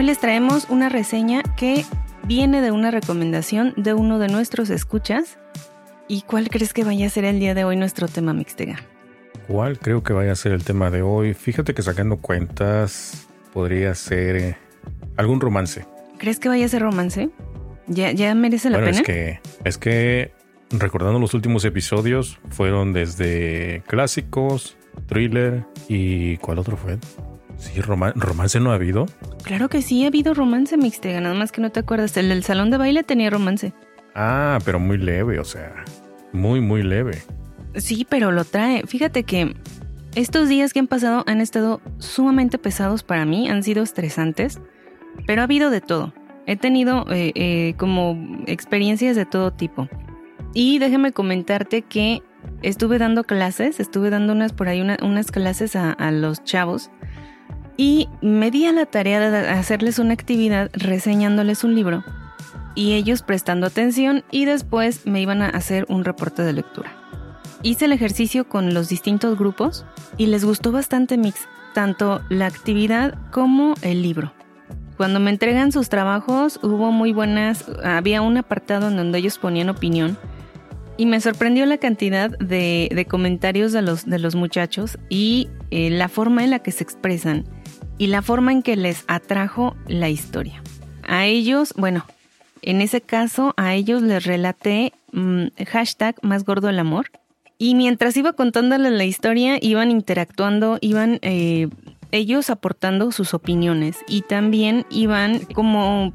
Hoy 0.00 0.06
les 0.06 0.18
traemos 0.18 0.66
una 0.70 0.88
reseña 0.88 1.42
que 1.58 1.84
viene 2.24 2.62
de 2.62 2.70
una 2.70 2.90
recomendación 2.90 3.74
de 3.76 3.92
uno 3.92 4.18
de 4.18 4.28
nuestros 4.28 4.70
escuchas. 4.70 5.38
¿Y 6.08 6.22
cuál 6.22 6.48
crees 6.48 6.72
que 6.72 6.84
vaya 6.84 7.06
a 7.06 7.10
ser 7.10 7.26
el 7.26 7.38
día 7.38 7.52
de 7.52 7.64
hoy 7.64 7.76
nuestro 7.76 8.08
tema 8.08 8.32
Mixtega? 8.32 8.76
¿Cuál 9.46 9.78
creo 9.78 10.02
que 10.02 10.14
vaya 10.14 10.32
a 10.32 10.36
ser 10.36 10.52
el 10.52 10.64
tema 10.64 10.90
de 10.90 11.02
hoy? 11.02 11.34
Fíjate 11.34 11.74
que 11.74 11.82
sacando 11.82 12.16
cuentas 12.16 13.28
podría 13.52 13.94
ser 13.94 14.36
eh, 14.36 14.56
algún 15.18 15.38
romance. 15.38 15.84
¿Crees 16.16 16.40
que 16.40 16.48
vaya 16.48 16.64
a 16.64 16.68
ser 16.70 16.80
romance? 16.80 17.28
¿Ya, 17.86 18.10
ya 18.12 18.34
merece 18.34 18.70
la 18.70 18.78
bueno, 18.78 18.92
pena? 18.92 19.00
Es 19.00 19.06
que, 19.06 19.40
es 19.64 19.76
que 19.76 20.32
recordando 20.70 21.18
los 21.18 21.34
últimos 21.34 21.62
episodios 21.66 22.40
fueron 22.48 22.94
desde 22.94 23.82
clásicos, 23.86 24.78
thriller 25.08 25.66
y 25.88 26.38
¿cuál 26.38 26.58
otro 26.58 26.78
fue? 26.78 26.96
Sí, 27.60 27.80
roman- 27.82 28.14
romance 28.16 28.58
no 28.58 28.72
ha 28.72 28.74
habido. 28.74 29.06
Claro 29.44 29.68
que 29.68 29.82
sí, 29.82 30.04
ha 30.04 30.08
habido 30.08 30.34
romance 30.34 30.76
Mixtega, 30.76 31.20
nada 31.20 31.34
más 31.34 31.52
que 31.52 31.60
no 31.60 31.70
te 31.70 31.80
acuerdas. 31.80 32.16
El 32.16 32.28
del 32.30 32.42
salón 32.42 32.70
de 32.70 32.78
baile 32.78 33.02
tenía 33.04 33.30
romance. 33.30 33.72
Ah, 34.14 34.58
pero 34.64 34.80
muy 34.80 34.98
leve, 34.98 35.38
o 35.38 35.44
sea, 35.44 35.84
muy, 36.32 36.60
muy 36.60 36.82
leve. 36.82 37.22
Sí, 37.76 38.06
pero 38.08 38.32
lo 38.32 38.44
trae. 38.44 38.82
Fíjate 38.86 39.22
que 39.24 39.54
estos 40.14 40.48
días 40.48 40.72
que 40.72 40.80
han 40.80 40.88
pasado 40.88 41.22
han 41.26 41.40
estado 41.40 41.80
sumamente 41.98 42.58
pesados 42.58 43.02
para 43.02 43.24
mí, 43.24 43.48
han 43.48 43.62
sido 43.62 43.82
estresantes, 43.82 44.60
pero 45.26 45.42
ha 45.42 45.44
habido 45.44 45.70
de 45.70 45.80
todo. 45.80 46.12
He 46.46 46.56
tenido 46.56 47.04
eh, 47.10 47.30
eh, 47.36 47.74
como 47.76 48.18
experiencias 48.46 49.14
de 49.14 49.26
todo 49.26 49.52
tipo. 49.52 49.88
Y 50.54 50.78
déjame 50.80 51.12
comentarte 51.12 51.82
que 51.82 52.22
estuve 52.62 52.98
dando 52.98 53.22
clases, 53.22 53.78
estuve 53.78 54.10
dando 54.10 54.32
unas 54.32 54.52
por 54.52 54.66
ahí 54.68 54.80
una- 54.80 54.96
unas 55.02 55.30
clases 55.30 55.76
a, 55.76 55.92
a 55.92 56.10
los 56.10 56.42
chavos 56.42 56.90
y 57.80 58.10
me 58.20 58.50
di 58.50 58.66
a 58.66 58.72
la 58.72 58.84
tarea 58.84 59.30
de 59.30 59.48
hacerles 59.48 59.98
una 59.98 60.12
actividad 60.12 60.70
reseñándoles 60.74 61.64
un 61.64 61.74
libro 61.74 62.04
y 62.74 62.92
ellos 62.92 63.22
prestando 63.22 63.66
atención 63.66 64.22
y 64.30 64.44
después 64.44 65.06
me 65.06 65.22
iban 65.22 65.40
a 65.40 65.48
hacer 65.48 65.86
un 65.88 66.04
reporte 66.04 66.42
de 66.42 66.52
lectura. 66.52 66.92
Hice 67.62 67.86
el 67.86 67.92
ejercicio 67.92 68.46
con 68.46 68.74
los 68.74 68.90
distintos 68.90 69.38
grupos 69.38 69.86
y 70.18 70.26
les 70.26 70.44
gustó 70.44 70.72
bastante 70.72 71.16
mix, 71.16 71.48
tanto 71.72 72.20
la 72.28 72.44
actividad 72.44 73.14
como 73.30 73.72
el 73.80 74.02
libro. 74.02 74.30
Cuando 74.98 75.18
me 75.18 75.30
entregan 75.30 75.72
sus 75.72 75.88
trabajos 75.88 76.60
hubo 76.62 76.92
muy 76.92 77.14
buenas, 77.14 77.64
había 77.82 78.20
un 78.20 78.36
apartado 78.36 78.88
en 78.88 78.98
donde 78.98 79.20
ellos 79.20 79.38
ponían 79.38 79.70
opinión 79.70 80.18
y 80.98 81.06
me 81.06 81.18
sorprendió 81.22 81.64
la 81.64 81.78
cantidad 81.78 82.28
de, 82.28 83.06
comentarios 83.08 83.72
de 83.72 83.80
los, 83.80 84.04
de 84.04 84.18
los 84.18 84.34
muchachos 84.34 84.98
y 85.08 85.48
eh, 85.70 85.88
la 85.88 86.10
forma 86.10 86.44
en 86.44 86.50
la 86.50 86.58
que 86.58 86.72
se 86.72 86.84
expresan 86.84 87.46
y 88.00 88.06
la 88.06 88.22
forma 88.22 88.50
en 88.50 88.62
que 88.62 88.76
les 88.76 89.04
atrajo 89.08 89.76
la 89.86 90.08
historia. 90.08 90.62
A 91.06 91.26
ellos, 91.26 91.74
bueno, 91.76 92.06
en 92.62 92.80
ese 92.80 93.02
caso 93.02 93.52
a 93.58 93.74
ellos 93.74 94.00
les 94.00 94.24
relaté 94.24 94.94
mm, 95.12 95.48
hashtag 95.66 96.16
más 96.22 96.46
gordo 96.46 96.70
el 96.70 96.78
amor 96.78 97.10
y 97.58 97.74
mientras 97.74 98.16
iba 98.16 98.32
contándoles 98.32 98.92
la 98.92 99.04
historia, 99.04 99.58
iban 99.60 99.90
interactuando, 99.90 100.78
iban 100.80 101.18
eh, 101.20 101.68
ellos 102.10 102.48
aportando 102.48 103.12
sus 103.12 103.34
opiniones 103.34 103.98
y 104.08 104.22
también 104.22 104.86
iban 104.88 105.40
como 105.52 106.14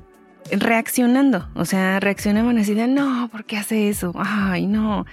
reaccionando. 0.49 1.47
O 1.53 1.65
sea, 1.65 1.99
reaccionaban 1.99 2.57
así 2.57 2.73
de, 2.73 2.87
no, 2.87 3.29
¿por 3.31 3.45
qué 3.45 3.57
hace 3.57 3.89
eso? 3.89 4.11
Ay, 4.15 4.65
no. 4.65 5.05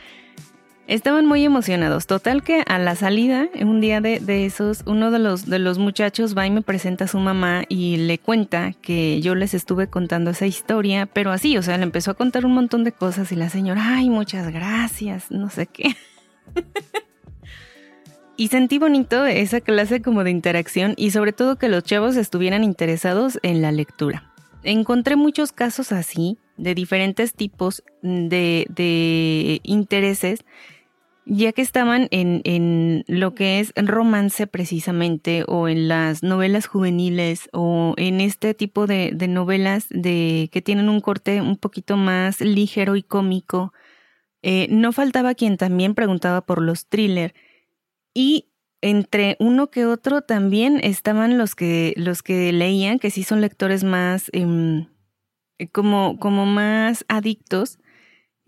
Estaban 0.92 1.24
muy 1.24 1.42
emocionados. 1.42 2.06
Total 2.06 2.42
que 2.42 2.64
a 2.66 2.78
la 2.78 2.96
salida, 2.96 3.48
un 3.62 3.80
día 3.80 4.02
de, 4.02 4.20
de 4.20 4.44
esos, 4.44 4.82
uno 4.84 5.10
de 5.10 5.18
los, 5.18 5.46
de 5.46 5.58
los 5.58 5.78
muchachos 5.78 6.36
va 6.36 6.46
y 6.46 6.50
me 6.50 6.60
presenta 6.60 7.06
a 7.06 7.08
su 7.08 7.18
mamá 7.18 7.62
y 7.70 7.96
le 7.96 8.18
cuenta 8.18 8.74
que 8.74 9.18
yo 9.22 9.34
les 9.34 9.54
estuve 9.54 9.86
contando 9.86 10.32
esa 10.32 10.44
historia, 10.44 11.06
pero 11.06 11.30
así, 11.30 11.56
o 11.56 11.62
sea, 11.62 11.78
le 11.78 11.84
empezó 11.84 12.10
a 12.10 12.14
contar 12.14 12.44
un 12.44 12.52
montón 12.52 12.84
de 12.84 12.92
cosas 12.92 13.32
y 13.32 13.36
la 13.36 13.48
señora, 13.48 13.96
ay, 13.96 14.10
muchas 14.10 14.52
gracias, 14.52 15.30
no 15.30 15.48
sé 15.48 15.66
qué. 15.66 15.96
Y 18.34 18.48
sentí 18.48 18.78
bonito 18.78 19.24
esa 19.26 19.60
clase 19.60 20.00
como 20.00 20.24
de 20.24 20.30
interacción 20.30 20.94
y 20.96 21.10
sobre 21.10 21.32
todo 21.32 21.56
que 21.56 21.68
los 21.68 21.84
chavos 21.84 22.16
estuvieran 22.16 22.64
interesados 22.64 23.38
en 23.42 23.62
la 23.62 23.70
lectura. 23.70 24.32
Encontré 24.64 25.16
muchos 25.16 25.52
casos 25.52 25.92
así, 25.92 26.38
de 26.56 26.74
diferentes 26.74 27.34
tipos 27.34 27.84
de, 28.02 28.66
de 28.70 29.60
intereses, 29.62 30.44
ya 31.24 31.52
que 31.52 31.62
estaban 31.62 32.08
en, 32.10 32.40
en, 32.44 33.04
lo 33.06 33.34
que 33.34 33.60
es 33.60 33.72
romance 33.76 34.46
precisamente, 34.46 35.44
o 35.46 35.68
en 35.68 35.88
las 35.88 36.22
novelas 36.22 36.66
juveniles, 36.66 37.48
o 37.52 37.94
en 37.96 38.20
este 38.20 38.54
tipo 38.54 38.86
de, 38.86 39.12
de 39.14 39.28
novelas 39.28 39.86
de, 39.90 40.48
que 40.52 40.62
tienen 40.62 40.88
un 40.88 41.00
corte 41.00 41.40
un 41.40 41.56
poquito 41.56 41.96
más 41.96 42.40
ligero 42.40 42.96
y 42.96 43.02
cómico. 43.02 43.72
Eh, 44.42 44.66
no 44.70 44.92
faltaba 44.92 45.34
quien 45.34 45.56
también 45.56 45.94
preguntaba 45.94 46.40
por 46.44 46.60
los 46.60 46.86
thrillers. 46.86 47.34
Y 48.14 48.48
entre 48.80 49.36
uno 49.38 49.70
que 49.70 49.86
otro 49.86 50.22
también 50.22 50.80
estaban 50.82 51.38
los 51.38 51.54
que, 51.54 51.94
los 51.96 52.22
que 52.22 52.52
leían, 52.52 52.98
que 52.98 53.10
sí 53.10 53.22
son 53.22 53.40
lectores 53.40 53.84
más, 53.84 54.28
eh, 54.32 54.86
como, 55.70 56.18
como 56.18 56.46
más 56.46 57.04
adictos 57.08 57.78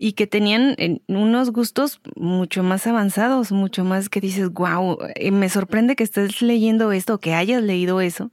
y 0.05 0.13
que 0.13 0.27
tenían 0.27 0.75
eh, 0.77 1.01
unos 1.07 1.49
gustos 1.49 1.99
mucho 2.15 2.61
más 2.61 2.85
avanzados, 2.85 3.51
mucho 3.51 3.83
más 3.83 4.07
que 4.07 4.21
dices, 4.21 4.51
wow, 4.51 4.99
me 5.31 5.49
sorprende 5.49 5.95
que 5.95 6.03
estés 6.03 6.43
leyendo 6.43 6.91
esto, 6.91 7.19
que 7.19 7.33
hayas 7.33 7.63
leído 7.63 8.01
eso. 8.01 8.31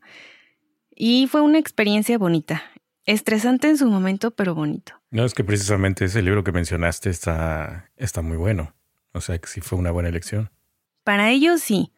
Y 0.95 1.29
fue 1.29 1.41
una 1.41 1.59
experiencia 1.59 2.19
bonita, 2.19 2.63
estresante 3.07 3.71
en 3.71 3.79
su 3.79 3.87
momento, 3.87 4.33
pero 4.33 4.55
bonito. 4.55 4.93
No, 5.11 5.25
es 5.25 5.33
que 5.33 5.45
precisamente 5.45 6.05
ese 6.05 6.21
libro 6.21 6.45
que 6.45 6.53
mencionaste 6.53 7.09
está, 7.09 7.91
está 7.97 8.21
muy 8.21 8.37
bueno. 8.37 8.75
O 9.15 9.23
sea 9.23 9.39
que 9.39 9.49
sí 9.49 9.63
fue 9.63 9.79
una 9.79 9.93
buena 9.93 10.11
elección. 10.11 10.51
Para 11.05 11.31
ellos 11.31 11.63
sí, 11.63 11.91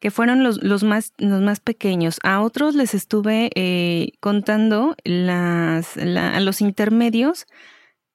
que 0.00 0.10
fueron 0.10 0.42
los, 0.42 0.60
los, 0.60 0.82
más, 0.82 1.12
los 1.18 1.40
más 1.40 1.60
pequeños. 1.60 2.18
A 2.24 2.40
otros 2.40 2.74
les 2.74 2.94
estuve 2.94 3.50
eh, 3.54 4.14
contando 4.18 4.96
las, 5.04 5.96
la, 5.96 6.34
a 6.34 6.40
los 6.40 6.60
intermedios, 6.60 7.46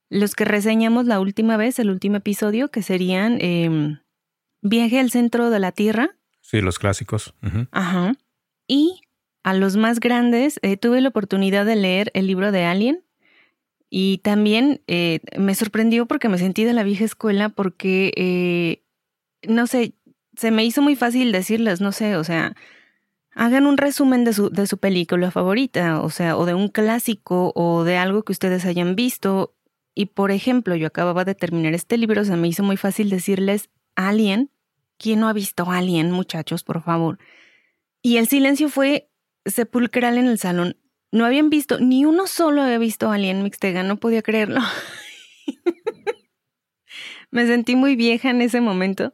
los 0.10 0.36
que 0.36 0.46
reseñamos 0.46 1.06
la 1.06 1.20
última 1.20 1.58
vez, 1.58 1.80
el 1.80 1.90
último 1.90 2.18
episodio, 2.18 2.70
que 2.70 2.82
serían 2.82 3.38
eh, 3.42 4.00
Viaje 4.62 5.00
al 5.00 5.10
centro 5.10 5.50
de 5.50 5.60
la 5.60 5.72
Tierra. 5.72 6.18
Sí, 6.42 6.62
los 6.62 6.80
clásicos. 6.80 7.34
Uh 7.42 7.48
-huh. 7.48 7.68
Ajá. 7.72 8.14
Y 8.68 9.02
a 9.44 9.54
los 9.54 9.78
más 9.78 10.00
grandes, 10.00 10.60
eh, 10.64 10.76
tuve 10.78 11.02
la 11.02 11.10
oportunidad 11.10 11.66
de 11.66 11.76
leer 11.76 12.12
el 12.14 12.28
libro 12.28 12.52
de 12.52 12.66
Alien. 12.66 13.04
Y 13.90 14.20
también 14.20 14.82
eh, 14.88 15.22
me 15.38 15.56
sorprendió 15.56 16.06
porque 16.06 16.30
me 16.30 16.38
sentí 16.38 16.64
de 16.64 16.74
la 16.74 16.84
vieja 16.84 17.06
escuela 17.06 17.50
porque, 17.50 18.12
eh, 18.18 18.84
no 19.48 19.66
sé, 19.66 19.94
se 20.36 20.52
me 20.52 20.64
hizo 20.64 20.82
muy 20.82 20.96
fácil 20.96 21.32
decirles, 21.32 21.82
no 21.82 21.92
sé, 21.92 22.16
o 22.16 22.24
sea, 22.24 22.56
hagan 23.34 23.66
un 23.66 23.78
resumen 23.78 24.26
de 24.26 24.34
su, 24.34 24.50
de 24.50 24.68
su 24.68 24.78
película 24.78 25.32
favorita, 25.32 26.02
o 26.02 26.10
sea, 26.10 26.38
o 26.38 26.46
de 26.46 26.54
un 26.54 26.68
clásico 26.68 27.52
o 27.56 27.84
de 27.84 27.98
algo 27.98 28.24
que 28.24 28.34
ustedes 28.34 28.66
hayan 28.66 28.96
visto. 28.96 29.56
Y 30.00 30.06
por 30.06 30.32
ejemplo, 30.32 30.78
yo 30.78 30.88
acababa 30.88 31.26
de 31.26 31.36
terminar 31.36 31.74
este 31.74 31.98
libro, 31.98 32.24
se 32.24 32.38
me 32.38 32.48
hizo 32.48 32.64
muy 32.64 32.78
fácil 32.78 33.10
decirles 33.10 33.70
Alien. 33.98 34.50
¿Quién 34.98 35.20
no 35.20 35.28
ha 35.28 35.34
visto 35.34 35.70
Alien, 35.70 36.12
muchachos, 36.12 36.64
por 36.64 36.82
favor? 36.82 37.20
Y 38.02 38.16
el 38.16 38.30
silencio 38.30 38.70
fue 38.70 39.10
sepulcral 39.46 40.18
en 40.18 40.28
el 40.28 40.40
salón. 40.40 40.78
No 41.12 41.26
habían 41.26 41.50
visto, 41.50 41.82
ni 41.82 42.06
uno 42.06 42.28
solo 42.28 42.62
había 42.62 42.78
visto 42.78 43.12
Alien 43.12 43.44
Mixtega, 43.44 43.84
no 43.84 43.98
podía 43.98 44.22
creerlo. 44.22 44.62
me 47.32 47.46
sentí 47.46 47.76
muy 47.76 47.98
vieja 47.98 48.30
en 48.30 48.42
ese 48.42 48.62
momento. 48.62 49.14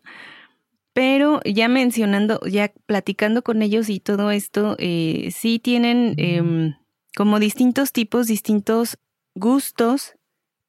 Pero 0.93 1.41
ya 1.45 1.67
mencionando, 1.67 2.39
ya 2.45 2.71
platicando 2.85 3.41
con 3.41 3.63
ellos 3.63 3.89
y 3.89 3.99
todo 3.99 4.29
esto, 4.29 4.75
eh, 4.77 5.31
sí 5.35 5.57
tienen 5.57 6.13
eh, 6.19 6.75
como 7.17 7.39
distintos 7.39 7.91
tipos, 7.91 8.27
distintos 8.27 8.99
gustos, 9.33 10.15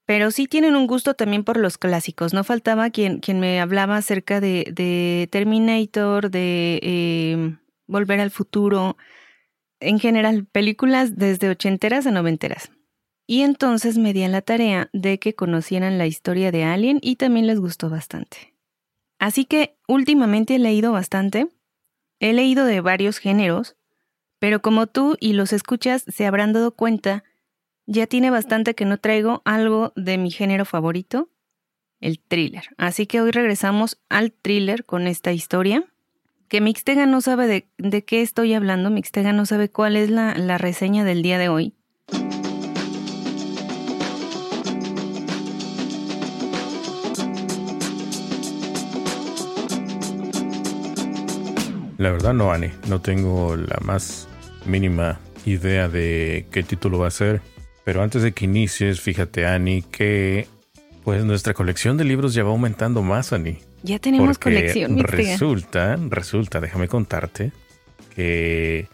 pero 0.06 0.30
sí 0.30 0.46
tienen 0.46 0.76
un 0.76 0.86
gusto 0.86 1.14
también 1.14 1.42
por 1.42 1.56
los 1.56 1.78
clásicos. 1.78 2.32
No 2.32 2.44
faltaba 2.44 2.90
quien, 2.90 3.18
quien 3.18 3.40
me 3.40 3.60
hablaba 3.60 3.96
acerca 3.96 4.40
de, 4.40 4.72
de 4.72 5.28
Terminator, 5.30 6.30
de 6.30 6.78
eh, 6.82 7.56
Volver 7.88 8.20
al 8.20 8.30
Futuro, 8.30 8.96
en 9.80 9.98
general, 9.98 10.46
películas 10.46 11.16
desde 11.16 11.50
ochenteras 11.50 12.06
a 12.06 12.12
noventeras. 12.12 12.70
Y 13.26 13.42
entonces 13.42 13.98
me 13.98 14.12
di 14.12 14.22
a 14.22 14.28
la 14.28 14.40
tarea 14.40 14.88
de 14.92 15.18
que 15.18 15.34
conocieran 15.34 15.98
la 15.98 16.06
historia 16.06 16.52
de 16.52 16.62
Alien 16.64 17.00
y 17.02 17.16
también 17.16 17.48
les 17.48 17.58
gustó 17.58 17.90
bastante. 17.90 18.54
Así 19.18 19.44
que 19.44 19.76
últimamente 19.88 20.54
he 20.54 20.58
leído 20.60 20.92
bastante, 20.92 21.48
he 22.20 22.32
leído 22.32 22.64
de 22.64 22.80
varios 22.80 23.18
géneros, 23.18 23.76
pero 24.38 24.62
como 24.62 24.86
tú 24.86 25.16
y 25.18 25.32
los 25.32 25.52
escuchas 25.52 26.04
se 26.06 26.26
habrán 26.26 26.52
dado 26.52 26.70
cuenta, 26.70 27.24
ya 27.86 28.06
tiene 28.06 28.30
bastante 28.30 28.74
que 28.74 28.84
no 28.84 28.98
traigo 28.98 29.42
algo 29.44 29.92
de 29.96 30.18
mi 30.18 30.30
género 30.30 30.64
favorito, 30.64 31.30
el 32.00 32.18
thriller. 32.18 32.64
Así 32.76 33.06
que 33.06 33.20
hoy 33.20 33.30
regresamos 33.30 33.98
al 34.08 34.32
thriller 34.32 34.84
con 34.84 35.06
esta 35.06 35.32
historia. 35.32 35.84
que 36.48 36.60
Mixtega 36.60 37.06
no 37.06 37.20
sabe 37.20 37.48
de, 37.48 37.68
de, 37.78 38.04
qué 38.04 38.22
estoy 38.22 38.54
hablando, 38.54 38.90
Mixtega 38.90 39.32
no 39.32 39.46
sabe 39.46 39.68
cuál 39.68 39.96
es 39.96 40.10
la, 40.10 40.34
la 40.36 40.58
reseña 40.58 41.04
del 41.04 41.22
día 41.22 41.38
de 41.38 41.48
hoy. 41.48 41.74
La 51.98 52.12
verdad 52.12 52.34
no, 52.34 52.52
Ani. 52.52 52.70
No 52.88 53.00
tengo 53.00 53.56
la 53.56 53.78
más 53.82 54.28
mínima 54.66 55.18
idea 55.46 55.88
de 55.88 56.46
qué 56.50 56.62
título 56.62 56.98
va 56.98 57.08
a 57.08 57.10
ser. 57.10 57.40
Pero 57.86 58.02
antes 58.02 58.20
de 58.22 58.32
que 58.32 58.46
inicies, 58.46 59.00
fíjate, 59.00 59.46
Ani, 59.46 59.80
que 59.80 60.48
pues 61.04 61.24
nuestra 61.24 61.54
colección 61.54 61.96
de 61.96 62.02
libros 62.02 62.34
ya 62.34 62.42
va 62.42 62.50
aumentando 62.50 63.00
más, 63.00 63.32
Ani. 63.32 63.58
Ya 63.84 64.00
tenemos 64.00 64.38
colección. 64.38 64.98
Resulta, 64.98 65.94
resulta, 66.10 66.60
déjame 66.60 66.88
contarte, 66.88 67.52
que 68.12 68.88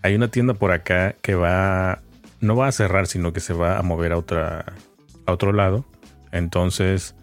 hay 0.00 0.14
una 0.14 0.28
tienda 0.28 0.54
por 0.54 0.72
acá 0.72 1.14
que 1.20 1.34
va, 1.34 2.00
no 2.40 2.56
va 2.56 2.68
a 2.68 2.72
cerrar, 2.72 3.06
sino 3.06 3.34
que 3.34 3.40
se 3.40 3.52
va 3.52 3.78
a 3.78 3.82
mover 3.82 4.12
a 4.12 4.16
otra, 4.16 4.64
a 5.26 5.32
otro 5.32 5.52
lado. 5.52 5.84
Entonces, 6.30 7.14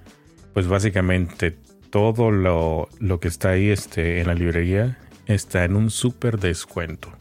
pues 0.53 0.67
básicamente 0.67 1.57
todo 1.89 2.29
lo, 2.29 2.87
lo 2.99 3.19
que 3.19 3.29
está 3.29 3.49
ahí 3.49 3.71
este, 3.71 4.21
en 4.21 4.27
la 4.27 4.35
librería 4.35 4.99
está 5.25 5.63
en 5.63 5.75
un 5.75 5.89
súper 5.89 6.37
descuento. 6.37 7.11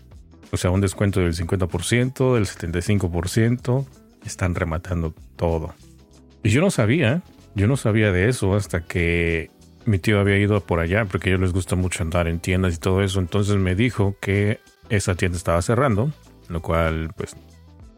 O 0.50 0.56
sea, 0.56 0.70
un 0.70 0.80
descuento 0.80 1.20
del 1.20 1.34
50%, 1.34 2.34
del 2.34 2.46
75%. 2.46 3.86
Están 4.24 4.54
rematando 4.54 5.14
todo. 5.36 5.74
Y 6.42 6.50
yo 6.50 6.60
no 6.60 6.70
sabía, 6.70 7.22
yo 7.54 7.66
no 7.66 7.76
sabía 7.76 8.12
de 8.12 8.28
eso 8.28 8.54
hasta 8.54 8.82
que 8.82 9.50
mi 9.84 9.98
tío 9.98 10.20
había 10.20 10.38
ido 10.38 10.60
por 10.60 10.80
allá, 10.80 11.04
porque 11.04 11.28
a 11.28 11.32
ellos 11.32 11.40
les 11.40 11.52
gusta 11.52 11.76
mucho 11.76 12.02
andar 12.02 12.28
en 12.28 12.40
tiendas 12.40 12.74
y 12.74 12.78
todo 12.78 13.02
eso. 13.02 13.20
Entonces 13.20 13.56
me 13.56 13.74
dijo 13.74 14.16
que 14.20 14.60
esa 14.90 15.14
tienda 15.14 15.36
estaba 15.36 15.60
cerrando, 15.62 16.12
lo 16.48 16.60
cual 16.62 17.10
pues 17.16 17.36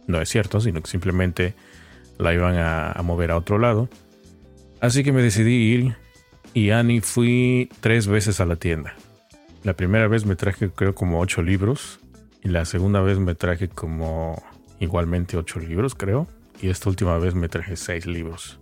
no 0.07 0.21
es 0.21 0.29
cierto, 0.29 0.61
sino 0.61 0.81
que 0.83 0.91
simplemente 0.91 1.55
la 2.19 2.35
iban 2.35 2.57
a, 2.59 3.01
mover 3.03 3.31
a 3.31 3.37
otro 3.37 3.59
lado. 3.59 3.89
Así 4.81 5.03
que 5.05 5.13
me 5.13 5.23
decidí 5.23 5.73
ir 5.73 5.97
y 6.55 6.71
Annie 6.71 7.01
fui 7.01 7.71
tres 7.81 8.07
veces 8.07 8.41
a 8.41 8.47
la 8.47 8.57
tienda. 8.57 8.95
La 9.63 9.75
primera 9.75 10.09
vez 10.09 10.25
me 10.25 10.37
traje 10.37 10.71
creo 10.71 10.95
como 10.95 11.21
ocho 11.21 11.43
libros 11.43 12.01
y 12.43 12.49
la 12.49 12.65
segunda 12.65 13.01
vez 13.01 13.19
me 13.19 13.35
traje 13.35 13.69
como 13.69 14.43
igualmente 14.79 15.37
ocho 15.37 15.61
libros 15.61 15.95
creo 15.95 16.27
y 16.61 16.69
esta 16.69 16.89
última 16.89 17.19
vez 17.19 17.35
me 17.35 17.49
traje 17.49 17.77
seis 17.77 18.07
libros 18.07 18.59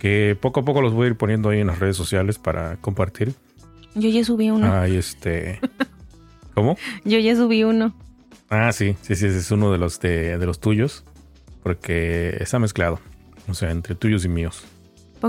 que 0.00 0.36
poco 0.40 0.60
a 0.60 0.64
poco 0.64 0.82
los 0.82 0.92
voy 0.92 1.04
a 1.04 1.10
ir 1.10 1.16
poniendo 1.16 1.50
ahí 1.50 1.60
en 1.60 1.66
las 1.66 1.78
redes 1.78 1.96
sociales 1.96 2.38
para 2.38 2.78
compartir. 2.78 3.34
Yo 3.94 4.08
ya 4.08 4.24
subí 4.24 4.50
uno. 4.50 4.72
Ay, 4.72 4.96
este. 4.96 5.60
¿Cómo? 6.54 6.76
Yo 7.04 7.18
ya 7.18 7.36
subí 7.36 7.64
uno. 7.64 7.94
Ah, 8.48 8.72
sí, 8.72 8.96
sí, 9.02 9.14
sí, 9.14 9.26
es 9.26 9.50
uno 9.50 9.70
de 9.70 9.78
los 9.78 10.00
de, 10.00 10.38
de 10.38 10.46
los 10.46 10.58
tuyos. 10.58 11.04
Porque 11.62 12.34
está 12.40 12.58
mezclado. 12.58 12.98
O 13.46 13.52
sea, 13.52 13.70
entre 13.70 13.94
tuyos 13.94 14.24
y 14.24 14.28
míos 14.28 14.64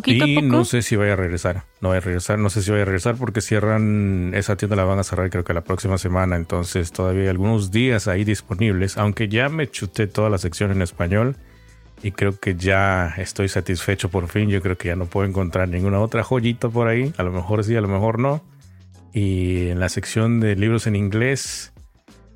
y 0.06 0.42
no 0.42 0.66
sé 0.66 0.82
si 0.82 0.96
vaya 0.96 1.14
a 1.14 1.16
regresar. 1.16 1.64
No 1.82 1.90
voy 1.90 1.98
a 1.98 2.02
regresar, 2.02 2.40
no 2.40 2.50
sé 2.50 2.62
si 2.62 2.72
voy 2.72 2.82
a 2.82 2.86
regresar 2.86 3.16
porque 3.16 3.42
cierran 3.42 4.34
esa 4.34 4.56
tienda 4.56 4.76
la 4.76 4.84
van 4.84 5.00
a 5.00 5.04
cerrar 5.04 5.30
creo 5.30 5.44
que 5.44 5.54
la 5.54 5.62
próxima 5.62 5.98
semana, 5.98 6.36
entonces 6.36 6.92
todavía 6.92 7.24
hay 7.24 7.28
algunos 7.30 7.72
días 7.72 8.08
ahí 8.08 8.24
disponibles, 8.24 8.98
aunque 8.98 9.28
ya 9.28 9.50
me 9.50 9.70
chuté 9.70 10.08
toda 10.08 10.30
la 10.30 10.38
sección 10.38 10.72
en 10.72 10.82
español 10.82 11.36
y 12.04 12.12
creo 12.12 12.40
que 12.40 12.56
ya 12.56 13.14
estoy 13.18 13.48
satisfecho 13.48 14.10
por 14.10 14.28
fin, 14.28 14.50
yo 14.50 14.62
creo 14.62 14.78
que 14.78 14.88
ya 14.90 14.96
no 14.96 15.06
puedo 15.06 15.28
encontrar 15.28 15.70
ninguna 15.70 16.00
otra 16.00 16.24
joyita 16.24 16.70
por 16.70 16.88
ahí, 16.88 17.14
a 17.18 17.24
lo 17.24 17.32
mejor 17.32 17.64
sí, 17.64 17.76
a 17.76 17.82
lo 17.82 17.88
mejor 17.88 18.20
no. 18.20 18.44
Y 19.14 19.68
en 19.68 19.80
la 19.80 19.90
sección 19.90 20.40
de 20.40 20.56
libros 20.56 20.88
en 20.88 20.96
inglés 20.96 21.71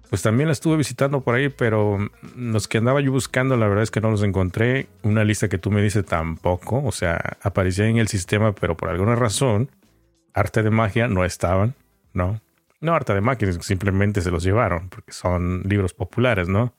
pues 0.10 0.22
también 0.22 0.48
la 0.48 0.54
estuve 0.54 0.78
visitando 0.78 1.22
por 1.22 1.36
ahí, 1.36 1.50
pero 1.50 1.98
los 2.36 2.68
que 2.68 2.78
andaba 2.78 3.02
yo 3.02 3.12
buscando, 3.12 3.57
la 3.57 3.68
verdad 3.68 3.84
es 3.84 3.92
que 3.92 4.02
no 4.02 4.12
los 4.12 4.24
encontré. 4.24 4.88
Una 5.04 5.24
lista 5.24 5.50
que 5.50 5.57
tú 5.57 5.72
me 5.72 5.81
dices 5.81 6.06
tampoco, 6.06 6.84
o 6.84 6.92
sea, 6.92 7.38
aparecía 7.42 7.88
en 7.88 7.98
el 7.98 8.07
sistema, 8.07 8.54
pero 8.54 8.78
por 8.78 8.90
alguna 8.90 9.16
razón, 9.16 9.69
arte 10.34 10.63
de 10.63 10.69
magia 10.69 11.07
no 11.07 11.25
estaban, 11.25 11.75
¿no? 12.13 12.42
No 12.81 12.94
arte 12.94 13.13
de 13.13 13.22
magia, 13.22 13.52
simplemente 13.62 14.22
se 14.22 14.31
los 14.31 14.44
llevaron, 14.44 14.90
porque 14.90 15.12
son 15.12 15.63
libros 15.66 15.94
populares, 15.94 16.48
¿no? 16.48 16.74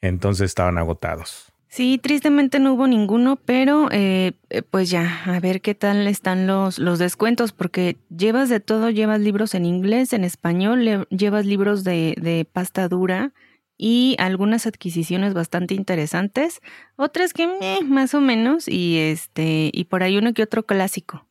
Entonces 0.00 0.46
estaban 0.46 0.76
agotados. 0.76 1.53
Sí, 1.74 1.98
tristemente 1.98 2.60
no 2.60 2.74
hubo 2.74 2.86
ninguno, 2.86 3.34
pero 3.34 3.88
eh, 3.90 4.34
eh, 4.48 4.62
pues 4.62 4.90
ya, 4.90 5.24
a 5.24 5.40
ver 5.40 5.60
qué 5.60 5.74
tal 5.74 6.06
están 6.06 6.46
los, 6.46 6.78
los 6.78 7.00
descuentos, 7.00 7.50
porque 7.50 7.96
llevas 8.16 8.48
de 8.48 8.60
todo, 8.60 8.90
llevas 8.90 9.18
libros 9.18 9.56
en 9.56 9.66
inglés, 9.66 10.12
en 10.12 10.22
español, 10.22 11.08
llevas 11.10 11.46
libros 11.46 11.82
de, 11.82 12.14
de 12.16 12.44
pasta 12.44 12.86
dura 12.86 13.32
y 13.76 14.14
algunas 14.20 14.68
adquisiciones 14.68 15.34
bastante 15.34 15.74
interesantes, 15.74 16.60
otras 16.94 17.32
que 17.32 17.48
más 17.84 18.14
o 18.14 18.20
menos, 18.20 18.68
y 18.68 18.98
este, 18.98 19.72
y 19.72 19.86
por 19.86 20.04
ahí 20.04 20.16
uno 20.16 20.32
que 20.32 20.44
otro 20.44 20.66
clásico. 20.66 21.26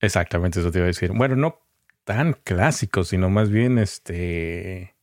Exactamente, 0.00 0.60
eso 0.60 0.70
te 0.70 0.78
iba 0.78 0.84
a 0.84 0.94
decir. 0.94 1.10
Bueno, 1.12 1.34
no 1.34 1.58
tan 2.04 2.34
clásico, 2.44 3.02
sino 3.02 3.30
más 3.30 3.50
bien 3.50 3.80
este 3.80 4.94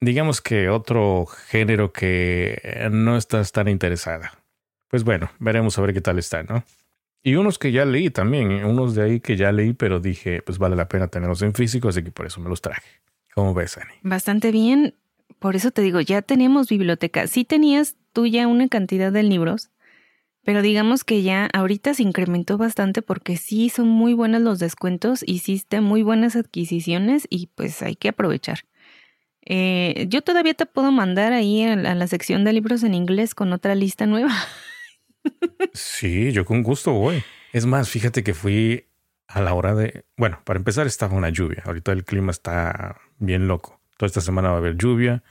digamos 0.00 0.40
que 0.40 0.68
otro 0.68 1.26
género 1.26 1.92
que 1.92 2.88
no 2.90 3.16
estás 3.16 3.52
tan 3.52 3.68
interesada. 3.68 4.32
Pues 4.88 5.04
bueno, 5.04 5.30
veremos 5.38 5.78
a 5.78 5.82
ver 5.82 5.92
qué 5.92 6.00
tal 6.00 6.18
está, 6.18 6.42
¿no? 6.42 6.64
Y 7.22 7.34
unos 7.34 7.58
que 7.58 7.72
ya 7.72 7.84
leí 7.84 8.10
también, 8.10 8.64
unos 8.64 8.94
de 8.94 9.02
ahí 9.02 9.20
que 9.20 9.36
ya 9.36 9.52
leí, 9.52 9.72
pero 9.72 10.00
dije, 10.00 10.40
pues 10.42 10.58
vale 10.58 10.76
la 10.76 10.88
pena 10.88 11.08
tenerlos 11.08 11.42
en 11.42 11.52
físico, 11.52 11.88
así 11.88 12.02
que 12.02 12.10
por 12.10 12.26
eso 12.26 12.40
me 12.40 12.48
los 12.48 12.62
traje. 12.62 12.88
¿Cómo 13.34 13.54
ves, 13.54 13.76
Ani? 13.76 13.92
Bastante 14.02 14.50
bien. 14.50 14.94
Por 15.38 15.54
eso 15.54 15.70
te 15.70 15.82
digo, 15.82 16.00
ya 16.00 16.22
tenemos 16.22 16.68
biblioteca. 16.68 17.26
Sí 17.26 17.44
tenías 17.44 17.96
tú 18.12 18.26
ya 18.26 18.46
una 18.46 18.68
cantidad 18.68 19.12
de 19.12 19.22
libros, 19.22 19.70
pero 20.42 20.62
digamos 20.62 21.04
que 21.04 21.22
ya 21.22 21.50
ahorita 21.52 21.92
se 21.92 22.02
incrementó 22.02 22.56
bastante 22.56 23.02
porque 23.02 23.36
sí 23.36 23.68
son 23.68 23.88
muy 23.88 24.14
buenos 24.14 24.40
los 24.40 24.58
descuentos, 24.58 25.22
hiciste 25.26 25.80
muy 25.80 26.02
buenas 26.02 26.34
adquisiciones 26.34 27.26
y 27.28 27.48
pues 27.48 27.82
hay 27.82 27.96
que 27.96 28.08
aprovechar. 28.08 28.60
Eh, 29.50 30.04
yo 30.10 30.20
todavía 30.20 30.52
te 30.52 30.66
puedo 30.66 30.92
mandar 30.92 31.32
ahí 31.32 31.62
a 31.62 31.74
la 31.74 32.06
sección 32.06 32.44
de 32.44 32.52
libros 32.52 32.82
en 32.82 32.92
inglés 32.92 33.34
con 33.34 33.52
otra 33.54 33.74
lista 33.74 34.06
nueva. 34.06 34.32
Sí, 35.74 36.32
yo 36.32 36.46
con 36.46 36.62
gusto 36.62 36.92
voy. 36.92 37.22
Es 37.52 37.66
más, 37.66 37.90
fíjate 37.90 38.22
que 38.22 38.32
fui 38.32 38.86
a 39.26 39.42
la 39.42 39.52
hora 39.52 39.74
de... 39.74 40.04
Bueno, 40.16 40.40
para 40.44 40.58
empezar 40.58 40.86
estaba 40.86 41.16
una 41.16 41.28
lluvia. 41.28 41.62
Ahorita 41.66 41.92
el 41.92 42.04
clima 42.04 42.30
está 42.30 42.98
bien 43.18 43.46
loco. 43.46 43.78
Toda 43.98 44.06
esta 44.06 44.20
semana 44.22 44.48
va 44.48 44.54
a 44.54 44.58
haber 44.58 44.76
lluvia, 44.76 45.22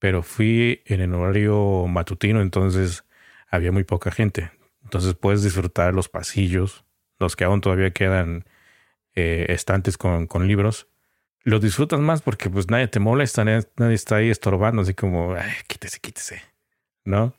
pero 0.00 0.22
fui 0.22 0.82
en 0.86 1.00
el 1.00 1.14
horario 1.14 1.86
matutino, 1.86 2.40
entonces 2.40 3.04
había 3.48 3.70
muy 3.70 3.84
poca 3.84 4.10
gente. 4.10 4.50
Entonces 4.82 5.14
puedes 5.14 5.44
disfrutar 5.44 5.94
los 5.94 6.08
pasillos, 6.08 6.84
los 7.18 7.36
que 7.36 7.44
aún 7.44 7.60
todavía 7.60 7.92
quedan 7.92 8.46
eh, 9.14 9.46
estantes 9.50 9.96
con, 9.96 10.26
con 10.26 10.48
libros. 10.48 10.88
Los 11.42 11.60
disfrutas 11.60 12.00
más 12.00 12.22
porque 12.22 12.50
pues 12.50 12.68
nadie 12.68 12.88
te 12.88 13.00
molesta, 13.00 13.44
nadie, 13.44 13.94
está 13.94 14.16
ahí 14.16 14.30
estorbando, 14.30 14.82
así 14.82 14.94
como, 14.94 15.34
Ay, 15.34 15.50
quítese, 15.66 15.98
quítese, 16.00 16.42
¿no? 17.04 17.34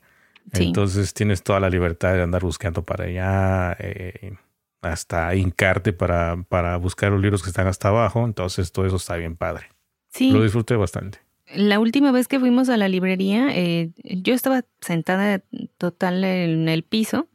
Entonces 0.54 1.14
tienes 1.14 1.44
toda 1.44 1.60
la 1.60 1.70
libertad 1.70 2.14
de 2.14 2.24
andar 2.24 2.42
buscando 2.42 2.84
para 2.84 3.06
allá, 3.06 3.78
eh, 3.80 4.36
hasta 4.82 5.34
hincarte 5.36 5.94
para, 5.94 6.44
para 6.50 6.78
buscar 6.78 7.12
los 7.12 7.22
libros 7.22 7.44
que 7.44 7.50
están 7.50 7.68
hasta 7.68 7.90
abajo. 7.90 8.26
Entonces 8.26 8.72
todo 8.72 8.86
eso 8.86 8.96
está 8.96 9.16
bien 9.16 9.38
padre. 9.38 9.68
Sí. 10.10 10.32
Lo 10.32 10.44
disfruté 10.44 10.76
bastante. 10.76 11.20
La 11.56 11.80
última 11.80 12.12
vez 12.12 12.28
que 12.28 12.40
fuimos 12.40 12.70
a 12.70 12.78
la 12.78 12.88
librería, 12.88 13.50
eh, 13.52 13.92
yo 14.04 14.34
estaba 14.34 14.64
sentada 14.80 15.42
total 15.78 16.24
en 16.24 16.70
el 16.70 16.84
piso 16.84 17.28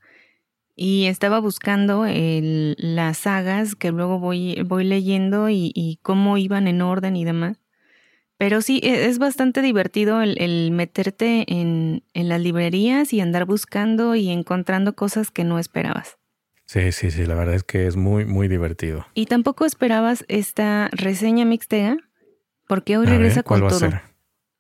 y 0.77 1.07
estaba 1.07 1.41
buscando 1.41 2.05
las 2.07 3.19
sagas 3.19 3.75
que 3.75 3.91
luego 3.91 4.19
voy, 4.19 4.63
voy 4.67 4.85
leyendo 4.85 5.49
y, 5.49 5.73
y, 5.75 5.99
cómo 6.03 6.37
iban 6.37 6.69
en 6.69 6.83
orden 6.83 7.17
y 7.17 7.25
demás. 7.25 7.59
Pero 8.37 8.61
sí, 8.61 8.81
e, 8.83 9.07
es 9.07 9.19
bastante 9.19 9.63
divertido 9.63 10.21
el, 10.21 10.71
meterte 10.73 11.47
en, 11.49 12.05
en, 12.13 12.29
las 12.29 12.41
librerías 12.43 13.15
y 13.15 13.21
andar 13.21 13.47
buscando 13.47 14.15
y 14.15 14.29
encontrando 14.29 14.95
cosas 14.95 15.31
que 15.31 15.45
no 15.45 15.59
esperabas. 15.59 16.19
Sí, 16.67 16.93
sí, 16.93 17.11
sí, 17.11 17.25
la 17.25 17.37
verdad 17.37 17.55
es 17.55 17.65
que 17.65 17.87
es 17.87 17.97
muy, 17.97 18.27
muy 18.27 18.47
divertido. 18.49 19.07
¿Y 19.15 19.27
tampoco 19.27 19.65
esperabas 19.65 20.27
esta 20.29 20.91
reseña 20.93 21.47
mixtega? 21.47 21.97
Porque 22.69 22.99
hoy 22.99 23.07
regresa 23.07 23.43
con 23.43 23.65
va 23.65 23.69
todo. 23.69 23.87
A 23.87 23.91
ser? 23.91 24.01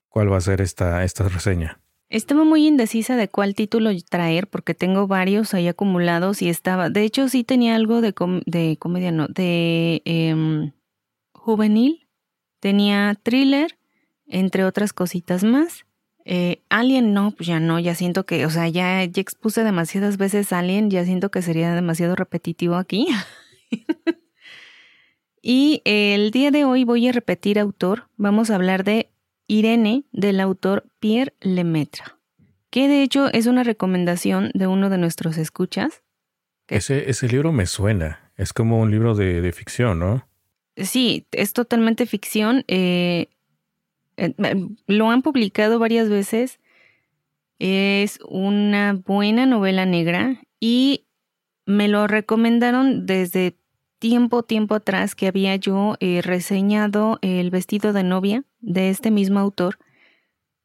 ¿Cuál 0.08 0.32
va 0.32 0.38
a 0.38 0.40
ser 0.40 0.62
esta, 0.62 1.04
esta 1.04 1.28
reseña? 1.28 1.80
Estaba 2.08 2.44
muy 2.44 2.66
indecisa 2.66 3.16
de 3.16 3.28
cuál 3.28 3.54
título 3.54 3.90
traer 4.08 4.46
porque 4.46 4.75
tengo 4.75 5.06
varios 5.06 5.54
ahí 5.54 5.66
acumulados 5.66 6.40
y 6.40 6.48
estaba, 6.48 6.88
de 6.88 7.02
hecho 7.02 7.28
sí 7.28 7.42
tenía 7.42 7.75
algo 7.75 8.00
de, 8.00 8.14
de 8.46 8.76
comedia, 8.78 9.10
no, 9.10 9.26
de 9.28 10.02
em, 10.04 10.72
juvenil 11.32 12.06
Tenía 12.60 13.14
thriller, 13.22 13.78
entre 14.26 14.64
otras 14.64 14.92
cositas 14.92 15.44
más. 15.44 15.86
Eh, 16.25 16.62
Alien 16.68 17.12
no, 17.12 17.30
pues 17.30 17.46
ya 17.46 17.60
no, 17.60 17.78
ya 17.78 17.94
siento 17.94 18.26
que, 18.26 18.44
o 18.46 18.50
sea, 18.50 18.66
ya, 18.68 19.04
ya 19.04 19.22
expuse 19.22 19.62
demasiadas 19.62 20.16
veces 20.16 20.52
Alien, 20.52 20.90
ya 20.90 21.04
siento 21.04 21.30
que 21.30 21.42
sería 21.42 21.75
demasiado 21.75 22.16
repetitivo 22.16 22.75
aquí. 22.75 23.06
Y 25.48 25.80
el 25.84 26.32
día 26.32 26.50
de 26.50 26.64
hoy 26.64 26.82
voy 26.82 27.06
a 27.06 27.12
repetir 27.12 27.60
autor. 27.60 28.08
Vamos 28.16 28.50
a 28.50 28.56
hablar 28.56 28.82
de 28.82 29.12
Irene 29.46 30.04
del 30.12 30.40
autor 30.40 30.86
Pierre 31.00 31.34
Lemaitre, 31.40 32.04
que 32.70 32.88
de 32.88 33.02
hecho 33.02 33.32
es 33.32 33.46
una 33.46 33.62
recomendación 33.62 34.50
de 34.54 34.66
uno 34.66 34.90
de 34.90 34.98
nuestros 34.98 35.38
escuchas. 35.38 36.02
Ese, 36.68 37.10
ese 37.10 37.28
libro 37.28 37.52
me 37.52 37.66
suena. 37.66 38.32
Es 38.36 38.52
como 38.52 38.80
un 38.80 38.90
libro 38.90 39.14
de, 39.14 39.52
ficción, 39.52 39.98
¿no? 39.98 40.28
Sí, 40.76 41.26
es 41.32 41.52
totalmente 41.52 42.06
ficción. 42.06 42.64
Eh, 42.68 43.28
eh, 44.16 44.34
lo 44.86 45.10
han 45.10 45.22
publicado 45.22 45.78
varias 45.78 46.08
veces. 46.08 46.58
Es 47.58 48.18
una 48.28 48.92
buena 48.92 49.46
novela 49.46 49.86
negra 49.86 50.42
y 50.60 51.06
me 51.64 51.88
lo 51.88 52.06
recomendaron 52.06 53.06
desde 53.06 53.56
tiempo, 53.98 54.42
tiempo 54.42 54.74
atrás 54.74 55.14
que 55.14 55.26
había 55.26 55.56
yo 55.56 55.96
eh, 56.00 56.20
reseñado 56.22 57.18
el 57.22 57.50
vestido 57.50 57.92
de 57.92 58.02
novia 58.02 58.44
de 58.60 58.90
este 58.90 59.10
mismo 59.10 59.40
autor, 59.40 59.78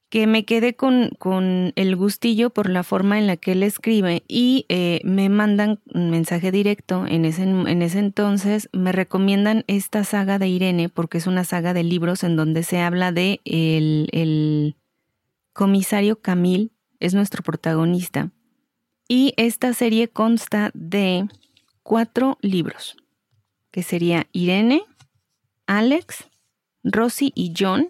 que 0.09 0.27
me 0.27 0.43
quedé 0.43 0.75
con, 0.75 1.11
con, 1.19 1.71
el 1.77 1.95
gustillo 1.95 2.49
por 2.49 2.69
la 2.69 2.83
forma 2.83 3.17
en 3.17 3.27
la 3.27 3.37
que 3.37 3.53
él 3.53 3.63
escribe 3.63 4.23
y 4.27 4.65
eh, 4.67 4.99
me 5.05 5.29
mandan 5.29 5.79
un 5.93 6.09
mensaje 6.09 6.51
directo 6.51 7.07
en 7.07 7.23
ese, 7.23 7.43
en 7.43 7.81
ese 7.81 7.99
entonces, 7.99 8.67
me 8.73 8.91
recomiendan 8.91 9.63
esta 9.67 10.03
saga 10.03 10.37
de 10.37 10.49
Irene 10.49 10.89
porque 10.89 11.17
es 11.17 11.27
una 11.27 11.45
saga 11.45 11.73
de 11.73 11.83
libros 11.83 12.25
en 12.25 12.35
donde 12.35 12.63
se 12.63 12.79
habla 12.79 13.13
de 13.13 13.39
el, 13.45 14.09
el 14.11 14.75
comisario 15.53 16.19
Camil, 16.19 16.73
es 16.99 17.13
nuestro 17.13 17.41
protagonista. 17.41 18.31
Y 19.07 19.33
esta 19.37 19.73
serie 19.73 20.09
consta 20.09 20.71
de 20.73 21.27
cuatro 21.83 22.37
libros 22.41 23.00
que 23.71 23.83
sería 23.83 24.27
Irene, 24.31 24.83
Alex, 25.67 26.29
Rosy 26.83 27.31
y 27.35 27.53
John, 27.57 27.89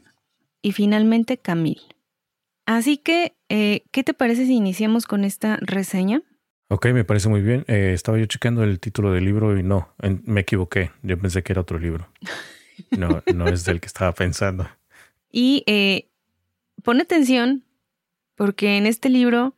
y 0.61 0.71
finalmente 0.71 1.37
Camille. 1.37 1.95
Así 2.65 2.97
que, 2.97 3.35
eh, 3.49 3.83
¿qué 3.91 4.03
te 4.03 4.13
parece 4.13 4.45
si 4.45 4.55
iniciamos 4.55 5.05
con 5.05 5.23
esta 5.23 5.57
reseña? 5.61 6.21
Ok, 6.69 6.85
me 6.93 7.03
parece 7.03 7.27
muy 7.27 7.41
bien. 7.41 7.65
Eh, 7.67 7.91
estaba 7.93 8.17
yo 8.17 8.25
checando 8.27 8.63
el 8.63 8.79
título 8.79 9.11
del 9.11 9.25
libro 9.25 9.57
y 9.57 9.63
no, 9.63 9.93
me 10.23 10.41
equivoqué. 10.41 10.91
Yo 11.01 11.19
pensé 11.19 11.43
que 11.43 11.53
era 11.53 11.61
otro 11.61 11.79
libro. 11.79 12.07
No, 12.89 13.21
no 13.35 13.47
es 13.47 13.63
del 13.63 13.79
que 13.79 13.85
estaba 13.85 14.11
pensando. 14.11 14.67
Y 15.31 15.63
eh, 15.67 16.09
pon 16.83 16.99
atención, 16.99 17.63
porque 18.35 18.77
en 18.77 18.87
este 18.87 19.07
libro... 19.07 19.55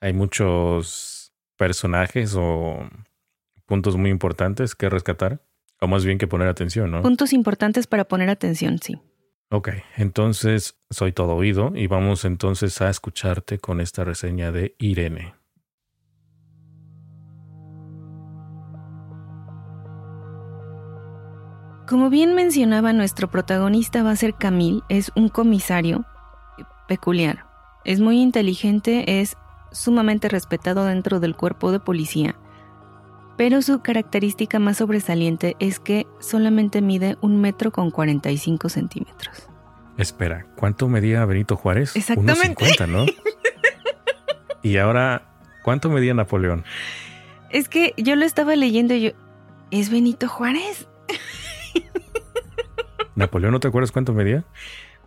Hay 0.00 0.14
muchos 0.14 1.34
personajes 1.56 2.34
o 2.34 2.88
puntos 3.66 3.96
muy 3.96 4.10
importantes 4.10 4.74
que 4.74 4.88
rescatar. 4.88 5.42
O 5.80 5.86
más 5.88 6.06
bien 6.06 6.16
que 6.16 6.26
poner 6.26 6.48
atención, 6.48 6.90
¿no? 6.90 7.02
Puntos 7.02 7.34
importantes 7.34 7.86
para 7.86 8.04
poner 8.04 8.30
atención, 8.30 8.78
sí. 8.78 8.98
Ok, 9.50 9.68
entonces 9.96 10.78
soy 10.90 11.12
todo 11.12 11.34
oído 11.34 11.72
y 11.74 11.86
vamos 11.86 12.24
entonces 12.24 12.80
a 12.80 12.88
escucharte 12.88 13.58
con 13.58 13.80
esta 13.80 14.02
reseña 14.02 14.50
de 14.50 14.74
Irene. 14.78 15.34
Como 21.86 22.10
bien 22.10 22.34
mencionaba, 22.34 22.92
nuestro 22.92 23.30
protagonista 23.30 24.02
va 24.02 24.10
a 24.10 24.16
ser 24.16 24.34
Camille, 24.34 24.80
es 24.88 25.12
un 25.14 25.28
comisario 25.28 26.04
peculiar. 26.88 27.46
Es 27.84 28.00
muy 28.00 28.20
inteligente, 28.20 29.20
es 29.20 29.36
sumamente 29.70 30.28
respetado 30.28 30.86
dentro 30.86 31.20
del 31.20 31.36
cuerpo 31.36 31.70
de 31.70 31.78
policía 31.78 32.34
pero 33.36 33.62
su 33.62 33.80
característica 33.80 34.58
más 34.58 34.78
sobresaliente 34.78 35.56
es 35.58 35.78
que 35.78 36.06
solamente 36.20 36.80
mide 36.80 37.16
un 37.20 37.40
metro 37.40 37.70
con 37.70 37.90
45 37.90 38.68
centímetros. 38.68 39.48
Espera, 39.98 40.46
¿cuánto 40.56 40.88
medía 40.88 41.24
Benito 41.24 41.56
Juárez? 41.56 41.96
Exactamente. 41.96 42.64
1,50, 42.64 42.88
¿no? 42.88 43.06
y 44.62 44.78
ahora, 44.78 45.28
¿cuánto 45.62 45.90
medía 45.90 46.14
Napoleón? 46.14 46.64
Es 47.50 47.68
que 47.68 47.94
yo 47.96 48.16
lo 48.16 48.24
estaba 48.24 48.56
leyendo 48.56 48.94
y 48.94 49.02
yo, 49.02 49.10
¿es 49.70 49.90
Benito 49.90 50.28
Juárez? 50.28 50.88
¿Napoleón 53.14 53.52
no 53.52 53.60
te 53.60 53.68
acuerdas 53.68 53.92
cuánto 53.92 54.12
medía? 54.12 54.44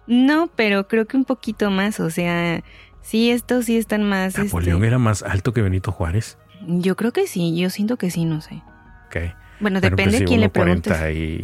No, 0.07 0.49
pero 0.55 0.87
creo 0.87 1.05
que 1.05 1.17
un 1.17 1.25
poquito 1.25 1.69
más, 1.69 1.99
o 1.99 2.09
sea, 2.09 2.63
sí, 3.01 3.29
estos 3.29 3.65
sí 3.65 3.77
están 3.77 4.03
más... 4.03 4.37
¿Napoleón 4.37 4.77
este 4.77 4.87
era 4.87 4.97
más 4.97 5.21
alto 5.21 5.53
que 5.53 5.61
Benito 5.61 5.91
Juárez? 5.91 6.39
Yo 6.69 6.95
creo 6.95 7.11
que 7.11 7.25
sí, 7.25 7.57
yo 7.57 7.71
siento 7.71 7.97
que 7.97 8.11
sí, 8.11 8.25
no 8.25 8.41
sé. 8.41 8.61
Ok. 9.07 9.33
Bueno, 9.59 9.81
depende 9.81 10.11
de 10.11 10.17
pues 10.19 10.29
quién 10.29 10.41
le 10.41 10.49
pregunte. 10.49 11.13
Y 11.13 11.43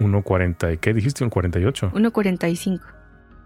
1.40, 0.00 0.80
¿qué 0.80 0.92
dijiste? 0.92 1.22
¿Un 1.22 1.30
48? 1.30 1.92
1.45. 1.94 2.80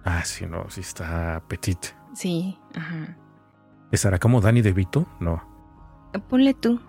Ah, 0.04 0.24
sí, 0.24 0.46
no, 0.46 0.70
sí 0.70 0.80
está 0.80 1.42
petit. 1.48 1.78
Sí, 2.14 2.58
ajá. 2.74 3.16
¿Estará 3.92 4.18
como 4.18 4.40
Danny 4.40 4.62
DeVito? 4.62 5.06
No. 5.20 5.42
Ponle 6.28 6.54
tú. 6.54 6.80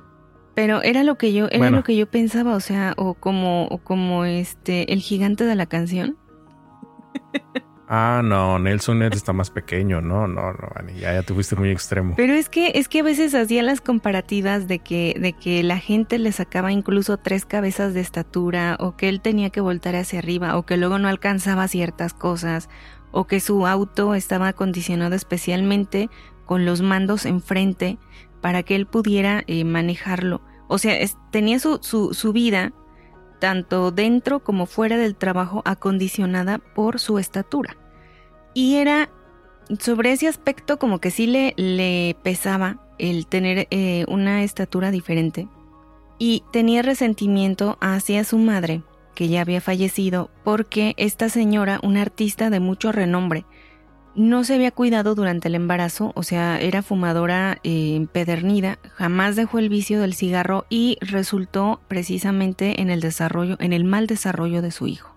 Pero 0.55 0.82
era 0.82 1.03
lo 1.03 1.17
que 1.17 1.34
yo, 1.34 1.48
era 1.51 1.70
lo 1.70 1.84
que 1.84 1.98
yo 1.98 2.10
pensaba, 2.10 2.55
o 2.55 2.62
sea, 2.62 2.94
o 2.96 3.13
como, 3.15 3.65
o 3.65 3.79
como 3.79 4.24
este, 4.24 4.94
el 4.94 5.01
gigante 5.01 5.44
de 5.44 5.55
la 5.55 5.65
canción. 5.65 6.17
Ah, 7.88 8.22
no, 8.24 8.58
Nelson 8.58 9.04
está 9.04 9.32
más 9.32 9.51
pequeño. 9.51 10.01
No, 10.01 10.27
no, 10.27 10.54
no, 10.54 10.70
ya, 10.98 11.13
ya 11.13 11.24
te 11.24 11.34
fuiste 11.34 11.56
muy 11.56 11.70
extremo. 11.70 12.15
Pero 12.15 12.34
es 12.34 12.50
que, 12.50 12.72
es 12.75 12.88
que 12.88 13.00
a 13.00 13.04
veces 13.04 13.36
hacía 13.36 13.62
las 13.62 13.80
comparativas 13.82 14.68
de 14.68 14.80
que, 14.80 15.15
de 15.20 15.34
que 15.34 15.62
la 15.62 15.77
gente 15.77 16.18
le 16.18 16.32
sacaba 16.32 16.72
incluso 16.72 17.18
tres 17.18 17.46
cabezas 17.46 17.94
de 17.94 18.01
estatura, 18.01 18.77
o 18.80 18.96
que 18.96 19.10
él 19.10 19.22
tenía 19.22 19.51
que 19.51 19.62
voltar 19.62 19.96
hacia 19.96 20.20
arriba, 20.20 20.58
o 20.58 20.65
que 20.65 20.77
luego 20.77 20.98
no 20.98 21.08
alcanzaba 21.08 21.68
ciertas 21.68 22.13
cosas, 22.13 22.70
o 23.12 23.27
que 23.27 23.39
su 23.39 23.68
auto 23.68 24.15
estaba 24.15 24.48
acondicionado 24.48 25.15
especialmente 25.15 26.10
con 26.46 26.65
los 26.65 26.82
mandos 26.82 27.25
enfrente 27.25 27.98
para 28.42 28.63
que 28.63 28.75
él 28.75 28.88
pudiera 28.88 29.44
eh, 29.48 29.63
manejarlo. 29.63 30.42
O 30.68 30.80
sea, 30.80 30.96
tenía 31.32 31.60
su, 31.60 31.80
su, 31.82 32.13
su 32.13 32.34
vida 32.34 32.74
tanto 33.39 33.92
dentro 33.92 34.44
como 34.44 34.65
fuera 34.65 34.98
del 34.98 35.15
trabajo 35.15 35.62
acondicionada 35.65 36.58
por 36.58 37.00
su 37.00 37.20
estatura. 37.20 37.77
Y 38.54 38.75
era 38.75 39.10
sobre 39.80 40.12
ese 40.12 40.27
aspecto 40.27 40.77
como 40.77 41.00
que 41.00 41.12
sí 41.12 41.27
le, 41.27 42.15
pesaba 42.24 42.80
el 42.98 43.27
tener 43.27 43.68
eh, 43.72 44.06
una 44.08 44.44
estatura 44.44 44.92
diferente. 44.92 45.48
Y 46.18 46.44
tenía 46.51 46.82
resentimiento 46.82 47.77
hacia 47.82 48.24
su 48.24 48.38
madre, 48.38 48.84
que 49.15 49.27
ya 49.27 49.42
había 49.42 49.60
fallecido, 49.60 50.30
porque 50.44 50.94
esta 50.98 51.30
señora, 51.30 51.80
una 51.84 52.01
artista 52.01 52.50
de 52.50 52.60
mucho 52.60 52.92
renombre, 52.92 53.46
no 54.15 54.43
se 54.43 54.55
había 54.55 54.72
cuidado 54.72 55.13
durante 55.13 55.50
el 55.50 55.55
embarazo, 55.55 56.12
o 56.15 56.24
sea, 56.24 56.60
era 56.60 56.81
fumadora 56.81 57.60
eh, 57.63 57.95
empedernida, 57.95 58.79
jamás 58.93 59.36
dejó 59.36 59.60
el 59.60 59.69
vicio 59.69 60.00
del 60.00 60.13
cigarro 60.13 60.65
y 60.69 60.98
resultó 61.01 61.81
precisamente 61.88 62.81
en 62.81 62.89
el 62.89 63.01
desarrollo, 63.01 63.57
en 63.60 63.74
el 63.74 63.84
mal 63.84 64.07
desarrollo 64.07 64.62
de 64.62 64.72
su 64.72 64.88
hijo. 64.88 65.15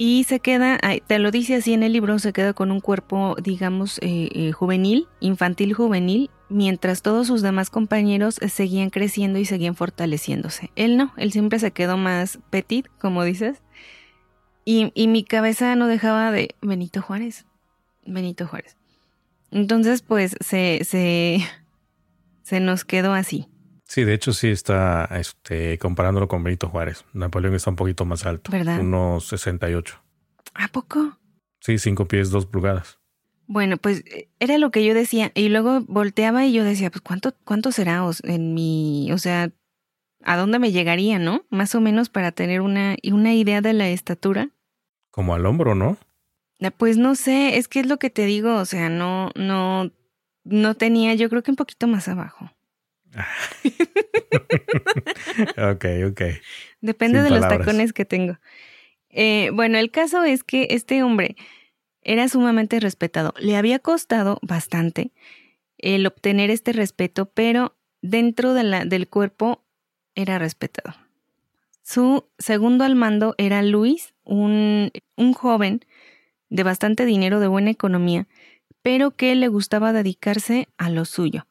Y 0.00 0.24
se 0.24 0.38
queda, 0.38 0.78
te 1.08 1.18
lo 1.18 1.32
dice 1.32 1.56
así 1.56 1.72
en 1.72 1.82
el 1.82 1.92
libro, 1.92 2.20
se 2.20 2.32
queda 2.32 2.52
con 2.52 2.70
un 2.70 2.80
cuerpo, 2.80 3.34
digamos, 3.42 3.98
eh, 3.98 4.28
eh, 4.32 4.52
juvenil, 4.52 5.08
infantil 5.18 5.74
juvenil, 5.74 6.30
mientras 6.48 7.02
todos 7.02 7.26
sus 7.26 7.42
demás 7.42 7.68
compañeros 7.68 8.36
seguían 8.46 8.90
creciendo 8.90 9.40
y 9.40 9.44
seguían 9.44 9.74
fortaleciéndose. 9.74 10.70
Él 10.76 10.96
no, 10.96 11.12
él 11.16 11.32
siempre 11.32 11.58
se 11.58 11.72
quedó 11.72 11.96
más 11.96 12.38
petit, 12.50 12.86
como 13.00 13.24
dices. 13.24 13.60
Y, 14.64 14.92
y 14.94 15.08
mi 15.08 15.24
cabeza 15.24 15.74
no 15.74 15.88
dejaba 15.88 16.30
de 16.30 16.54
Benito 16.62 17.02
Juárez, 17.02 17.44
Benito 18.12 18.46
Juárez. 18.46 18.76
Entonces, 19.50 20.02
pues 20.02 20.36
se, 20.40 20.80
se, 20.84 21.40
se 22.42 22.60
nos 22.60 22.84
quedó 22.84 23.12
así. 23.12 23.48
Sí, 23.84 24.04
de 24.04 24.12
hecho 24.12 24.34
sí 24.34 24.48
está 24.48 25.06
este, 25.12 25.78
comparándolo 25.78 26.28
con 26.28 26.44
Benito 26.44 26.68
Juárez. 26.68 27.06
Napoleón 27.14 27.54
está 27.54 27.70
un 27.70 27.76
poquito 27.76 28.04
más 28.04 28.26
alto. 28.26 28.50
¿Verdad? 28.52 28.80
Unos 28.80 29.26
68. 29.28 29.98
¿A 30.54 30.68
poco? 30.68 31.18
Sí, 31.60 31.78
cinco 31.78 32.06
pies, 32.06 32.30
dos 32.30 32.44
pulgadas. 32.44 32.98
Bueno, 33.46 33.78
pues 33.78 34.04
eh, 34.06 34.28
era 34.40 34.58
lo 34.58 34.70
que 34.70 34.84
yo 34.84 34.92
decía. 34.92 35.32
Y 35.34 35.48
luego 35.48 35.80
volteaba 35.88 36.44
y 36.44 36.52
yo 36.52 36.64
decía, 36.64 36.90
pues 36.90 37.00
¿cuánto, 37.00 37.34
cuánto 37.44 37.72
será 37.72 38.04
en 38.24 38.52
mi, 38.52 39.10
o 39.10 39.16
sea, 39.16 39.50
a 40.22 40.36
dónde 40.36 40.58
me 40.58 40.70
llegaría, 40.70 41.18
¿no? 41.18 41.46
Más 41.48 41.74
o 41.74 41.80
menos 41.80 42.10
para 42.10 42.32
tener 42.32 42.60
una, 42.60 42.96
una 43.10 43.34
idea 43.34 43.62
de 43.62 43.72
la 43.72 43.88
estatura. 43.88 44.50
Como 45.10 45.34
al 45.34 45.46
hombro, 45.46 45.74
¿no? 45.74 45.96
Eh, 46.60 46.70
pues 46.70 46.96
no 46.96 47.14
sé, 47.14 47.58
es 47.58 47.68
que 47.68 47.80
es 47.80 47.86
lo 47.86 47.98
que 47.98 48.10
te 48.10 48.26
digo, 48.26 48.56
o 48.56 48.64
sea, 48.64 48.88
no, 48.88 49.30
no, 49.34 49.90
no 50.44 50.74
tenía, 50.74 51.14
yo 51.14 51.28
creo 51.28 51.42
que 51.42 51.50
un 51.50 51.56
poquito 51.56 51.86
más 51.86 52.08
abajo. 52.08 52.50
ok, 55.56 55.84
ok. 56.10 56.22
Depende 56.80 57.22
de 57.22 57.30
los 57.30 57.40
tacones 57.40 57.92
que 57.92 58.04
tengo. 58.04 58.38
Eh, 59.08 59.50
bueno, 59.52 59.78
el 59.78 59.90
caso 59.90 60.24
es 60.24 60.44
que 60.44 60.68
este 60.70 61.02
hombre 61.02 61.36
era 62.02 62.28
sumamente 62.28 62.80
respetado. 62.80 63.34
Le 63.38 63.56
había 63.56 63.78
costado 63.78 64.38
bastante 64.42 65.12
el 65.78 66.06
obtener 66.06 66.50
este 66.50 66.72
respeto, 66.72 67.30
pero 67.32 67.76
dentro 68.02 68.54
de 68.54 68.64
la, 68.64 68.84
del 68.84 69.08
cuerpo 69.08 69.64
era 70.14 70.38
respetado. 70.38 70.94
Su 71.82 72.28
segundo 72.38 72.84
al 72.84 72.96
mando 72.96 73.34
era 73.38 73.62
Luis, 73.62 74.14
un, 74.24 74.90
un 75.16 75.32
joven 75.32 75.86
de 76.50 76.62
bastante 76.62 77.04
dinero, 77.04 77.40
de 77.40 77.48
buena 77.48 77.70
economía, 77.70 78.26
pero 78.82 79.10
que 79.10 79.34
le 79.34 79.48
gustaba 79.48 79.92
dedicarse 79.92 80.68
a 80.76 80.90
lo 80.90 81.04
suyo. 81.04 81.46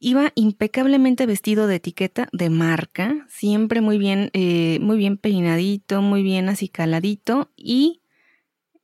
Iba 0.00 0.30
impecablemente 0.36 1.26
vestido 1.26 1.66
de 1.66 1.76
etiqueta 1.76 2.28
de 2.32 2.50
marca, 2.50 3.26
siempre 3.28 3.80
muy 3.80 3.98
bien, 3.98 4.30
eh, 4.32 4.78
muy 4.80 4.96
bien 4.96 5.16
peinadito, 5.16 6.02
muy 6.02 6.22
bien 6.22 6.48
acicaladito 6.48 7.50
y 7.56 8.00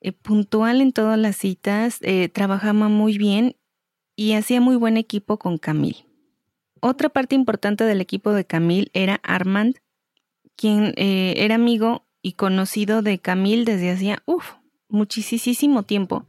eh, 0.01 0.11
puntual 0.11 0.81
en 0.81 0.93
todas 0.93 1.19
las 1.19 1.37
citas, 1.37 1.99
eh, 2.03 2.29
trabajaba 2.29 2.89
muy 2.89 3.17
bien 3.17 3.57
y 4.17 4.33
hacía 4.33 4.61
muy 4.61 4.75
buen 4.75 4.97
equipo 4.97 5.39
con 5.39 5.57
Camille. 5.57 6.07
Otra 6.81 7.09
parte 7.09 7.37
importante 7.37 7.85
del 7.85 8.01
equipo 8.01 8.33
de 8.33 8.45
Camille 8.45 8.91
era 8.93 9.21
Armand, 9.23 9.77
quien 10.57 10.95
era 10.97 11.55
amigo 11.55 12.07
y 12.23 12.33
conocido 12.33 13.03
de 13.03 13.19
Camille 13.19 13.65
desde 13.65 13.91
hacía, 13.91 14.23
uff, 14.27 14.53
muchísimo 14.89 15.83
tiempo. 15.83 16.27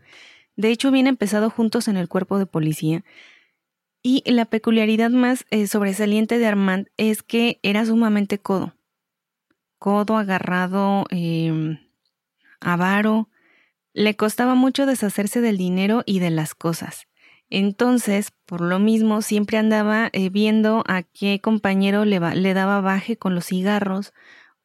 De 0.56 0.70
hecho, 0.70 0.88
habían 0.88 1.08
empezado 1.08 1.50
juntos 1.50 1.88
en 1.88 1.98
el 1.98 2.08
cuerpo 2.08 2.40
de 2.40 2.46
policía. 2.46 3.04
Y 4.02 4.24
la 4.26 4.46
peculiaridad 4.46 5.10
más 5.10 5.46
eh, 5.50 5.68
sobresaliente 5.68 6.38
de 6.38 6.46
Armand 6.46 6.88
es 6.98 7.24
que 7.24 7.60
era 7.64 7.86
sumamente 7.86 8.40
codo. 8.40 8.76
Codo, 9.80 10.18
agarrado, 10.18 11.06
em, 11.10 11.80
avaro. 12.60 13.30
Le 13.94 14.16
costaba 14.16 14.56
mucho 14.56 14.86
deshacerse 14.86 15.42
del 15.42 15.58
dinero 15.58 16.04
y 16.06 16.20
de 16.20 16.30
las 16.30 16.54
cosas. 16.54 17.08
Entonces, 17.50 18.32
por 18.46 18.62
lo 18.62 18.80
mismo, 18.80 19.22
siempre 19.22 19.58
andaba 19.58 20.10
eh, 20.14 20.30
viendo 20.30 20.84
a 20.88 21.04
qué 21.04 21.40
compañero 21.42 22.06
le, 22.06 22.20
le 22.20 22.54
daba 22.54 22.82
baje 22.82 23.18
con 23.18 23.36
los 23.36 23.46
cigarros 23.46 24.14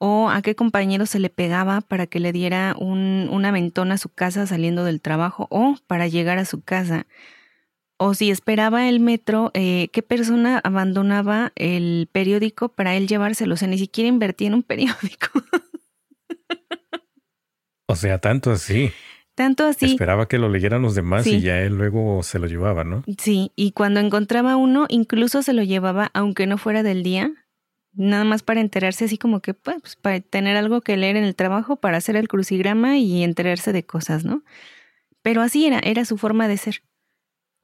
o 0.02 0.30
a 0.30 0.40
qué 0.40 0.54
compañero 0.54 1.04
se 1.04 1.18
le 1.18 1.28
pegaba 1.28 1.82
para 1.82 2.06
que 2.06 2.20
le 2.20 2.32
diera 2.32 2.74
un, 2.78 3.28
un 3.30 3.44
aventón 3.44 3.92
a 3.92 3.98
su 3.98 4.08
casa 4.08 4.46
saliendo 4.46 4.82
del 4.82 5.02
trabajo 5.02 5.46
o 5.50 5.76
para 5.86 6.08
llegar 6.08 6.38
a 6.38 6.46
su 6.46 6.62
casa. 6.62 7.06
O 7.98 8.14
si 8.14 8.30
esperaba 8.30 8.88
el 8.88 8.98
metro, 8.98 9.50
eh, 9.52 9.88
qué 9.92 10.02
persona 10.02 10.58
abandonaba 10.64 11.52
el 11.54 12.08
periódico 12.10 12.70
para 12.70 12.96
él 12.96 13.08
llevárselo. 13.08 13.52
O 13.52 13.56
sea, 13.58 13.68
ni 13.68 13.76
siquiera 13.76 14.08
invertía 14.08 14.48
en 14.48 14.54
un 14.54 14.62
periódico. 14.62 15.28
o 17.86 17.94
sea, 17.94 18.18
tanto 18.18 18.52
así. 18.52 18.90
Tanto 19.34 19.66
así. 19.66 19.84
Esperaba 19.84 20.28
que 20.28 20.38
lo 20.38 20.48
leyeran 20.48 20.80
los 20.80 20.94
demás 20.94 21.26
y 21.26 21.42
ya 21.42 21.60
él 21.60 21.76
luego 21.76 22.22
se 22.22 22.38
lo 22.38 22.46
llevaba, 22.46 22.84
¿no? 22.84 23.04
Sí, 23.18 23.52
y 23.54 23.72
cuando 23.72 24.00
encontraba 24.00 24.56
uno, 24.56 24.86
incluso 24.88 25.42
se 25.42 25.52
lo 25.52 25.62
llevaba, 25.62 26.10
aunque 26.14 26.46
no 26.46 26.56
fuera 26.56 26.82
del 26.82 27.02
día, 27.02 27.30
nada 27.92 28.24
más 28.24 28.42
para 28.42 28.60
enterarse 28.60 29.04
así 29.04 29.18
como 29.18 29.40
que, 29.40 29.54
pues, 29.54 29.96
para 29.96 30.20
tener 30.20 30.56
algo 30.56 30.80
que 30.80 30.96
leer 30.96 31.16
en 31.16 31.24
el 31.24 31.34
trabajo, 31.34 31.76
para 31.76 31.98
hacer 31.98 32.16
el 32.16 32.28
crucigrama 32.28 32.98
y 32.98 33.22
enterarse 33.22 33.72
de 33.72 33.84
cosas, 33.84 34.24
¿no? 34.24 34.42
Pero 35.22 35.42
así 35.42 35.66
era, 35.66 35.80
era 35.80 36.04
su 36.04 36.16
forma 36.18 36.48
de 36.48 36.56
ser. 36.56 36.82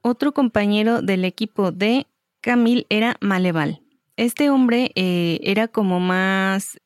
Otro 0.01 0.33
compañero 0.33 1.01
del 1.01 1.25
equipo 1.25 1.71
de 1.71 2.07
Camille 2.41 2.85
era 2.89 3.17
Maleval. 3.19 3.81
Este 4.15 4.49
hombre 4.49 4.91
eh, 4.95 5.39
era 5.43 5.67
como 5.67 5.99
más, 5.99 6.79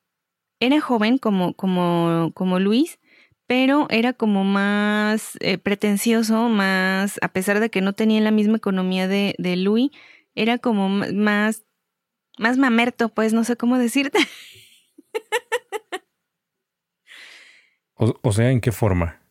era 0.60 0.80
joven 0.82 1.18
como, 1.18 1.54
como, 1.54 2.32
como 2.34 2.60
Luis, 2.60 3.00
pero 3.48 3.88
era 3.90 4.14
como 4.14 4.44
más 4.44 5.38
eh, 5.42 5.58
pretencioso, 5.58 6.48
más, 6.50 7.20
a 7.22 7.30
pesar 7.34 7.60
de 7.60 7.70
que 7.70 7.82
no 7.82 7.94
tenía 7.94 8.22
la 8.22 8.32
misma 8.32 8.58
economía 8.58 9.08
de, 9.08 9.36
de 9.38 9.58
Luis, 9.58 9.92
era 10.36 10.58
como 10.58 10.88
más 10.90 11.64
más 12.42 12.58
mamerto, 12.58 13.10
pues 13.10 13.34
no 13.34 13.44
sé 13.44 13.56
cómo 13.56 13.78
decirte. 13.78 14.20
O, 18.24 18.34
sea, 18.34 18.50
¿en 18.50 18.62
qué 18.62 18.72
forma? 18.72 19.22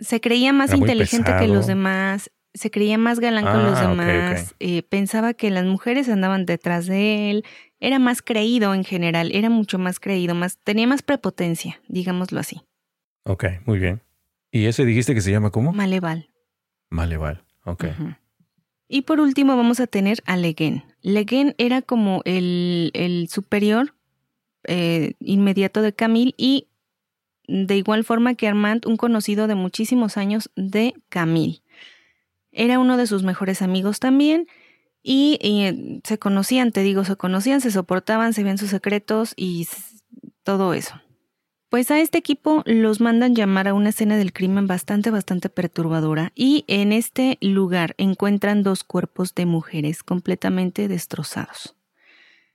Se 0.00 0.20
creía 0.20 0.52
más 0.52 0.74
inteligente 0.74 1.34
que 1.38 1.48
los 1.48 1.66
demás, 1.66 2.30
se 2.52 2.70
creía 2.70 2.98
más 2.98 3.20
galán 3.20 3.46
que 3.46 3.70
los 3.70 3.78
ah, 3.78 3.88
demás, 3.88 4.54
eh, 4.58 4.82
pensaba 4.82 5.32
que 5.32 5.50
las 5.50 5.64
mujeres 5.64 6.10
andaban 6.10 6.44
detrás 6.44 6.86
de 6.86 7.30
él, 7.30 7.44
era 7.80 7.98
más 7.98 8.20
creído 8.20 8.74
en 8.74 8.84
general, 8.84 9.30
era 9.32 9.48
mucho 9.48 9.78
más 9.78 9.98
creído, 9.98 10.34
más, 10.34 10.58
tenía 10.58 10.86
más 10.86 11.00
prepotencia, 11.00 11.80
digámoslo 11.88 12.38
así. 12.38 12.60
Ok, 13.24 13.44
muy 13.64 13.78
bien. 13.78 14.02
¿Y 14.50 14.66
ese 14.66 14.84
dijiste 14.84 15.14
que 15.14 15.22
se 15.22 15.30
llama 15.30 15.50
cómo? 15.50 15.72
Maleval. 15.72 16.28
Maleval, 16.90 17.44
ok. 17.64 17.86
Y 18.88 19.02
por 19.02 19.20
último 19.20 19.56
vamos 19.56 19.80
a 19.80 19.86
tener 19.86 20.18
a 20.26 20.36
Leguen. 20.36 20.84
Leguen 21.02 21.54
era 21.58 21.82
como 21.82 22.22
el, 22.24 23.28
superior 23.30 23.94
eh, 24.64 25.14
inmediato 25.20 25.82
de 25.82 25.92
Camille 25.92 26.34
y 26.36 26.68
de 27.46 27.76
igual 27.76 28.04
forma 28.04 28.34
que 28.34 28.48
Armand, 28.48 28.86
un 28.86 28.96
conocido 28.96 29.46
de 29.46 29.54
muchísimos 29.54 30.16
años 30.16 30.50
de 30.54 30.94
Camille. 31.08 31.62
Era 32.52 32.78
uno 32.78 32.96
de 32.96 33.06
sus 33.06 33.22
mejores 33.22 33.62
amigos 33.62 34.00
también 34.00 34.46
y, 35.02 35.38
y 35.40 35.62
eh, 35.62 36.00
se 36.04 36.18
conocían, 36.18 36.72
te 36.72 36.82
digo, 36.82 37.04
se 37.04 37.16
conocían, 37.16 37.60
se 37.60 37.70
soportaban, 37.70 38.34
se 38.34 38.42
veían 38.42 38.58
sus 38.58 38.70
secretos 38.70 39.32
y 39.36 39.66
todo 40.42 40.74
eso. 40.74 41.00
Pues 41.70 41.90
a 41.90 42.00
este 42.00 42.16
equipo 42.16 42.62
los 42.64 42.98
mandan 43.02 43.34
llamar 43.34 43.68
a 43.68 43.74
una 43.74 43.90
escena 43.90 44.16
del 44.16 44.32
crimen 44.32 44.66
bastante, 44.66 45.10
bastante 45.10 45.50
perturbadora 45.50 46.32
y 46.34 46.64
en 46.66 46.92
este 46.92 47.36
lugar 47.42 47.94
encuentran 47.98 48.62
dos 48.62 48.84
cuerpos 48.84 49.34
de 49.34 49.44
mujeres 49.44 50.02
completamente 50.02 50.88
destrozados. 50.88 51.76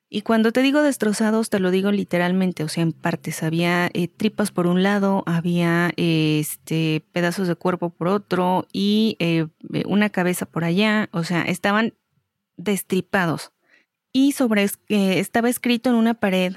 Y 0.09 0.23
cuando 0.23 0.51
te 0.51 0.63
digo 0.63 0.81
destrozados, 0.81 1.51
te 1.51 1.59
lo 1.59 1.69
digo 1.69 1.91
literalmente, 1.91 2.63
o 2.63 2.67
sea, 2.67 2.81
en 2.81 2.91
partes. 2.91 3.43
Había 3.43 3.91
eh, 3.93 4.07
tripas 4.07 4.51
por 4.51 4.65
un 4.65 4.81
lado, 4.81 5.23
había 5.27 5.91
este, 5.95 7.03
pedazos 7.11 7.47
de 7.47 7.55
cuerpo 7.55 7.91
por 7.91 8.07
otro 8.07 8.67
y 8.73 9.15
eh, 9.19 9.45
una 9.85 10.09
cabeza 10.09 10.47
por 10.47 10.63
allá, 10.63 11.09
o 11.11 11.23
sea, 11.23 11.43
estaban 11.43 11.93
destripados. 12.57 13.51
Y 14.11 14.31
sobre 14.31 14.63
eh, 14.63 15.19
estaba 15.19 15.49
escrito 15.49 15.91
en 15.91 15.95
una 15.97 16.15
pared 16.15 16.55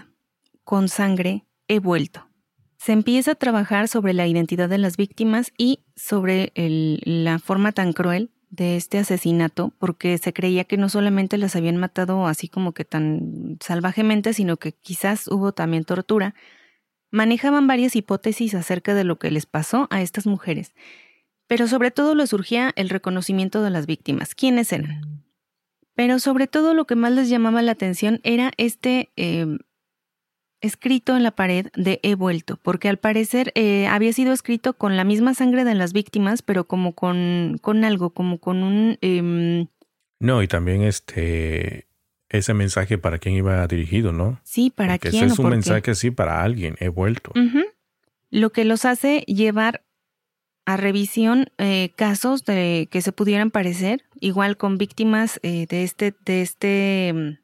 con 0.64 0.88
sangre, 0.88 1.45
he 1.69 1.81
vuelto 1.81 2.26
se 2.87 2.92
empieza 2.92 3.33
a 3.33 3.35
trabajar 3.35 3.88
sobre 3.88 4.12
la 4.12 4.29
identidad 4.29 4.68
de 4.68 4.79
las 4.79 4.96
víctimas 4.96 5.53
y 5.59 5.81
sobre 5.96 6.53
la 6.55 7.40
forma 7.40 7.72
tan 7.72 7.92
cruel 7.92 8.31
de 8.51 8.77
este 8.77 8.99
asesinato, 8.99 9.72
porque 9.81 10.16
se 10.18 10.33
creía 10.33 10.62
que 10.62 10.77
no 10.77 10.88
solamente 10.88 11.37
las 11.37 11.57
habían 11.57 11.79
matado 11.79 12.29
así 12.29 12.49
como 12.49 12.75
que 12.75 12.85
tan 12.85 13.59
salvajemente, 13.61 14.33
sino 14.35 14.59
que 14.59 14.70
quizás 14.70 15.27
hubo 15.27 15.51
también 15.51 15.83
tortura. 15.83 16.37
Manejaban 17.11 17.66
varias 17.66 17.96
hipótesis 17.96 18.55
acerca 18.55 18.94
de 18.94 19.03
lo 19.03 19.18
que 19.18 19.33
les 19.33 19.46
pasó 19.46 19.88
a 19.90 20.01
estas 20.01 20.29
mujeres, 20.29 20.72
pero 21.49 21.66
sobre 21.66 21.90
todo 21.90 22.14
les 22.14 22.31
surgía 22.31 22.72
el 22.77 22.88
reconocimiento 22.88 23.64
de 23.64 23.70
las 23.70 23.87
víctimas, 23.87 24.37
quiénes 24.37 24.72
eran. 24.72 25.25
Pero 25.96 26.20
sobre 26.20 26.46
todo 26.46 26.72
lo 26.72 26.87
que 26.87 26.94
más 26.94 27.11
les 27.11 27.29
llamaba 27.29 27.62
la 27.62 27.72
atención 27.72 28.20
era 28.22 28.53
este 28.59 29.11
eh, 29.16 29.59
escrito 30.61 31.16
en 31.16 31.23
la 31.23 31.33
pared 31.33 31.69
de 31.75 32.01
He 32.03 32.14
vuelto, 32.14 32.59
porque 32.62 32.88
al 32.88 32.99
parecer 32.99 33.53
eh, 33.55 33.87
había 33.87 34.12
sido 34.12 34.33
escrito 34.33 34.75
con 34.75 34.97
la 34.97 35.05
misma 35.05 35.35
sangre 35.35 35.64
de 35.64 35.75
las 35.75 35.92
víctimas, 35.92 36.42
pero 36.42 36.66
como 36.66 36.95
con, 36.95 37.59
con 37.61 37.85
algo, 37.85 38.11
como 38.11 38.38
con 38.38 38.62
un... 38.62 38.99
Em, 39.01 39.69
no, 40.19 40.42
y 40.42 40.49
también 40.49 40.83
este 40.83 41.87
ese 42.29 42.55
mensaje 42.55 42.99
para 42.99 43.19
quién 43.19 43.35
iba 43.35 43.66
dirigido, 43.66 44.12
¿no? 44.12 44.40
Sí, 44.42 44.71
para 44.71 44.99
quién. 44.99 45.14
Ese 45.14 45.27
es 45.27 45.38
un 45.38 45.51
mensaje 45.51 45.95
sí 45.95 46.11
para 46.11 46.42
alguien, 46.42 46.77
he 46.81 46.88
vuelto. 46.88 47.33
Lo 48.31 48.51
que 48.51 48.64
los 48.64 48.85
hace 48.85 49.21
llevar 49.21 49.85
a 50.64 50.77
revisión 50.77 51.47
eh, 51.59 51.92
casos 51.95 52.45
de 52.45 52.88
que 52.90 53.01
se 53.01 53.12
pudieran 53.12 53.51
parecer, 53.51 54.03
igual 54.19 54.57
con 54.57 54.79
víctimas 54.79 55.38
eh, 55.42 55.66
de 55.69 55.85
este, 55.85 56.14
de 56.25 56.42
este 56.42 57.09
em, 57.09 57.37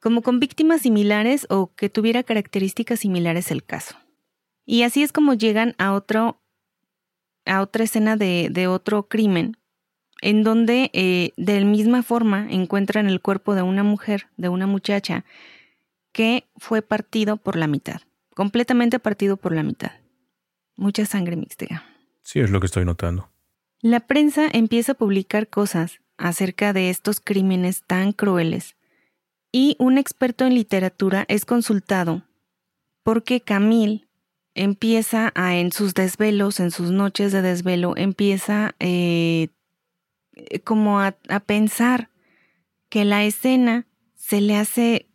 como 0.00 0.22
con 0.22 0.40
víctimas 0.40 0.82
similares 0.82 1.46
o 1.50 1.72
que 1.74 1.90
tuviera 1.90 2.22
características 2.22 3.00
similares 3.00 3.50
el 3.50 3.62
caso. 3.62 3.96
Y 4.64 4.82
así 4.82 5.02
es 5.02 5.12
como 5.12 5.34
llegan 5.34 5.74
a 5.78 5.92
otro, 5.92 6.40
a 7.44 7.60
otra 7.60 7.84
escena 7.84 8.16
de, 8.16 8.66
otro 8.68 9.08
crimen, 9.08 9.56
en 10.22 10.42
donde 10.42 10.90
eh, 10.92 11.32
de 11.36 11.60
la 11.60 11.66
misma 11.66 12.02
forma 12.02 12.46
encuentran 12.50 13.06
el 13.06 13.20
cuerpo 13.20 13.54
de 13.54 13.62
una 13.62 13.82
mujer, 13.82 14.28
de 14.36 14.48
una 14.48 14.66
muchacha, 14.66 15.24
que 16.12 16.48
fue 16.56 16.82
partido 16.82 17.36
por 17.36 17.56
la 17.56 17.66
mitad, 17.66 18.00
completamente 18.34 18.98
partido 18.98 19.36
por 19.36 19.54
la 19.54 19.62
mitad. 19.62 19.92
Mucha 20.76 21.04
sangre 21.04 21.36
mixta. 21.36 21.84
Sí, 22.22 22.40
es 22.40 22.50
lo 22.50 22.60
que 22.60 22.66
estoy 22.66 22.84
notando. 22.84 23.30
La 23.80 24.00
prensa 24.00 24.46
empieza 24.50 24.92
a 24.92 24.94
publicar 24.94 25.48
cosas 25.48 26.00
acerca 26.16 26.72
de 26.72 26.90
estos 26.90 27.20
crímenes 27.20 27.82
tan 27.82 28.12
crueles 28.12 28.76
y 29.52 29.76
un 29.78 29.98
experto 29.98 30.44
en 30.44 30.54
literatura 30.54 31.24
es 31.28 31.44
consultado 31.44 32.22
porque 33.02 33.40
Camille 33.40 34.08
empieza 34.54 35.32
a, 35.34 35.56
en 35.56 35.72
sus 35.72 35.94
desvelos, 35.94 36.60
en 36.60 36.70
sus 36.70 36.90
noches 36.90 37.32
de 37.32 37.42
desvelo, 37.42 37.96
empieza 37.96 38.74
eh, 38.78 39.48
como 40.64 41.00
a, 41.00 41.16
a 41.28 41.40
pensar 41.40 42.10
que 42.88 43.04
la 43.04 43.24
escena 43.24 43.86
se 44.14 44.40
le 44.40 44.56
hace 44.56 45.06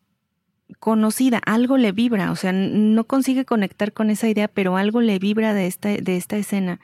conocida, 0.80 1.40
algo 1.46 1.78
le 1.78 1.92
vibra, 1.92 2.32
o 2.32 2.36
sea, 2.36 2.52
no 2.52 3.04
consigue 3.06 3.46
conectar 3.46 3.94
con 3.94 4.10
esa 4.10 4.28
idea, 4.28 4.48
pero 4.48 4.78
algo 4.78 5.02
le 5.02 5.20
vibra 5.20 5.54
de 5.54 5.68
esta, 5.68 5.90
de 5.90 6.18
esta 6.18 6.38
escena, 6.38 6.80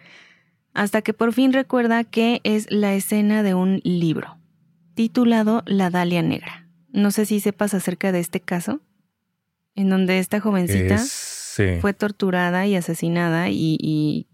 hasta 0.74 1.02
que 1.02 1.14
por 1.14 1.34
fin 1.34 1.54
recuerda 1.54 2.04
que 2.04 2.42
es 2.44 2.72
la 2.72 2.94
escena 2.94 3.44
de 3.44 3.54
un 3.54 3.82
libro, 3.84 4.38
titulado 4.94 5.64
La 5.66 5.90
Dalia 5.90 6.22
Negra. 6.22 6.61
No 6.91 7.12
sé 7.12 7.25
si 7.25 7.39
sepas 7.39 7.73
acerca 7.73 8.12
de 8.12 8.19
este 8.19 8.39
caso, 8.39 8.82
en 9.75 9.89
donde 9.89 10.19
esta 10.19 10.39
jovencita 10.39 10.97
fue 11.80 11.93
torturada 11.93 12.65
y 12.67 12.75
asesinada 12.75 13.49
y, 13.49 13.77
y 13.80 14.27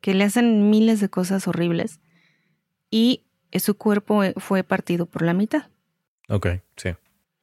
que 0.00 0.14
le 0.14 0.24
hacen 0.24 0.70
miles 0.70 1.00
de 1.00 1.08
cosas 1.08 1.48
horribles 1.48 2.00
y 2.90 3.24
su 3.58 3.76
cuerpo 3.76 4.22
fue 4.36 4.64
partido 4.64 5.06
por 5.06 5.22
la 5.22 5.34
mitad. 5.34 5.68
Ok, 6.28 6.48
sí. 6.76 6.90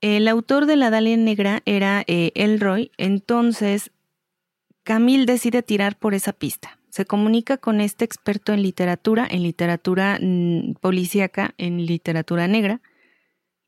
El 0.01 0.27
autor 0.27 0.65
de 0.65 0.75
la 0.75 0.89
Dalia 0.89 1.15
Negra 1.17 1.61
era 1.65 2.03
eh, 2.07 2.31
Elroy, 2.35 2.91
entonces 2.97 3.91
Camille 4.83 5.25
decide 5.25 5.63
tirar 5.63 5.97
por 5.97 6.13
esa 6.13 6.33
pista. 6.33 6.79
Se 6.89 7.05
comunica 7.05 7.57
con 7.57 7.81
este 7.81 8.05
experto 8.05 8.53
en 8.53 8.61
literatura, 8.61 9.25
en 9.29 9.43
literatura 9.43 10.19
mm, 10.21 10.73
policíaca, 10.81 11.53
en 11.57 11.85
literatura 11.85 12.47
negra, 12.47 12.81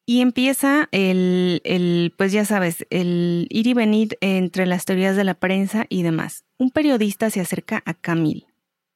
y 0.05 0.21
empieza 0.21 0.87
el, 0.91 1.61
el, 1.63 2.13
pues 2.15 2.31
ya 2.31 2.45
sabes, 2.45 2.85
el 2.89 3.47
ir 3.49 3.67
y 3.67 3.73
venir 3.73 4.17
entre 4.21 4.65
las 4.65 4.85
teorías 4.85 5.15
de 5.15 5.23
la 5.23 5.33
prensa 5.33 5.85
y 5.89 6.03
demás. 6.03 6.45
Un 6.57 6.71
periodista 6.71 7.29
se 7.29 7.41
acerca 7.41 7.81
a 7.85 7.93
Camille 7.93 8.45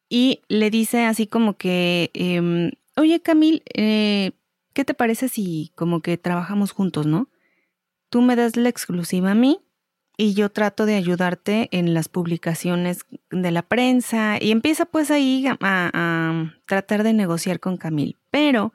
y 0.10 0.42
le 0.48 0.70
dice 0.72 1.06
así 1.06 1.28
como 1.28 1.56
que, 1.56 2.10
em, 2.14 2.72
oye 2.98 3.22
Camille, 3.22 3.62
eh, 3.74 4.32
¿qué 4.74 4.84
te 4.84 4.94
parece 4.94 5.30
si 5.30 5.72
como 5.76 6.02
que 6.02 6.18
trabajamos 6.18 6.72
juntos, 6.72 7.06
no? 7.06 7.30
Tú 8.10 8.22
me 8.22 8.36
das 8.36 8.56
la 8.56 8.70
exclusiva 8.70 9.32
a 9.32 9.36
mí 9.36 9.60
y 10.18 10.34
yo 10.34 10.50
trato 10.50 10.86
de 10.86 10.96
ayudarte 10.96 11.70
en 11.72 11.94
las 11.94 12.10
publicaciones 12.10 13.06
de 13.30 13.52
la 13.52 13.62
prensa 13.62 14.38
y 14.42 14.52
empieza 14.52 14.86
pues 14.86 15.12
ahí 15.12 15.46
a, 15.48 16.54
tratar 16.66 17.04
de 17.04 17.14
negociar 17.14 17.60
con 17.60 17.78
Camil. 17.78 18.18
Pero 18.32 18.74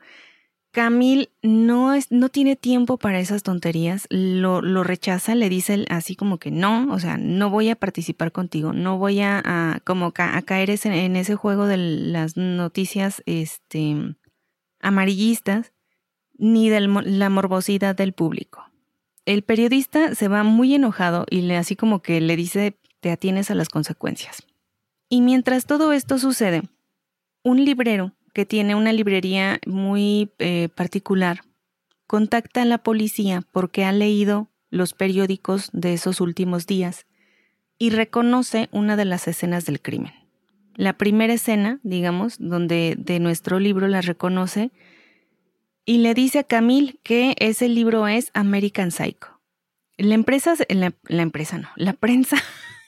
Camil 0.74 1.30
no, 1.40 1.94
es, 1.94 2.10
no 2.10 2.28
tiene 2.30 2.56
tiempo 2.56 2.98
para 2.98 3.20
esas 3.20 3.44
tonterías, 3.44 4.08
lo, 4.10 4.60
lo, 4.60 4.82
rechaza, 4.82 5.37
le 5.37 5.48
dice 5.48 5.84
así 5.88 6.16
como 6.16 6.38
que 6.38 6.50
no, 6.50 6.92
o 6.92 6.98
sea, 6.98 7.16
no 7.16 7.48
voy 7.48 7.70
a 7.70 7.76
participar 7.76 8.32
contigo, 8.32 8.72
no 8.72 8.98
voy 8.98 9.20
a, 9.20 9.80
como 9.84 10.10
caer 10.10 10.70
en 10.70 11.14
ese 11.14 11.37
juego 11.37 11.66
de 11.66 11.76
las 11.76 12.37
noticias 12.37 13.22
este, 13.24 14.16
amarillistas 14.80 15.72
ni 16.37 16.68
de 16.68 16.80
la 16.80 17.30
morbosidad 17.30 17.94
del 17.94 18.12
público. 18.12 18.68
El 19.26 19.44
periodista 19.44 20.16
se 20.16 20.26
va 20.26 20.42
muy 20.42 20.74
enojado 20.74 21.24
y 21.30 21.42
le 21.42 21.56
así 21.56 21.76
como 21.76 22.02
que 22.02 22.20
le 22.20 22.34
dice 22.34 22.76
te 22.98 23.12
atienes 23.12 23.52
a 23.52 23.54
las 23.54 23.68
consecuencias. 23.68 24.42
Y 25.08 25.20
mientras 25.20 25.66
todo 25.66 25.92
esto 25.92 26.18
sucede, 26.18 26.62
un 27.44 27.64
librero 27.64 28.12
que 28.35 28.44
tiene 28.44 28.75
una 28.75 28.92
librería 28.92 29.61
muy 29.64 30.33
eh, 30.38 30.68
particular 30.75 31.42
contacta 32.07 32.62
a 32.62 32.66
la 32.66 32.79
policía 32.79 33.42
porque 33.53 33.85
ha 33.85 33.92
leído 33.92 34.51
los 34.70 34.92
periódicos 34.92 35.70
de 35.73 35.94
esos 35.94 36.20
últimos 36.20 36.66
días 36.66 37.07
y 37.79 37.90
reconoce 37.90 38.68
una 38.73 38.97
de 38.97 39.05
las 39.05 39.29
escenas 39.29 39.64
del 39.64 39.81
crimen. 39.81 40.12
La 40.75 40.99
primera 40.99 41.33
escena, 41.33 41.79
digamos, 41.85 42.37
donde 42.38 42.97
de 42.99 43.20
nuestro 43.20 43.61
libro 43.61 43.87
la 43.87 44.01
reconoce, 44.01 44.73
y 45.87 45.99
le 45.99 46.14
dice 46.14 46.40
a 46.40 46.44
Camille 46.44 46.99
que 47.03 47.37
ese 47.38 47.68
libro 47.68 48.09
es 48.09 48.31
American 48.35 48.90
Psycho. 48.90 49.40
La 49.97 50.14
empresa, 50.14 50.55
la, 50.68 50.92
la 51.05 51.23
empresa 51.23 51.59
no, 51.59 51.68
la 51.77 51.92
prensa. 51.92 52.37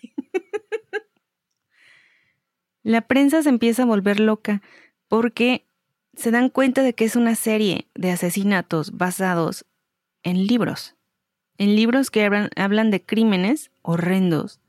la 2.83 3.03
prensa 3.03 3.43
se 3.43 3.49
empieza 3.49 3.83
a 3.83 3.87
volver 3.87 4.19
loca 4.19 4.63
porque 5.09 5.67
se 6.17 6.31
dan 6.31 6.49
cuenta 6.49 6.83
de 6.83 6.95
que 6.95 7.05
es 7.05 7.17
una 7.17 7.35
serie 7.35 7.89
de 7.95 8.11
asesinatos 8.11 8.97
basados 8.97 9.67
en 10.23 10.47
libros, 10.47 10.97
en 11.59 11.77
libros 11.77 12.11
que 12.11 12.25
hablan, 12.25 12.91
de 12.91 13.03
crímenes 13.03 13.71
horrendos. 13.83 14.61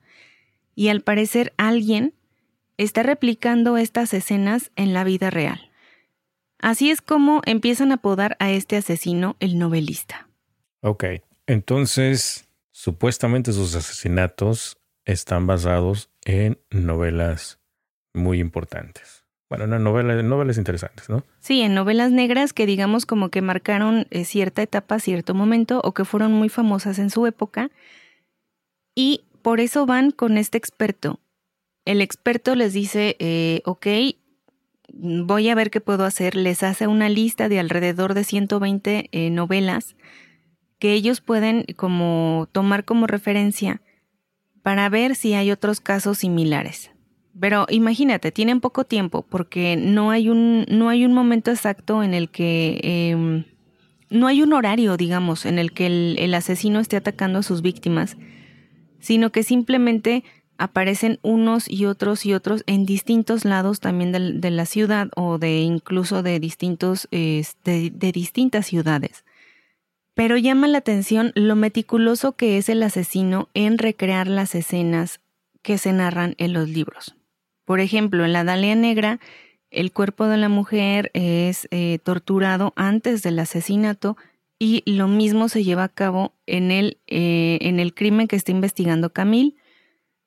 Y 0.75 0.89
al 0.89 1.01
parecer 1.01 1.53
alguien 1.57 2.13
está 2.77 3.01
replicando 3.01 3.77
estas 3.77 4.13
escenas 4.13 4.71
en 4.75 4.93
la 4.93 5.03
vida 5.03 5.29
real. 5.29 5.71
Así 6.59 6.91
es 6.91 7.01
como 7.01 7.41
empiezan 7.45 7.91
a 7.91 7.95
apodar 7.95 8.35
a 8.39 8.51
este 8.51 8.77
asesino 8.77 9.35
el 9.39 9.57
novelista. 9.57 10.29
Ok, 10.81 11.05
entonces 11.47 12.47
supuestamente 12.71 13.53
sus 13.53 13.73
asesinatos 13.75 14.77
están 15.05 15.47
basados 15.47 16.09
en 16.25 16.59
novelas 16.69 17.59
muy 18.13 18.39
importantes. 18.39 19.26
Bueno, 19.49 19.75
en 19.75 19.83
novelas, 19.83 20.23
novelas 20.23 20.57
interesantes, 20.57 21.09
¿no? 21.09 21.23
Sí, 21.39 21.61
en 21.61 21.73
novelas 21.73 22.11
negras 22.11 22.51
que 22.51 22.65
digamos 22.65 23.05
como 23.05 23.29
que 23.29 23.41
marcaron 23.41 24.05
eh, 24.09 24.25
cierta 24.25 24.61
etapa, 24.61 24.99
cierto 24.99 25.33
momento, 25.33 25.79
o 25.83 25.93
que 25.93 26.03
fueron 26.03 26.33
muy 26.33 26.49
famosas 26.49 26.99
en 26.99 27.09
su 27.09 27.25
época. 27.25 27.71
Y 28.93 29.21
por 29.41 29.61
eso 29.61 29.85
van 29.85 30.11
con 30.11 30.37
este 30.37 30.57
experto. 30.57 31.19
El 31.85 32.01
experto 32.01 32.55
les 32.55 32.73
dice, 32.73 33.15
eh, 33.19 33.61
ok, 33.63 33.87
voy 34.93 35.47
a 35.47 35.55
ver 35.55 35.69
qué 35.69 35.79
puedo 35.79 36.03
hacer, 36.03 36.35
les 36.35 36.63
hace 36.63 36.87
una 36.87 37.07
lista 37.07 37.47
de 37.47 37.59
alrededor 37.59 38.13
de 38.13 38.25
120 38.25 39.09
eh, 39.11 39.29
novelas 39.29 39.95
que 40.79 40.93
ellos 40.93 41.21
pueden 41.21 41.63
como 41.75 42.49
tomar 42.51 42.83
como 42.83 43.07
referencia 43.07 43.81
para 44.61 44.89
ver 44.89 45.15
si 45.15 45.33
hay 45.33 45.51
otros 45.51 45.79
casos 45.79 46.19
similares. 46.19 46.91
Pero 47.39 47.65
imagínate, 47.69 48.31
tienen 48.31 48.61
poco 48.61 48.83
tiempo 48.83 49.23
porque 49.27 49.75
no 49.77 50.11
hay 50.11 50.29
un, 50.29 50.65
no 50.69 50.89
hay 50.89 51.05
un 51.05 51.13
momento 51.13 51.51
exacto 51.51 52.03
en 52.03 52.13
el 52.13 52.29
que... 52.29 52.79
Em, 52.83 53.43
no 54.09 54.27
hay 54.27 54.41
un 54.41 54.53
horario, 54.53 54.95
digamos, 54.95 55.45
en 55.45 55.59
el 55.59 55.73
que 55.73 56.15
el 56.17 56.33
asesino 56.33 56.79
esté 56.79 56.95
atacando 56.95 57.39
a 57.39 57.43
sus 57.43 57.61
víctimas, 57.61 58.15
sino 58.99 59.33
que 59.33 59.43
simplemente 59.43 60.23
aparecen 60.57 61.19
unos 61.21 61.69
y 61.69 61.85
otros 61.85 62.25
y 62.25 62.33
otros 62.33 62.63
en 62.67 62.85
distintos 62.85 63.45
lados 63.45 63.79
también 63.79 64.11
de, 64.11 64.51
la 64.51 64.65
ciudad 64.65 65.09
o 65.15 65.37
de 65.37 65.59
incluso 65.59 66.23
de 66.23 66.39
distintos 66.39 67.07
este, 67.11 67.91
de 67.91 68.11
distintas 68.11 68.65
ciudades. 68.65 69.23
Pero 70.13 70.37
llama 70.37 70.67
la 70.67 70.79
atención 70.79 71.31
lo 71.35 71.55
meticuloso 71.55 72.35
que 72.35 72.57
es 72.57 72.69
el 72.69 72.81
asesino 72.81 73.49
en 73.53 73.77
recrear 73.77 74.27
las 74.27 74.55
escenas 74.55 75.19
que 75.61 75.77
se 75.77 75.93
narran 75.93 76.33
en 76.39 76.53
los 76.53 76.69
libros. 76.69 77.16
Por 77.67 77.81
ejemplo, 77.81 78.25
en 78.25 78.33
la 78.33 78.43
Dalia 78.43 78.73
Negra, 78.75 79.19
el 79.69 79.91
cuerpo 79.91 80.25
de 80.25 80.37
la 80.37 80.49
mujer 80.49 81.11
es 81.13 81.67
eh, 81.69 81.99
torturado 82.01 82.73
antes 82.75 83.21
del 83.21 83.37
asesinato 83.37 84.17
y 84.57 84.81
lo 84.87 85.07
mismo 85.07 85.49
se 85.49 85.63
lleva 85.63 85.83
a 85.83 85.89
cabo 85.89 86.33
en 86.47 86.71
el, 86.71 86.97
eh, 87.05 87.59
en 87.61 87.79
el 87.79 87.93
crimen 87.93 88.27
que 88.27 88.35
está 88.35 88.51
investigando 88.51 89.13
Camille 89.13 89.55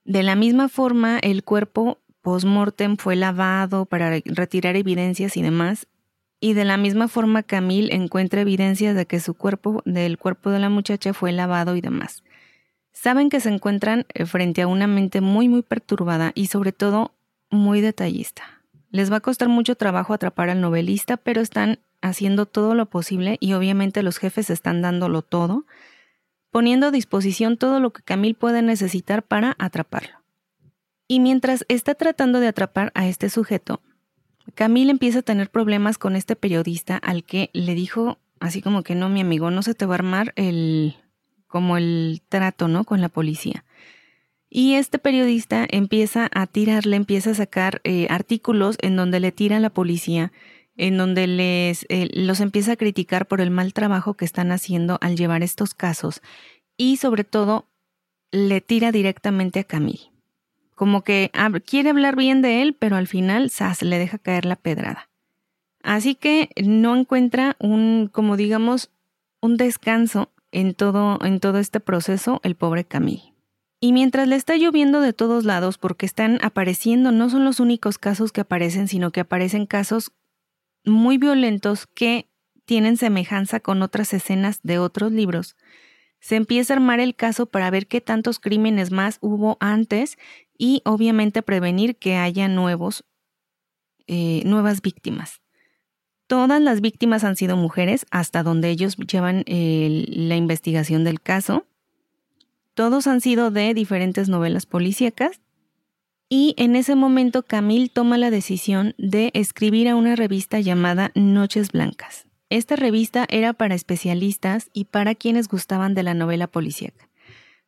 de 0.05 0.23
la 0.23 0.35
misma 0.35 0.69
forma, 0.69 1.19
el 1.19 1.45
cuerpo 1.45 1.99
post-mortem 2.23 2.97
fue 2.97 3.17
lavado 3.17 3.87
para 3.87 4.11
retirar 4.25 4.77
evidencias 4.77 5.37
y 5.37 5.43
demás. 5.43 5.87
Y 6.41 6.55
de 6.55 6.65
la 6.65 6.79
misma 6.79 7.07
forma, 7.07 7.43
Camille 7.43 7.95
encuentra 7.95 8.41
evidencias 8.41 8.97
de 8.97 9.07
que 9.07 9.21
su 9.21 9.35
cuerpo, 9.35 9.83
del 9.85 10.19
cuerpo 10.19 10.51
de 10.51 10.59
la 10.59 10.71
muchacha, 10.71 11.13
fue 11.13 11.33
lavado 11.33 11.77
y 11.77 11.81
demás. 11.81 12.25
Saben 12.93 13.29
que 13.29 13.41
se 13.41 13.51
encuentran 13.51 14.07
eh, 14.15 14.27
frente 14.27 14.63
a 14.63 14.67
una 14.67 14.87
mente 14.87 15.21
muy, 15.21 15.49
muy 15.49 15.63
perturbada 15.63 16.33
y 16.35 16.47
sobre 16.47 16.73
todo 16.73 17.15
muy 17.51 17.81
detallista. 17.81 18.43
Les 18.91 19.11
va 19.11 19.17
a 19.17 19.21
costar 19.21 19.49
mucho 19.49 19.77
trabajo 19.77 20.15
atrapar 20.15 20.51
al 20.51 20.61
novelista, 20.61 21.17
pero 21.17 21.41
están 21.41 21.81
haciendo 22.03 22.47
todo 22.47 22.75
lo 22.75 22.87
posible 22.87 23.37
y 23.41 23.53
obviamente 23.53 24.03
los 24.03 24.19
jefes 24.19 24.51
están 24.51 24.83
dándolo 24.83 25.23
todo 25.23 25.67
poniendo 26.51 26.89
a 26.89 26.91
disposición 26.91 27.57
todo 27.57 27.81
lo 27.81 27.93
que 27.93 28.03
Camille 28.03 28.35
puede 28.35 28.63
necesitar 28.63 29.23
para 29.23 29.55
atraparlo. 29.59 30.21
Y 31.07 31.21
mientras 31.21 31.65
está 31.69 31.95
tratando 31.95 32.41
de 32.41 32.49
atrapar 32.49 32.93
a 32.95 33.07
este 33.07 33.31
sujeto, 33.31 33.83
Camille 34.55 34.91
empieza 34.91 35.21
a 35.21 35.23
tener 35.23 35.51
problemas 35.51 35.99
con 35.99 36.17
este 36.17 36.37
periodista 36.37 36.97
al 36.97 37.25
que 37.25 37.51
le 37.53 37.75
dijo 37.75 38.19
así 38.41 38.63
como 38.63 38.83
que 38.83 38.95
no, 38.95 39.09
mi 39.09 39.21
amigo, 39.21 39.51
no 39.51 39.63
se 39.63 39.75
te 39.75 39.87
va 39.87 39.95
a 39.95 39.99
armar 39.99 40.33
el 40.37 40.97
como 41.47 41.77
el 41.77 42.23
trato, 42.29 42.69
¿no? 42.69 42.85
con 42.85 43.01
la 43.01 43.09
policía. 43.09 43.65
Y 44.51 44.75
este 44.75 44.99
periodista 44.99 45.67
empieza 45.71 46.29
a 46.33 46.47
tirarle, 46.47 46.97
empieza 46.97 47.31
a 47.31 47.35
sacar 47.35 47.81
eh, 47.85 48.09
artículos 48.11 48.77
en 48.83 48.97
donde 48.97 49.21
le 49.21 49.33
tira 49.33 49.59
a 49.59 49.61
la 49.61 49.71
policía 49.71 50.33
en 50.81 50.97
donde 50.97 51.27
les 51.27 51.85
eh, 51.91 52.09
los 52.15 52.41
empieza 52.41 52.73
a 52.73 52.77
criticar 52.77 53.27
por 53.27 53.43
el 53.43 53.51
mal 53.51 53.75
trabajo 53.75 54.15
que 54.15 54.25
están 54.25 54.51
haciendo 54.51 54.97
al 55.03 55.15
llevar 55.15 55.43
estos 55.43 55.75
casos 55.75 56.23
y 56.79 56.97
sobre 56.97 57.25
todo 57.25 57.69
le 58.31 58.63
tira 58.63 58.91
directamente 58.91 59.61
a 59.61 59.65
Camille. 59.65 60.11
Como 60.75 61.03
que 61.03 61.31
quiere 61.67 61.91
hablar 61.91 62.17
bien 62.17 62.41
de 62.41 62.63
él, 62.63 62.75
pero 62.79 62.97
al 62.97 63.07
final 63.07 63.51
Sass 63.51 63.83
le 63.83 63.99
deja 63.99 64.17
caer 64.17 64.47
la 64.47 64.57
pedrada. 64.57 65.11
Así 65.83 66.15
que 66.15 66.49
no 66.65 66.97
encuentra 66.97 67.57
un, 67.59 68.09
como 68.11 68.39
digamos, 68.39 68.91
un 69.43 69.59
descanso 69.59 70.33
en 70.51 70.73
todo, 70.73 71.19
en 71.23 71.41
todo 71.41 71.59
este 71.59 71.81
proceso 71.81 72.41
el 72.43 72.55
pobre 72.55 72.87
Camille. 72.87 73.30
Y 73.81 73.93
mientras 73.93 74.29
le 74.29 74.37
está 74.37 74.57
lloviendo 74.57 75.01
de 75.01 75.15
todos 75.15 75.45
lados 75.45 75.79
porque 75.79 76.05
están 76.05 76.39
apareciendo, 76.43 77.13
no 77.13 77.31
son 77.31 77.47
los 77.47 77.61
únicos 77.61 77.97
casos 77.97 78.31
que 78.31 78.43
aparecen, 78.43 78.89
sino 78.89 79.11
que 79.11 79.21
aparecen 79.21 79.65
casos 79.65 80.13
muy 80.85 81.17
violentos 81.17 81.87
que 81.87 82.29
tienen 82.67 82.99
semejanza 82.99 83.59
con 83.59 83.83
otras 83.83 84.13
escenas 84.13 84.61
de 84.63 84.79
otros 84.79 85.13
libros. 85.13 85.57
Se 86.21 86.37
empieza 86.37 86.75
a 86.75 86.77
armar 86.77 87.01
el 87.01 87.17
caso 87.17 87.47
para 87.47 87.71
ver 87.71 87.87
qué 87.87 88.03
tantos 88.03 88.39
crímenes 88.39 88.91
más 88.91 89.17
hubo 89.23 89.57
antes 89.61 90.19
y 90.59 90.83
obviamente 90.85 91.41
prevenir 91.43 91.97
que 91.97 92.17
haya 92.17 92.49
nuevos, 92.49 93.05
eh, 94.07 94.43
nuevas 94.45 94.83
víctimas. 94.83 95.41
Todas 96.27 96.61
las 96.61 96.83
víctimas 96.83 97.25
han 97.25 97.35
sido 97.35 97.57
mujeres 97.57 98.07
hasta 98.11 98.43
donde 98.43 98.69
ellos 98.69 98.97
llevan 98.99 99.43
la 99.47 100.37
investigación 100.37 101.03
del 101.03 101.21
caso. 101.21 101.67
Todos 102.81 103.07
han 103.07 103.21
sido 103.21 103.51
de 103.51 103.75
diferentes 103.75 104.31
novelas 104.31 104.65
policíacas. 104.65 105.43
Y 106.31 106.55
en 106.57 106.77
ese 106.77 106.95
momento 106.95 107.43
Camille 107.43 107.91
toma 107.91 108.17
la 108.17 108.31
decisión 108.31 108.95
de 108.97 109.31
escribir 109.35 109.87
a 109.87 109.97
una 109.97 110.17
revista 110.17 110.61
llamada 110.61 111.13
Noches 111.15 111.73
Blancas. 111.73 112.27
Esta 112.49 112.77
revista 112.77 113.27
era 113.29 113.53
para 113.53 113.75
especialistas 113.75 114.71
y 114.73 114.87
para 114.87 115.15
quienes 115.15 115.47
gustaban 115.47 115.93
de 115.93 116.05
la 116.05 116.15
novela 116.15 116.47
policíaca. 116.47 117.11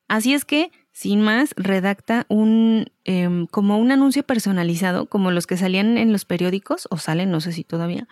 Así 0.08 0.32
es 0.32 0.46
que, 0.46 0.70
sin 0.92 1.20
más, 1.20 1.52
redacta 1.58 2.24
un 2.30 2.86
em, 3.04 3.46
como 3.48 3.76
un 3.76 3.92
anuncio 3.92 4.22
personalizado, 4.22 5.04
como 5.04 5.30
los 5.30 5.46
que 5.46 5.58
salían 5.58 5.98
en 5.98 6.10
los 6.10 6.24
periódicos, 6.24 6.88
o 6.90 6.96
salen, 6.96 7.30
no 7.30 7.42
sé 7.42 7.52
si 7.52 7.64
todavía, 7.64 8.08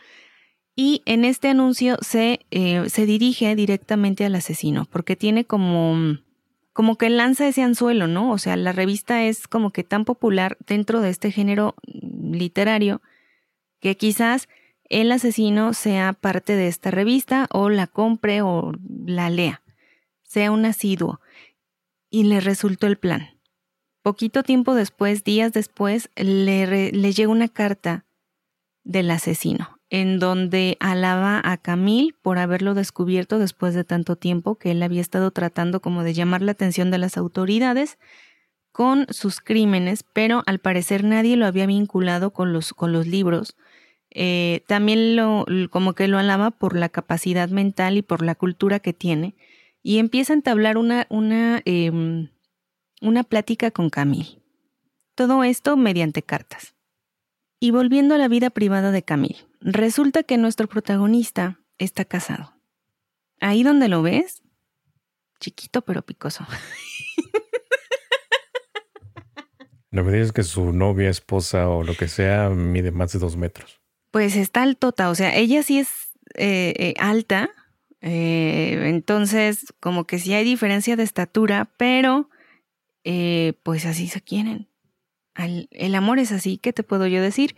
y 0.76 1.00
en 1.06 1.24
este 1.24 1.48
anuncio 1.48 1.96
se, 2.02 2.40
eh, 2.50 2.90
se 2.90 3.06
dirige 3.06 3.56
directamente 3.56 4.26
al 4.26 4.34
asesino, 4.34 4.84
porque 4.84 5.16
tiene 5.16 5.46
como, 5.46 6.18
como 6.72 6.96
que 6.96 7.10
lanza 7.10 7.48
ese 7.48 7.62
anzuelo, 7.62 8.06
¿no? 8.06 8.30
O 8.30 8.38
sea, 8.38 8.56
la 8.56 8.72
revista 8.72 9.24
es 9.24 9.48
como 9.48 9.72
que 9.72 9.84
tan 9.84 10.04
popular 10.04 10.56
dentro 10.66 11.00
de 11.00 11.10
este 11.10 11.32
género 11.32 11.74
literario 11.84 13.02
que 13.80 13.96
quizás 13.96 14.48
el 14.84 15.10
asesino 15.12 15.72
sea 15.72 16.12
parte 16.12 16.56
de 16.56 16.68
esta 16.68 16.90
revista 16.90 17.48
o 17.52 17.70
la 17.70 17.86
compre 17.86 18.42
o 18.42 18.72
la 19.04 19.30
lea, 19.30 19.62
sea 20.22 20.50
un 20.50 20.64
asiduo. 20.64 21.20
Y 22.12 22.24
le 22.24 22.40
resultó 22.40 22.88
el 22.88 22.98
plan. 22.98 23.38
Poquito 24.02 24.42
tiempo 24.42 24.74
después, 24.74 25.22
días 25.22 25.52
después, 25.52 26.10
le, 26.16 26.90
le 26.90 27.12
llega 27.12 27.30
una 27.30 27.48
carta 27.48 28.04
del 28.82 29.10
asesino 29.12 29.79
en 29.90 30.20
donde 30.20 30.76
alaba 30.78 31.40
a 31.44 31.56
Camille 31.56 32.14
por 32.22 32.38
haberlo 32.38 32.74
descubierto 32.74 33.40
después 33.40 33.74
de 33.74 33.84
tanto 33.84 34.16
tiempo 34.16 34.56
que 34.56 34.70
él 34.70 34.82
había 34.82 35.00
estado 35.00 35.32
tratando 35.32 35.80
como 35.80 36.04
de 36.04 36.14
llamar 36.14 36.42
la 36.42 36.52
atención 36.52 36.92
de 36.92 36.98
las 36.98 37.16
autoridades 37.16 37.98
con 38.70 39.06
sus 39.10 39.40
crímenes, 39.40 40.04
pero 40.12 40.44
al 40.46 40.60
parecer 40.60 41.02
nadie 41.02 41.36
lo 41.36 41.44
había 41.44 41.66
vinculado 41.66 42.32
con 42.32 42.52
los, 42.52 42.72
con 42.72 42.92
los 42.92 43.08
libros. 43.08 43.56
Eh, 44.12 44.62
también 44.68 45.16
lo, 45.16 45.44
como 45.70 45.94
que 45.94 46.06
lo 46.06 46.18
alaba 46.18 46.52
por 46.52 46.76
la 46.76 46.88
capacidad 46.88 47.48
mental 47.48 47.96
y 47.96 48.02
por 48.02 48.22
la 48.22 48.36
cultura 48.36 48.78
que 48.78 48.92
tiene. 48.92 49.34
Y 49.82 49.98
empieza 49.98 50.32
a 50.32 50.36
entablar 50.36 50.78
una, 50.78 51.06
una, 51.10 51.62
em, 51.64 52.28
una 53.00 53.24
plática 53.24 53.72
con 53.72 53.90
Camille. 53.90 54.40
Todo 55.16 55.42
esto 55.42 55.76
mediante 55.76 56.22
cartas. 56.22 56.76
Y 57.58 57.72
volviendo 57.72 58.14
a 58.14 58.18
la 58.18 58.28
vida 58.28 58.50
privada 58.50 58.92
de 58.92 59.02
Camille, 59.02 59.49
resulta 59.60 60.22
que 60.22 60.38
nuestro 60.38 60.68
protagonista 60.68 61.60
está 61.78 62.04
casado. 62.04 62.54
Ahí 63.40 63.62
donde 63.62 63.88
lo 63.88 64.02
ves, 64.02 64.42
chiquito 65.38 65.82
pero 65.82 66.02
picoso. 66.02 66.46
No 69.92 70.04
me 70.04 70.12
digas 70.12 70.30
que 70.30 70.44
su 70.44 70.72
novia, 70.72 71.10
esposa 71.10 71.68
o 71.68 71.82
lo 71.82 71.96
que 71.96 72.06
sea 72.06 72.48
mide 72.48 72.92
más 72.92 73.12
de 73.12 73.18
dos 73.18 73.36
metros. 73.36 73.80
Pues 74.12 74.36
está 74.36 74.62
altota, 74.62 75.10
o 75.10 75.16
sea, 75.16 75.34
ella 75.34 75.64
sí 75.64 75.80
es 75.80 75.88
eh, 76.36 76.74
eh, 76.76 76.94
alta, 77.00 77.50
eh, 78.00 78.84
entonces 78.84 79.74
como 79.80 80.06
que 80.06 80.20
sí 80.20 80.32
hay 80.32 80.44
diferencia 80.44 80.94
de 80.94 81.02
estatura, 81.02 81.72
pero 81.76 82.30
pues 83.64 83.84
así 83.84 84.06
se 84.06 84.20
quieren 84.20 84.70
el 85.70 85.94
amor 85.94 86.18
es 86.18 86.32
así, 86.32 86.58
¿qué 86.58 86.72
te 86.72 86.82
puedo 86.82 87.06
yo 87.06 87.22
decir? 87.22 87.56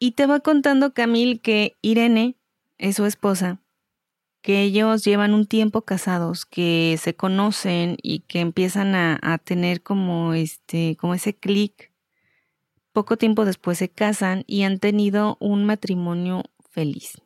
Y 0.00 0.12
te 0.12 0.26
va 0.26 0.40
contando 0.40 0.92
Camil 0.92 1.40
que 1.40 1.76
Irene 1.80 2.34
es 2.78 2.96
su 2.96 3.06
esposa, 3.06 3.60
que 4.42 4.62
ellos 4.62 5.04
llevan 5.04 5.32
un 5.32 5.46
tiempo 5.46 5.82
casados, 5.82 6.44
que 6.44 6.96
se 6.98 7.14
conocen 7.14 7.96
y 8.02 8.20
que 8.20 8.40
empiezan 8.40 8.96
a, 8.96 9.38
tener 9.38 9.82
como 9.82 10.34
este, 10.34 10.96
como 10.96 11.14
ese 11.14 11.36
clic. 11.36 11.92
Poco 12.92 13.16
tiempo 13.16 13.44
después 13.44 13.78
se 13.78 13.88
casan 13.88 14.42
y 14.48 14.62
han 14.64 14.80
tenido 14.80 15.36
un 15.38 15.64
matrimonio 15.64 16.42
feliz 16.70 17.20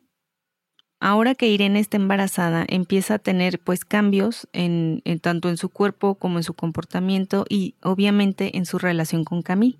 ahora 1.05 1.35
que 1.35 1.47
Irene 1.47 1.79
está 1.79 1.97
embarazada, 1.97 2.65
empieza 2.67 3.15
a 3.15 3.19
tener 3.19 3.59
pues 3.59 3.85
cambios 3.85 4.47
en, 4.53 5.03
tanto 5.21 5.49
en 5.49 5.57
su 5.57 5.69
cuerpo 5.69 6.15
como 6.15 6.39
en 6.39 6.43
su 6.43 6.55
comportamiento 6.55 7.45
y 7.47 7.75
obviamente 7.83 8.57
en 8.57 8.65
su 8.65 8.79
relación 8.79 9.23
con 9.23 9.43
Camille. 9.43 9.77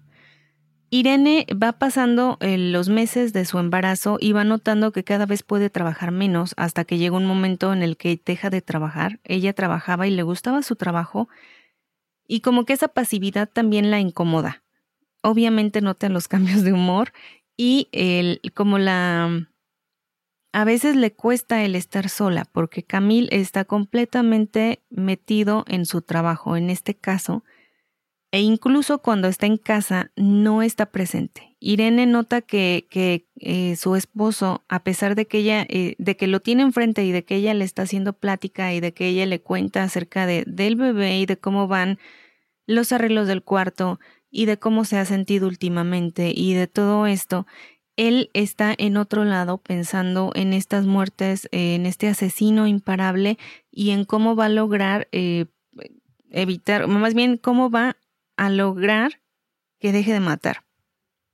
Irene 0.90 1.46
va 1.52 1.74
pasando 1.74 2.38
eh, 2.40 2.58
los 2.58 2.90
meses 2.90 3.34
de 3.34 3.46
su 3.46 3.60
embarazo 3.60 4.18
y 4.20 4.32
va 4.32 4.44
notando 4.44 4.92
que 4.92 5.04
cada 5.04 5.26
vez 5.26 5.44
puede 5.44 5.70
trabajar 5.70 6.12
menos 6.12 6.54
hasta 6.58 6.86
que 6.86 6.98
llega 6.98 7.18
un 7.18 7.26
momento 7.26 7.74
en 7.74 7.84
el 7.84 7.98
que 7.98 8.22
deja 8.24 8.50
de 8.50 8.62
trabajar. 8.62 9.20
Ella 9.24 9.54
trabajaba 9.54 10.08
y 10.08 10.12
le 10.12 10.24
gustaba 10.24 10.62
su 10.62 10.76
trabajo 10.76 11.28
y 12.28 12.42
como 12.42 12.66
que 12.66 12.74
esa 12.74 12.88
pasividad 12.88 13.50
también 13.52 13.92
la 13.92 14.00
incomoda. 14.00 14.64
Obviamente 15.22 15.82
nota 15.82 16.10
los 16.10 16.28
cambios 16.30 16.64
de 16.64 16.74
humor 16.74 17.12
y 17.58 17.90
el, 17.92 18.42
como 18.54 18.78
la 18.78 19.48
a 20.54 20.64
veces 20.64 20.96
le 20.96 21.12
cuesta 21.12 21.66
el 21.66 21.76
estar 21.76 22.08
sola 22.08 22.46
porque 22.46 22.84
Camil 22.84 23.28
está 23.32 23.66
completamente 23.66 24.84
metido 24.90 25.66
en 25.68 25.86
su 25.86 26.02
trabajo, 26.02 26.56
en 26.56 26.70
este 26.70 26.96
caso, 26.96 27.44
e 28.36 28.42
incluso 28.42 29.00
cuando 29.00 29.30
está 29.30 29.46
en 29.46 29.56
casa 29.56 30.12
no 30.18 30.62
está 30.62 30.88
presente. 30.88 31.56
Irene 31.62 32.06
nota 32.06 32.42
que, 32.42 32.86
que 32.90 33.30
eh, 33.40 33.78
su 33.78 33.96
esposo, 33.96 34.66
a 34.68 34.84
pesar 34.84 35.16
de 35.16 35.26
que 35.26 35.38
ella, 35.38 35.66
eh, 35.70 35.96
de 36.00 36.18
que 36.18 36.28
lo 36.28 36.42
tiene 36.42 36.64
enfrente 36.64 37.06
y 37.06 37.14
de 37.14 37.24
que 37.24 37.38
ella 37.38 37.54
le 37.54 37.64
está 37.64 37.84
haciendo 37.84 38.12
plática 38.12 38.74
y 38.74 38.82
de 38.82 38.94
que 38.94 39.08
ella 39.08 39.26
le 39.26 39.40
cuenta 39.40 39.84
acerca 39.84 40.26
de, 40.26 40.44
del 40.48 40.76
bebé 40.76 41.18
y 41.18 41.26
de 41.26 41.38
cómo 41.38 41.70
van 41.70 41.98
los 42.68 42.92
arreglos 42.92 43.30
del 43.30 43.42
cuarto 43.42 44.02
y 44.30 44.48
de 44.48 44.60
cómo 44.60 44.84
se 44.84 44.98
ha 44.98 45.06
sentido 45.06 45.48
últimamente 45.48 46.34
y 46.36 46.56
de 46.56 46.68
todo 46.68 47.08
esto, 47.08 47.48
él 47.96 48.32
está 48.34 48.76
en 48.78 48.98
otro 48.98 49.24
lado 49.24 49.60
pensando 49.60 50.34
en 50.36 50.52
estas 50.52 50.86
muertes, 50.86 51.48
en 51.54 51.86
este 51.86 52.10
asesino 52.10 52.68
imparable 52.68 53.38
y 53.72 53.92
en 53.92 54.04
cómo 54.04 54.36
va 54.36 54.48
a 54.48 54.50
lograr 54.50 55.08
eh, 55.14 55.46
evitar, 56.32 56.88
más 56.88 57.14
bien 57.14 57.38
cómo 57.38 57.70
va 57.70 57.96
a 58.38 58.50
lograr 58.50 59.22
que 59.80 59.92
deje 59.92 60.14
de 60.14 60.20
matar. 60.20 60.64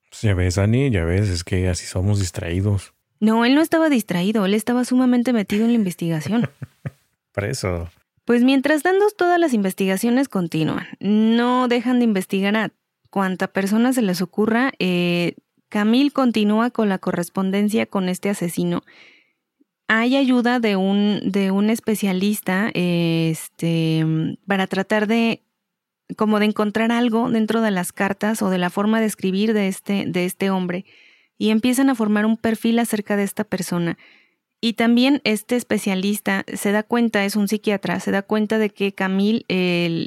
Pues 0.09 0.21
ya 0.21 0.33
ves, 0.33 0.57
Ani, 0.57 0.89
ya 0.89 1.05
ves, 1.05 1.29
es 1.29 1.43
que 1.43 1.69
así 1.69 1.85
somos 1.85 2.19
distraídos. 2.19 2.93
No, 3.19 3.45
él 3.45 3.55
no 3.55 3.61
estaba 3.61 3.89
distraído, 3.89 4.45
él 4.45 4.53
estaba 4.53 4.83
sumamente 4.83 5.31
metido 5.31 5.63
en 5.63 5.69
la 5.69 5.75
investigación. 5.75 6.49
Por 7.31 7.45
eso. 7.45 7.89
Pues 8.25 8.43
mientras 8.43 8.83
tanto, 8.83 9.05
todas 9.15 9.39
las 9.39 9.53
investigaciones 9.53 10.27
continúan. 10.27 10.87
No 10.99 11.67
dejan 11.67 11.99
de 11.99 12.05
investigar 12.05 12.55
a 12.55 12.71
cuanta 13.09 13.47
persona 13.47 13.93
se 13.93 14.01
les 14.01 14.21
ocurra. 14.21 14.71
Eh, 14.79 15.35
Camille 15.69 16.11
continúa 16.11 16.71
con 16.71 16.89
la 16.89 16.97
correspondencia 16.97 17.85
con 17.85 18.09
este 18.09 18.29
asesino. 18.29 18.83
Hay 19.87 20.15
ayuda 20.15 20.59
de 20.59 20.75
un, 20.75 21.19
de 21.23 21.51
un 21.51 21.69
especialista 21.69 22.69
este, 22.73 24.05
para 24.47 24.67
tratar 24.67 25.07
de 25.07 25.41
como 26.17 26.39
de 26.39 26.45
encontrar 26.45 26.91
algo 26.91 27.30
dentro 27.30 27.62
de 27.62 27.71
las 27.71 27.91
cartas 27.91 28.41
o 28.41 28.50
de 28.50 28.58
la 28.58 28.69
forma 28.69 29.00
de 29.00 29.06
escribir 29.06 29.54
de 29.54 29.67
este, 29.67 30.06
de 30.08 30.26
este 30.26 30.50
hombre 30.50 30.86
y 31.38 31.50
empiezan 31.50 31.89
a 31.89 31.95
formar 31.95 32.26
un 32.26 32.38
perfil 32.38 32.80
acerca 32.80 33.15
de 33.17 33.24
esta 33.24 33.43
persona. 33.43 33.97
Y 34.63 34.74
también 34.74 35.21
este 35.24 35.56
especialista 35.56 36.45
se 36.54 36.71
da 36.71 36.84
cuenta, 36.84 37.26
es 37.26 37.36
un 37.36 37.47
psiquiatra, 37.47 38.00
se 38.00 38.12
da 38.12 38.21
cuenta 38.21 38.60
de 38.60 38.69
que 38.69 38.93
Camille 38.93 39.43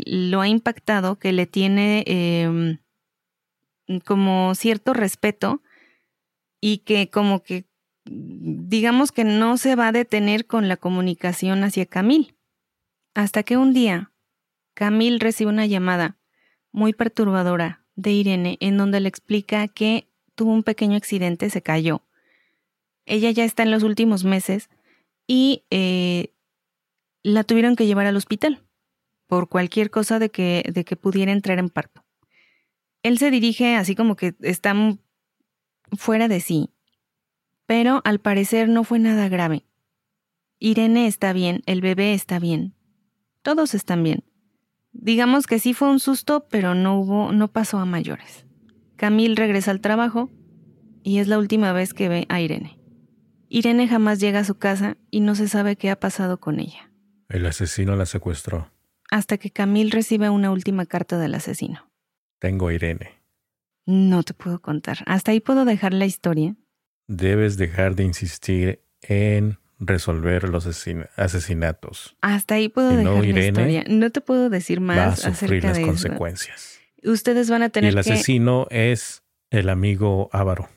lo 0.07 0.41
ha 0.41 0.47
impactado, 0.47 1.19
que 1.19 1.33
le 1.33 1.47
tiene 1.47 2.05
em, 2.07 2.79
como 4.05 4.55
cierto 4.55 4.93
respeto 4.93 5.61
y 6.61 6.79
que 6.79 7.11
como 7.11 7.43
que 7.43 7.65
digamos 8.05 9.11
que 9.11 9.25
no 9.25 9.57
se 9.57 9.75
va 9.75 9.89
a 9.89 9.93
detener 9.93 10.47
con 10.47 10.69
la 10.69 10.77
comunicación 10.77 11.65
hacia 11.65 11.87
Camil. 11.87 12.37
Hasta 13.15 13.43
que 13.43 13.57
un 13.57 13.73
día 13.73 14.13
Camil 14.75 15.21
recibe 15.21 15.51
una 15.51 15.67
llamada 15.67 16.17
muy 16.73 16.93
perturbadora 16.93 17.85
de 17.95 18.13
Irene 18.13 18.59
en 18.61 18.77
donde 18.77 19.01
le 19.01 19.09
explica 19.09 19.69
que 19.69 20.09
tuvo 20.35 20.53
un 20.53 20.65
pequeño 20.65 20.97
accidente, 20.97 21.49
se 21.51 21.63
cayó. 21.63 22.03
Ella 23.07 23.31
ya 23.31 23.45
está 23.45 23.63
en 23.63 23.71
los 23.71 23.83
últimos 23.83 24.25
meses 24.25 24.69
y 25.27 25.65
eh, 25.71 26.33
la 27.23 27.45
tuvieron 27.45 27.77
que 27.77 27.87
llevar 27.87 28.07
al 28.07 28.17
hospital 28.17 28.63
por 29.27 29.49
cualquier 29.49 29.91
cosa 29.91 30.19
de 30.19 30.31
que, 30.31 30.71
de 30.73 30.85
que 30.85 30.97
pudiera 30.97 31.33
entrar 31.33 31.59
en 31.59 31.71
parto. 31.71 32.05
Él 33.03 33.19
se 33.19 33.31
dirige 33.31 33.77
así 33.77 33.95
como 33.95 34.17
que 34.17 34.35
está 34.41 34.75
fuera 35.93 36.29
de 36.29 36.41
sí, 36.41 36.71
pero 37.67 38.01
al 38.05 38.19
parecer 38.19 38.69
no 38.69 38.85
fue 38.85 38.99
nada 38.99 39.29
grave. 39.29 39.65
Irene 40.59 41.07
está 41.07 41.33
bien, 41.33 41.63
el 41.67 41.81
bebé 41.81 42.15
está 42.15 42.39
bien, 42.39 42.75
todos 43.43 43.75
están 43.75 44.03
bien. 44.03 44.25
Digamos 44.95 45.47
que 45.47 45.59
sí 45.59 45.75
fue 45.75 45.91
un 45.91 46.01
susto, 46.01 46.47
pero 46.49 46.75
no 46.75 46.99
hubo, 46.99 47.33
no 47.33 47.49
pasó 47.49 47.79
a 47.79 47.85
mayores. 47.85 48.47
Camil 48.97 49.37
regresa 49.37 49.71
al 49.71 49.81
trabajo 49.81 50.31
y 51.03 51.19
es 51.19 51.29
la 51.29 51.39
última 51.39 51.73
vez 51.73 51.93
que 51.93 52.09
ve 52.09 52.27
a 52.31 52.41
Irene. 52.41 52.79
Irene 53.49 53.87
jamás 53.87 54.19
llega 54.21 54.41
a 54.41 54.45
su 54.45 54.55
casa 54.55 54.97
y 55.11 55.21
no 55.21 55.35
se 55.35 55.49
sabe 55.49 55.77
qué 55.77 55.91
ha 55.91 56.01
pasado 56.01 56.39
con 56.39 56.59
ella. 56.59 56.91
El 57.29 57.45
asesino 57.45 57.97
la 57.97 58.07
secuestró. 58.07 58.71
Hasta 59.11 59.37
que 59.37 59.51
Camil 59.51 59.91
recibe 59.91 60.31
una 60.31 60.51
última 60.51 60.87
carta 60.87 61.19
del 61.19 61.35
asesino. 61.35 61.91
Tengo 62.39 62.69
a 62.69 62.75
Irene. 62.75 63.23
No 63.87 64.23
te 64.23 64.33
puedo 64.33 64.61
contar. 64.61 64.99
Hasta 65.07 65.33
ahí 65.33 65.41
puedo 65.41 65.65
dejar 65.65 65.93
la 65.93 66.07
historia. 66.07 66.57
Debes 67.07 67.59
dejar 67.59 67.97
de 67.97 68.05
insistir 68.05 68.83
en 69.03 69.59
resolver 69.79 70.49
los 70.49 70.67
asesinatos. 70.67 72.17
Hasta 72.21 72.57
ahí 72.57 72.69
puedo 72.69 72.91
dejar 72.91 73.25
la 73.25 73.47
historia. 73.47 73.85
No 73.89 74.11
te 74.11 74.21
puedo 74.21 74.51
decir 74.51 74.81
más 74.81 74.97
va 74.97 75.13
a 75.13 75.17
sufrir 75.17 75.65
las 75.65 75.79
consecuencias. 75.79 76.81
Ustedes 77.03 77.51
van 77.51 77.63
a 77.63 77.69
tener 77.69 77.91
y 77.91 77.93
el 77.93 77.99
asesino 77.99 78.67
es 78.71 79.23
el 79.51 79.69
amigo 79.69 80.31
Ávaro. 80.33 80.69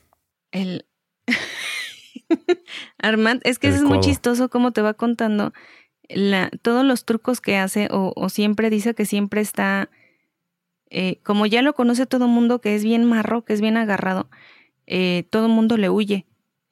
El 0.52 0.86
Armand, 2.98 3.40
es 3.44 3.58
que 3.58 3.68
es 3.68 3.82
muy 3.82 4.00
chistoso 4.00 4.48
cómo 4.48 4.72
te 4.72 4.82
va 4.82 4.94
contando 4.94 5.52
la, 6.08 6.50
todos 6.62 6.84
los 6.84 7.04
trucos 7.04 7.40
que 7.40 7.56
hace 7.56 7.88
o, 7.90 8.28
siempre 8.28 8.70
dice 8.70 8.94
que 8.94 9.04
siempre 9.04 9.40
está, 9.40 9.90
eh, 10.90 11.20
como 11.22 11.46
ya 11.46 11.62
lo 11.62 11.74
conoce 11.74 12.06
todo 12.06 12.26
el 12.26 12.30
mundo, 12.30 12.60
que 12.60 12.74
es 12.74 12.84
bien 12.84 13.04
marro, 13.04 13.44
que 13.44 13.52
es 13.52 13.60
bien 13.60 13.76
agarrado, 13.76 14.30
eh, 14.86 15.26
todo 15.30 15.46
el 15.46 15.52
mundo 15.52 15.76
le 15.76 15.90
huye, 15.90 16.26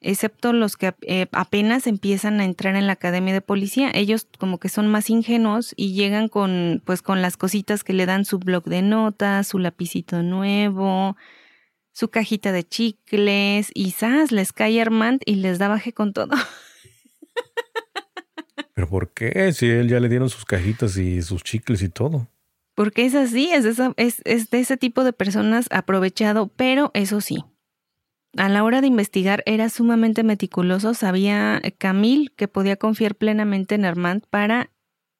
excepto 0.07 0.53
los 0.53 0.77
que 0.77 0.95
eh, 1.01 1.27
apenas 1.33 1.85
empiezan 1.85 2.39
a 2.39 2.45
entrar 2.45 2.77
en 2.77 2.87
la 2.87 2.93
academia 2.93 3.33
de 3.33 3.41
policía. 3.41 3.91
Ellos 3.93 4.25
como 4.37 4.57
que 4.57 4.69
son 4.69 4.87
más 4.87 5.09
ingenuos 5.09 5.73
y 5.75 5.93
llegan 5.93 6.29
con, 6.29 6.81
pues, 6.85 7.01
con 7.01 7.21
las 7.21 7.35
cositas 7.35 7.83
que 7.83 7.91
le 7.91 8.05
dan 8.05 8.23
su 8.23 8.39
blog 8.39 8.63
de 8.63 8.81
notas, 8.81 9.47
su 9.47 9.59
lapicito 9.59 10.23
nuevo, 10.23 11.17
su 11.91 12.07
cajita 12.07 12.53
de 12.53 12.63
chicles 12.63 13.69
y 13.73 13.91
¡zas! 13.91 14.31
les 14.31 14.53
cae 14.53 14.81
Armand 14.81 15.21
y 15.25 15.35
les 15.35 15.59
da 15.59 15.67
baje 15.67 15.91
con 15.91 16.13
todo. 16.13 16.35
¿Pero 18.73 18.87
por 18.87 19.11
qué? 19.11 19.51
Si 19.51 19.67
él 19.67 19.89
ya 19.89 19.99
le 19.99 20.07
dieron 20.07 20.29
sus 20.29 20.45
cajitas 20.45 20.95
y 20.95 21.21
sus 21.21 21.43
chicles 21.43 21.81
y 21.81 21.89
todo. 21.89 22.29
Porque 22.75 23.05
es 23.05 23.13
así, 23.13 23.51
es, 23.51 23.65
es, 23.65 24.21
es 24.23 24.49
de 24.51 24.59
ese 24.59 24.77
tipo 24.77 25.03
de 25.03 25.11
personas 25.11 25.67
aprovechado, 25.71 26.47
pero 26.55 26.91
eso 26.93 27.19
sí, 27.19 27.43
a 28.35 28.49
la 28.49 28.63
hora 28.63 28.81
de 28.81 28.87
investigar 28.87 29.43
era 29.45 29.69
sumamente 29.69 30.23
meticuloso, 30.23 30.93
sabía 30.93 31.61
Camille 31.77 32.29
que 32.35 32.47
podía 32.47 32.75
confiar 32.75 33.15
plenamente 33.15 33.75
en 33.75 33.85
Armand 33.85 34.23
para 34.29 34.69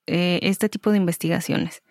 eh, 0.05 0.39
este 0.43 0.69
tipo 0.69 0.91
de 0.91 0.97
investigaciones. 0.97 1.83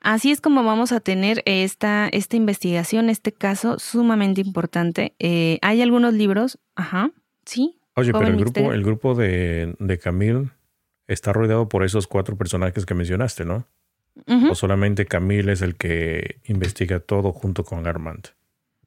Así 0.00 0.32
es 0.32 0.40
como 0.40 0.64
vamos 0.64 0.90
a 0.90 1.00
tener 1.00 1.42
esta, 1.46 2.08
esta 2.08 2.36
investigación, 2.36 3.08
este 3.08 3.32
caso 3.32 3.78
sumamente 3.78 4.40
importante. 4.40 5.14
Eh, 5.20 5.58
hay 5.62 5.80
algunos 5.80 6.12
libros, 6.14 6.58
ajá, 6.74 7.12
sí. 7.44 7.78
Oye, 7.94 8.12
pero 8.12 8.26
el 8.26 8.36
grupo, 8.36 8.72
el 8.72 8.82
grupo 8.82 9.14
de, 9.14 9.76
de 9.78 9.98
Camille 9.98 10.50
está 11.06 11.32
rodeado 11.32 11.68
por 11.68 11.84
esos 11.84 12.06
cuatro 12.06 12.36
personajes 12.36 12.84
que 12.84 12.94
mencionaste, 12.94 13.44
¿no? 13.44 13.68
O 14.50 14.54
solamente 14.54 15.06
Camille 15.06 15.52
es 15.52 15.62
el 15.62 15.76
que 15.76 16.40
investiga 16.44 17.00
todo 17.00 17.32
junto 17.32 17.64
con 17.64 17.86
Armand. 17.86 18.28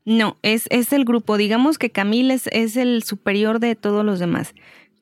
No, 0.06 0.38
es, 0.44 0.68
es 0.70 0.94
el 0.94 1.04
grupo. 1.04 1.38
Digamos 1.38 1.78
que 1.78 1.92
Camille 1.92 2.34
es, 2.34 2.78
el 2.78 3.04
superior 3.04 3.60
de 3.60 3.76
todos 3.76 4.06
los 4.06 4.20
demás. 4.20 4.54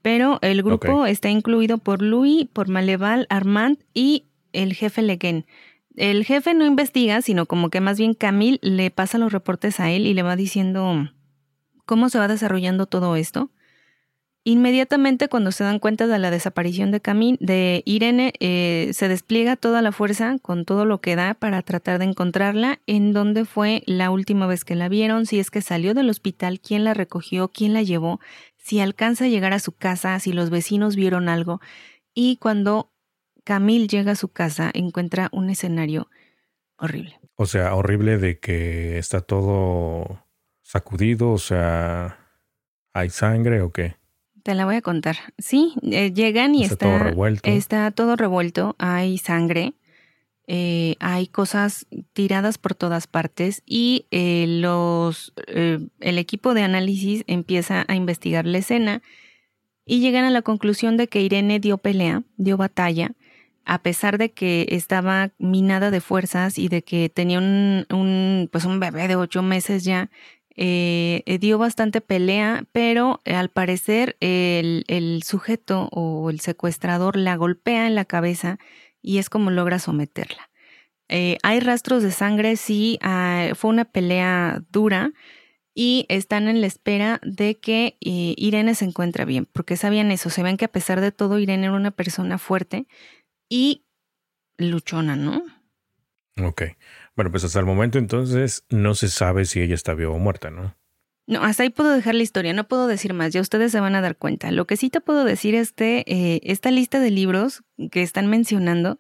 Pero 0.02 0.39
el 0.42 0.63
grupo 0.63 1.06
está 1.06 1.30
incluido 1.30 1.78
por 1.78 2.02
Louis, 2.02 2.48
por 2.52 2.70
Maleval, 2.70 3.28
Armand 3.30 3.78
y 3.94 4.26
el 4.52 4.74
jefe 4.74 5.02
Leguen 5.02 5.46
el 5.96 6.26
jefe 6.26 6.54
no 6.54 6.66
investiga, 6.66 7.22
sino 7.22 7.46
como 7.46 7.70
que 7.70 7.82
más 7.82 7.98
bien 7.98 8.13
Camille 8.13 8.60
le 8.62 8.89
pasa 8.92 9.18
los 9.18 9.32
reportes 9.32 9.80
a 9.80 9.92
él 9.92 10.08
y 10.08 10.13
le 10.13 10.24
va 10.24 10.36
diciendo 10.36 11.10
cómo 11.86 12.10
se 12.10 12.18
va 12.18 12.28
desarrollando 12.28 12.86
todo 12.86 13.16
esto. 13.16 13.52
Inmediatamente 14.45 15.29
cuando 15.29 15.53
se 15.53 15.63
dan 15.63 15.79
cuenta 15.79 16.06
de 16.06 16.19
la 16.19 16.29
desaparición 16.29 16.91
de 16.91 16.99
Camille, 16.99 17.38
de 17.39 17.82
Irene, 17.86 18.34
eh, 18.41 18.89
se 18.91 19.08
despliega 19.08 19.56
toda 19.56 19.82
la 19.82 19.93
fuerza 19.93 20.36
con 20.41 20.65
todo 20.65 20.84
lo 20.84 20.99
que 20.99 21.15
da 21.15 21.34
para 21.34 21.62
tratar 21.62 21.99
de 21.99 22.06
encontrarla, 22.06 22.82
en 22.86 23.13
dónde 23.13 23.45
fue 23.45 23.84
la 23.86 24.12
última 24.12 24.45
vez 24.45 24.65
que 24.65 24.75
la 24.75 24.89
vieron, 24.89 25.25
si 25.25 25.39
es 25.39 25.49
que 25.49 25.62
salió 25.62 25.93
del 25.93 26.10
hospital, 26.10 26.60
quién 26.60 26.84
la 26.84 26.93
recogió, 26.93 27.47
quién 27.47 27.73
la 27.73 27.84
llevó, 27.84 28.19
si 28.58 28.82
alcanza 28.82 29.25
a 29.25 29.29
llegar 29.29 29.53
a 29.53 29.60
su 29.60 29.71
casa, 29.71 30.19
si 30.19 30.34
los 30.34 30.49
vecinos 30.49 30.97
vieron 30.97 31.29
algo. 31.29 31.62
Y 32.13 32.36
cuando 32.36 32.91
Camille 33.45 33.88
llega 33.88 34.12
a 34.12 34.15
su 34.15 34.27
casa, 34.27 34.71
encuentra 34.73 35.29
un 35.32 35.51
escenario 35.51 36.10
horrible. 36.77 37.17
O 37.36 37.45
sea, 37.45 37.73
horrible 37.75 38.17
de 38.17 38.39
que 38.39 38.97
está 38.97 39.21
todo 39.21 40.25
sacudido, 40.63 41.32
o 41.32 41.38
sea, 41.38 42.19
¿hay 42.91 43.10
sangre 43.10 43.62
o 43.62 43.71
qué? 43.71 44.03
Te 44.43 44.56
la 44.56 44.65
voy 44.65 44.75
a 44.75 44.82
contar. 44.82 45.15
Sí, 45.38 45.73
eh, 45.84 46.12
llegan 46.13 46.53
y 46.53 46.63
está, 46.63 46.75
todo 46.75 46.99
revuelto. 46.99 47.49
Está 47.49 47.91
todo 47.91 48.15
revuelto, 48.15 48.75
hay 48.77 49.17
sangre, 49.17 49.73
eh, 50.47 50.95
hay 50.99 51.27
cosas 51.27 51.88
tiradas 52.12 52.58
por 52.58 52.75
todas 52.75 53.08
partes 53.08 53.63
y 53.65 54.06
eh, 54.12 54.45
los, 54.47 55.34
el 55.47 56.17
equipo 56.17 56.53
de 56.53 56.63
análisis 56.63 57.23
empieza 57.27 57.86
a 57.88 57.95
investigar 57.95 58.45
la 58.45 58.58
escena 58.58 59.01
y 59.86 60.01
llegan 60.01 60.25
a 60.25 60.29
la 60.29 60.41
conclusión 60.41 60.97
de 60.97 61.08
que 61.08 61.21
Irene 61.21 61.60
dio 61.60 61.77
pelea, 61.77 62.23
dio 62.38 62.58
batalla 62.58 63.13
a 63.65 63.82
pesar 63.82 64.17
de 64.17 64.32
que 64.32 64.67
estaba 64.69 65.32
minada 65.38 65.91
de 65.91 66.01
fuerzas 66.01 66.58
y 66.58 66.67
de 66.67 66.84
que 66.84 67.10
tenía 67.10 67.39
un, 67.39 68.49
pues 68.51 68.65
un 68.65 68.79
bebé 68.79 69.08
de 69.08 69.15
ocho 69.15 69.41
meses 69.41 69.84
ya, 69.84 70.10
eh, 70.56 71.38
dio 71.39 71.58
bastante 71.58 72.02
pelea, 72.02 72.66
pero 72.72 73.22
eh, 73.26 73.34
al 73.34 73.50
parecer 73.50 74.18
el, 74.20 75.22
sujeto 75.26 75.89
o 75.92 76.30
el 76.30 76.39
secuestrador 76.39 77.18
la 77.18 77.36
golpea 77.36 77.88
en 77.88 77.96
la 77.96 78.06
cabeza 78.06 78.60
y 79.02 79.18
es 79.18 79.30
como 79.30 79.52
logra 79.52 79.80
someterla. 79.80 80.50
Eh, 81.10 81.38
hay 81.44 81.60
rastros 81.60 82.04
de 82.04 82.12
sangre, 82.12 82.56
sí, 82.56 82.98
ah, 83.02 83.50
fue 83.56 83.69
una 83.69 83.86
pelea 83.86 84.63
dura 84.71 85.12
y 85.75 86.06
están 86.10 86.48
en 86.48 86.62
la 86.62 86.67
espera 86.67 87.19
de 87.23 87.60
que 87.60 87.98
Irene 88.00 88.75
se 88.75 88.86
encuentre 88.86 89.25
bien, 89.25 89.48
porque 89.52 89.75
sabían 89.75 90.12
eso, 90.12 90.30
se 90.30 90.44
ven 90.44 90.58
que 90.58 90.65
a 90.65 90.71
pesar 90.71 91.02
de 91.02 91.12
todo 91.12 91.40
Irene 91.40 91.65
era 91.65 91.75
una 91.75 91.92
persona 91.92 92.38
fuerte, 92.38 92.86
y 93.50 93.84
luchona, 94.58 95.15
¿no? 95.15 95.44
Ok. 96.42 96.63
Bueno, 97.16 97.32
pues 97.32 97.44
hasta 97.44 97.60
el 97.60 97.66
momento 97.66 98.00
entonces 98.00 98.66
no 98.70 98.96
se 98.96 99.08
sabe 99.08 99.46
si 99.46 99.62
ella 99.62 99.76
está 99.76 99.94
viva 99.94 100.12
o 100.12 100.20
muerta, 100.20 100.50
¿no? 100.50 100.76
No, 101.26 101.42
hasta 101.42 101.64
ahí 101.64 101.70
puedo 101.70 101.92
dejar 101.94 102.16
la 102.16 102.24
historia, 102.24 102.52
no 102.54 102.68
puedo 102.68 102.88
decir 102.88 103.14
más, 103.14 103.32
ya 103.32 103.40
ustedes 103.40 103.72
se 103.72 103.80
van 103.80 103.96
a 103.96 104.02
dar 104.02 104.18
cuenta. 104.18 104.52
Lo 104.52 104.68
que 104.68 104.76
sí 104.76 104.90
te 104.90 105.00
puedo 105.00 105.24
decir 105.24 105.56
es 105.56 105.72
que 105.72 106.04
eh, 106.06 106.42
esta 106.44 106.70
lista 106.70 107.00
de 107.00 107.12
libros 107.12 107.64
que 107.92 108.02
están 108.02 108.28
mencionando, 108.28 108.98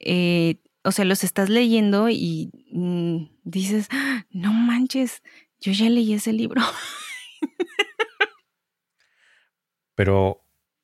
eh, 0.00 0.56
o 0.82 0.90
sea, 0.90 1.04
los 1.04 1.22
estás 1.22 1.48
leyendo 1.48 2.08
y 2.08 2.50
mm, 2.72 3.26
dices, 3.44 3.86
¡Ah! 3.90 4.26
no 4.30 4.52
manches, 4.52 5.22
yo 5.60 5.70
ya 5.72 5.88
leí 5.88 6.12
ese 6.14 6.32
libro. 6.32 6.60
Pero 9.94 10.42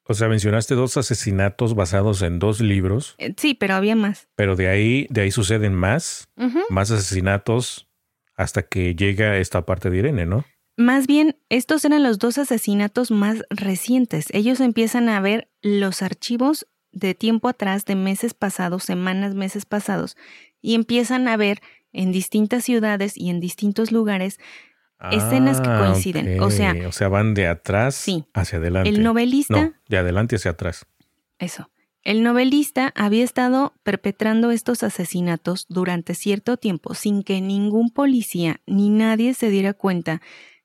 o 0.08 0.14
sea, 0.14 0.28
mencionaste 0.28 0.74
dos 0.74 0.96
asesinatos 0.96 1.74
basados 1.74 2.22
en 2.22 2.38
dos 2.38 2.60
libros. 2.60 3.14
Eh, 3.18 3.34
sí, 3.36 3.54
pero 3.54 3.74
había 3.74 3.96
más. 3.96 4.28
Pero 4.36 4.54
de 4.54 4.68
ahí, 4.68 5.06
de 5.10 5.22
ahí 5.22 5.30
suceden 5.30 5.74
más, 5.74 6.28
más 6.68 6.90
asesinatos 6.90 7.88
hasta 8.36 8.62
que 8.62 8.94
llega 8.94 9.38
esta 9.38 9.66
parte 9.66 9.90
de 9.90 9.98
Irene, 9.98 10.26
¿no? 10.26 10.44
Más 10.76 11.06
bien, 11.06 11.38
estos 11.48 11.84
eran 11.84 12.02
los 12.02 12.18
dos 12.18 12.38
asesinatos 12.38 13.10
más 13.10 13.42
recientes. 13.48 14.26
Ellos 14.32 14.60
empiezan 14.60 15.08
a 15.08 15.20
ver 15.20 15.48
los 15.62 16.02
archivos 16.02 16.66
de 16.92 17.14
tiempo 17.14 17.48
atrás, 17.48 17.84
de 17.84 17.94
meses 17.96 18.34
pasados, 18.34 18.84
semanas, 18.84 19.34
meses 19.34 19.64
pasados, 19.66 20.16
y 20.60 20.74
empiezan 20.74 21.28
a 21.28 21.36
ver 21.36 21.60
en 21.92 22.12
distintas 22.12 22.64
ciudades 22.64 23.16
y 23.16 23.30
en 23.30 23.40
distintos 23.40 23.90
lugares 23.90 24.38
escenas 25.10 25.60
que 25.60 25.68
ah, 25.68 25.78
coinciden. 25.78 26.40
O 26.40 26.50
sea, 26.50 26.74
o 26.86 26.92
sea, 26.92 27.08
van 27.08 27.34
de 27.34 27.46
atrás 27.46 28.06
hacia 28.34 28.58
adelante. 28.58 28.88
El 28.88 29.02
novelista. 29.02 29.54
No, 29.54 29.72
de 29.88 29.98
adelante 29.98 30.36
hacia 30.36 30.52
atrás. 30.52 30.86
Eso. 31.38 31.70
El 32.02 32.22
novelista 32.22 32.92
había 32.94 33.24
estado 33.24 33.74
perpetrando 33.82 34.52
estos 34.52 34.84
asesinatos 34.84 35.66
durante 35.68 36.14
cierto 36.14 36.56
tiempo 36.56 36.94
sin 36.94 37.24
que 37.24 37.40
ningún 37.40 37.90
policía 37.90 38.60
ni 38.64 38.90
nadie 38.90 39.34
se 39.34 39.50
diera 39.50 39.72
cuenta 39.72 40.22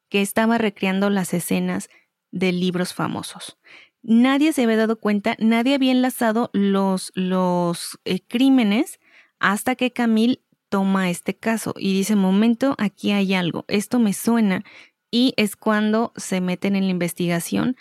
que 0.08 0.22
estaba 0.22 0.60
recreando 0.60 1.10
las 1.10 1.34
escenas 1.34 1.90
de 2.30 2.52
libros 2.52 2.94
famosos. 2.94 3.58
Nadie 4.04 4.54
se 4.54 4.64
había 4.64 4.78
dado 4.78 5.00
cuenta, 5.00 5.36
nadie 5.40 5.74
había 5.74 5.92
enlazado 5.92 6.52
los, 6.54 7.12
los 7.16 8.00
eh, 8.06 8.20
crímenes 8.20 9.00
hasta 9.40 9.76
que 9.76 9.92
Camille 9.92 10.44
toma 10.72 11.10
este 11.10 11.36
caso 11.36 11.76
y 11.78 11.94
dice, 11.94 12.16
momento, 12.16 12.76
aquí 12.78 13.12
hay 13.12 13.34
algo, 13.34 13.66
esto 13.68 14.00
me 14.00 14.14
suena, 14.14 14.64
y 15.12 15.34
es 15.36 15.58
cuando 15.58 16.14
se 16.16 16.40
meten 16.40 16.78
en 16.78 16.86
la 16.86 16.92
investigación 16.92 17.76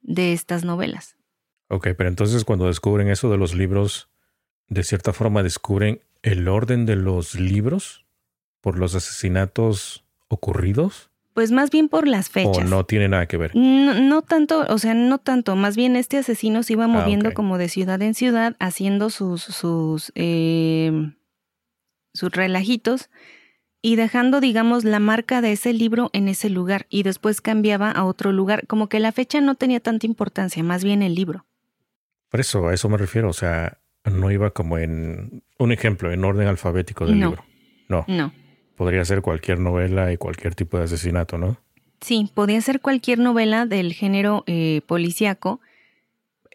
de 0.00 0.32
estas 0.32 0.64
novelas. 0.64 1.16
Ok, 1.68 1.88
pero 1.98 2.08
entonces 2.08 2.44
cuando 2.44 2.68
descubren 2.68 3.08
eso 3.08 3.28
de 3.32 3.36
los 3.36 3.56
libros, 3.56 4.08
de 4.68 4.84
cierta 4.84 5.12
forma 5.12 5.42
descubren 5.42 6.00
el 6.22 6.46
orden 6.46 6.86
de 6.86 6.94
los 6.94 7.34
libros 7.34 8.06
por 8.60 8.78
los 8.78 8.94
asesinatos 8.94 10.04
ocurridos. 10.28 11.10
Pues 11.34 11.50
más 11.50 11.70
bien 11.70 11.88
por 11.88 12.06
las 12.06 12.30
fechas. 12.30 12.58
O 12.58 12.64
no 12.64 12.86
tiene 12.86 13.08
nada 13.08 13.26
que 13.26 13.36
ver. 13.36 13.56
No, 13.56 14.22
tanto, 14.22 14.64
o 14.68 14.78
sea, 14.78 14.94
no 14.94 15.18
tanto. 15.18 15.56
Más 15.56 15.76
bien 15.76 15.96
este 15.96 16.18
asesino 16.18 16.62
se 16.62 16.74
iba 16.74 16.84
ah, 16.84 16.88
moviendo 16.88 17.34
como 17.34 17.58
de 17.58 17.68
ciudad 17.68 18.00
en 18.02 18.14
ciudad, 18.14 18.54
haciendo 18.60 19.10
sus, 19.10 19.42
sus, 19.42 20.12
eh, 20.14 20.92
sus 22.16 22.32
relajitos 22.32 23.10
y 23.82 23.96
dejando, 23.96 24.40
digamos, 24.40 24.84
la 24.84 24.98
marca 24.98 25.40
de 25.40 25.52
ese 25.52 25.72
libro 25.72 26.10
en 26.12 26.28
ese 26.28 26.50
lugar 26.50 26.86
y 26.88 27.04
después 27.04 27.40
cambiaba 27.40 27.90
a 27.90 28.04
otro 28.04 28.32
lugar. 28.32 28.66
Como 28.66 28.88
que 28.88 28.98
la 28.98 29.12
fecha 29.12 29.40
no 29.40 29.54
tenía 29.54 29.80
tanta 29.80 30.06
importancia, 30.06 30.62
más 30.64 30.82
bien 30.82 31.02
el 31.02 31.14
libro. 31.14 31.46
Por 32.30 32.40
eso, 32.40 32.66
a 32.68 32.74
eso 32.74 32.88
me 32.88 32.96
refiero. 32.96 33.28
O 33.28 33.32
sea, 33.32 33.78
no 34.04 34.30
iba 34.32 34.50
como 34.50 34.78
en 34.78 35.44
un 35.58 35.72
ejemplo, 35.72 36.10
en 36.10 36.24
orden 36.24 36.48
alfabético 36.48 37.06
del 37.06 37.20
libro. 37.20 37.44
No. 37.88 38.04
No 38.08 38.32
podría 38.76 39.04
ser 39.04 39.22
cualquier 39.22 39.58
novela 39.58 40.12
y 40.12 40.16
cualquier 40.16 40.54
tipo 40.54 40.78
de 40.78 40.84
asesinato, 40.84 41.38
¿no? 41.38 41.58
Sí, 42.00 42.30
podía 42.34 42.60
ser 42.60 42.80
cualquier 42.80 43.18
novela 43.18 43.66
del 43.66 43.94
género 43.94 44.44
eh, 44.46 44.82
policíaco, 44.86 45.60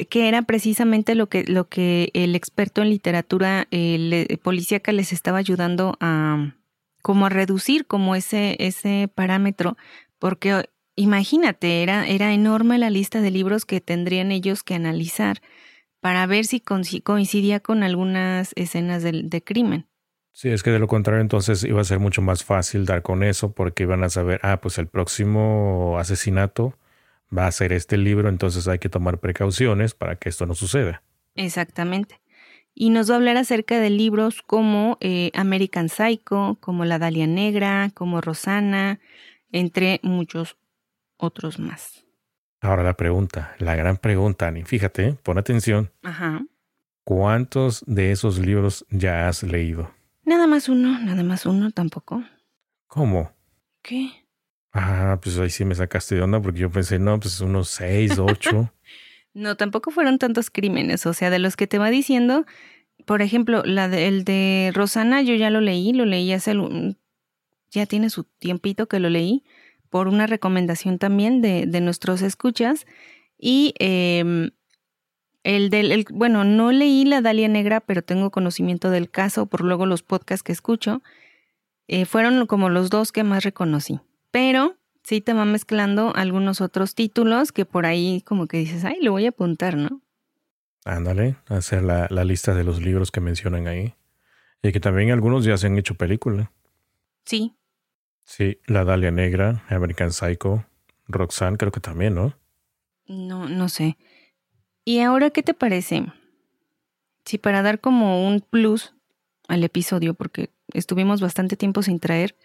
que 0.09 0.27
era 0.27 0.43
precisamente 0.43 1.15
lo 1.15 1.27
que, 1.27 1.43
lo 1.43 1.67
que 1.67 2.11
el 2.13 2.35
experto 2.35 2.81
en 2.81 2.89
literatura 2.89 3.67
eh, 3.71 4.37
policíaca 4.41 4.91
les 4.91 5.13
estaba 5.13 5.37
ayudando 5.37 5.97
a 5.99 6.55
como 7.01 7.25
a 7.25 7.29
reducir 7.29 7.87
como 7.87 8.15
ese, 8.15 8.55
ese 8.59 9.09
parámetro, 9.13 9.75
porque 10.19 10.65
imagínate, 10.95 11.81
era, 11.81 12.07
era 12.07 12.33
enorme 12.33 12.77
la 12.77 12.91
lista 12.91 13.21
de 13.21 13.31
libros 13.31 13.65
que 13.65 13.81
tendrían 13.81 14.31
ellos 14.31 14.61
que 14.61 14.75
analizar 14.75 15.41
para 15.99 16.25
ver 16.27 16.45
si 16.45 16.59
coincidía 16.59 17.59
con 17.59 17.83
algunas 17.83 18.51
escenas 18.55 19.03
de 19.03 19.43
crimen. 19.43 19.87
Sí, 20.33 20.49
es 20.49 20.63
que 20.63 20.71
de 20.71 20.79
lo 20.79 20.87
contrario 20.87 21.21
entonces 21.21 21.63
iba 21.63 21.81
a 21.81 21.85
ser 21.85 21.99
mucho 21.99 22.21
más 22.21 22.43
fácil 22.43 22.85
dar 22.85 23.01
con 23.01 23.21
eso 23.23 23.53
porque 23.53 23.83
iban 23.83 24.03
a 24.03 24.09
saber, 24.09 24.39
ah, 24.43 24.61
pues 24.61 24.77
el 24.77 24.87
próximo 24.87 25.97
asesinato 25.99 26.77
va 27.35 27.47
a 27.47 27.51
ser 27.51 27.73
este 27.73 27.97
libro, 27.97 28.29
entonces 28.29 28.67
hay 28.67 28.79
que 28.79 28.89
tomar 28.89 29.19
precauciones 29.19 29.93
para 29.93 30.15
que 30.15 30.29
esto 30.29 30.45
no 30.45 30.55
suceda. 30.55 31.03
Exactamente. 31.35 32.21
Y 32.73 32.89
nos 32.89 33.09
va 33.09 33.15
a 33.15 33.17
hablar 33.17 33.37
acerca 33.37 33.79
de 33.79 33.89
libros 33.89 34.41
como 34.41 34.97
eh, 35.01 35.31
American 35.33 35.89
Psycho, 35.89 36.57
como 36.61 36.85
La 36.85 36.99
Dalia 36.99 37.27
Negra, 37.27 37.91
como 37.93 38.21
Rosana, 38.21 38.99
entre 39.51 39.99
muchos 40.03 40.57
otros 41.17 41.59
más. 41.59 42.05
Ahora 42.61 42.83
la 42.83 42.93
pregunta, 42.93 43.55
la 43.57 43.75
gran 43.75 43.97
pregunta, 43.97 44.47
Ani, 44.47 44.63
fíjate, 44.63 45.13
pon 45.23 45.37
atención. 45.37 45.91
Ajá. 46.03 46.45
¿Cuántos 47.03 47.83
de 47.87 48.11
esos 48.11 48.37
libros 48.37 48.85
ya 48.89 49.27
has 49.27 49.43
leído? 49.43 49.91
Nada 50.23 50.47
más 50.47 50.69
uno, 50.69 50.99
nada 50.99 51.23
más 51.23 51.45
uno 51.45 51.71
tampoco. 51.71 52.23
¿Cómo? 52.87 53.31
¿Qué? 53.81 54.11
Ah, 54.73 55.19
pues 55.21 55.37
ahí 55.37 55.49
sí 55.49 55.65
me 55.65 55.75
sacaste 55.75 56.15
de 56.15 56.21
onda 56.21 56.41
porque 56.41 56.59
yo 56.59 56.69
pensé, 56.69 56.97
no, 56.97 57.19
pues 57.19 57.41
unos 57.41 57.69
seis, 57.69 58.17
ocho. 58.17 58.71
no, 59.33 59.57
tampoco 59.57 59.91
fueron 59.91 60.17
tantos 60.17 60.49
crímenes. 60.49 61.05
O 61.05 61.13
sea, 61.13 61.29
de 61.29 61.39
los 61.39 61.57
que 61.57 61.67
te 61.67 61.77
va 61.77 61.89
diciendo, 61.89 62.45
por 63.05 63.21
ejemplo, 63.21 63.63
la 63.65 63.89
de, 63.89 64.07
el 64.07 64.23
de 64.23 64.71
Rosana, 64.73 65.21
yo 65.21 65.35
ya 65.35 65.49
lo 65.49 65.61
leí, 65.61 65.93
lo 65.93 66.05
leí 66.05 66.31
hace. 66.31 66.55
Ya 67.71 67.85
tiene 67.85 68.09
su 68.09 68.23
tiempito 68.23 68.87
que 68.87 68.99
lo 68.99 69.09
leí, 69.09 69.43
por 69.89 70.07
una 70.07 70.27
recomendación 70.27 70.99
también 70.99 71.41
de, 71.41 71.65
de 71.65 71.81
nuestros 71.81 72.21
escuchas. 72.21 72.85
Y 73.37 73.73
eh, 73.79 74.51
el 75.43 75.69
del, 75.69 76.05
bueno, 76.11 76.43
no 76.43 76.71
leí 76.71 77.03
la 77.05 77.21
Dalia 77.21 77.47
Negra, 77.47 77.81
pero 77.81 78.03
tengo 78.03 78.29
conocimiento 78.29 78.89
del 78.89 79.09
caso 79.09 79.47
por 79.47 79.61
luego 79.61 79.85
los 79.85 80.03
podcasts 80.03 80.43
que 80.43 80.51
escucho. 80.51 81.01
Eh, 81.87 82.05
fueron 82.05 82.45
como 82.45 82.69
los 82.69 82.89
dos 82.89 83.11
que 83.11 83.23
más 83.23 83.43
reconocí. 83.43 83.99
Pero 84.31 84.75
sí 85.03 85.21
te 85.21 85.33
va 85.33 85.45
mezclando 85.45 86.13
algunos 86.15 86.61
otros 86.61 86.95
títulos 86.95 87.51
que 87.51 87.65
por 87.65 87.85
ahí 87.85 88.21
como 88.25 88.47
que 88.47 88.57
dices, 88.57 88.83
ay, 88.85 88.97
lo 89.01 89.11
voy 89.11 89.25
a 89.25 89.29
apuntar, 89.29 89.77
¿no? 89.77 90.01
Ándale, 90.85 91.35
hacer 91.47 91.83
la, 91.83 92.07
la 92.09 92.23
lista 92.23 92.55
de 92.55 92.63
los 92.63 92.81
libros 92.81 93.11
que 93.11 93.21
mencionan 93.21 93.67
ahí. 93.67 93.93
Y 94.63 94.71
que 94.71 94.79
también 94.79 95.11
algunos 95.11 95.43
ya 95.43 95.57
se 95.57 95.67
han 95.67 95.77
hecho 95.77 95.95
película. 95.95 96.51
Sí. 97.25 97.55
Sí, 98.25 98.59
La 98.65 98.85
Dalia 98.85 99.11
Negra, 99.11 99.63
American 99.69 100.11
Psycho, 100.11 100.65
Roxanne 101.07 101.57
creo 101.57 101.71
que 101.71 101.79
también, 101.79 102.15
¿no? 102.15 102.33
No, 103.05 103.49
no 103.49 103.69
sé. 103.69 103.97
¿Y 104.85 104.99
ahora 104.99 105.29
qué 105.29 105.43
te 105.43 105.53
parece? 105.53 106.05
Si 107.25 107.37
para 107.37 107.61
dar 107.61 107.79
como 107.79 108.27
un 108.27 108.41
plus 108.41 108.93
al 109.47 109.63
episodio, 109.63 110.13
porque 110.13 110.49
estuvimos 110.73 111.21
bastante 111.21 111.57
tiempo 111.57 111.83
sin 111.83 111.99
traer, 111.99 112.35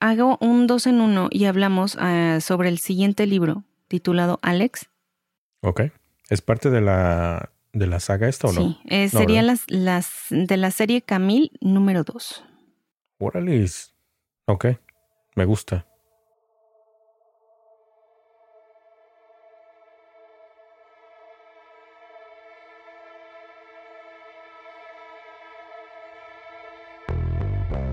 hago 0.00 0.38
un 0.40 0.66
dos 0.66 0.86
en 0.86 1.00
uno 1.00 1.28
y 1.30 1.44
hablamos 1.44 1.96
ah, 2.00 2.38
sobre 2.40 2.68
el 2.68 2.78
siguiente 2.78 3.26
libro 3.26 3.64
titulado 3.88 4.38
Alex. 4.42 4.88
Ok. 5.60 5.82
¿Es 6.28 6.42
parte 6.42 6.70
de 6.70 6.80
la, 6.80 7.50
de 7.72 7.86
la 7.86 8.00
saga 8.00 8.28
esta 8.28 8.48
o 8.48 8.52
no? 8.52 8.60
Sí, 8.60 8.78
eh, 8.86 9.08
sería 9.08 9.42
las, 9.42 9.64
las 9.68 10.26
de 10.30 10.56
la 10.56 10.70
serie 10.70 11.02
Camille 11.02 11.50
número 11.60 12.04
2. 12.04 12.44
Órale. 13.18 13.66
Ok, 14.46 14.66
me 15.34 15.44
gusta. 15.44 15.88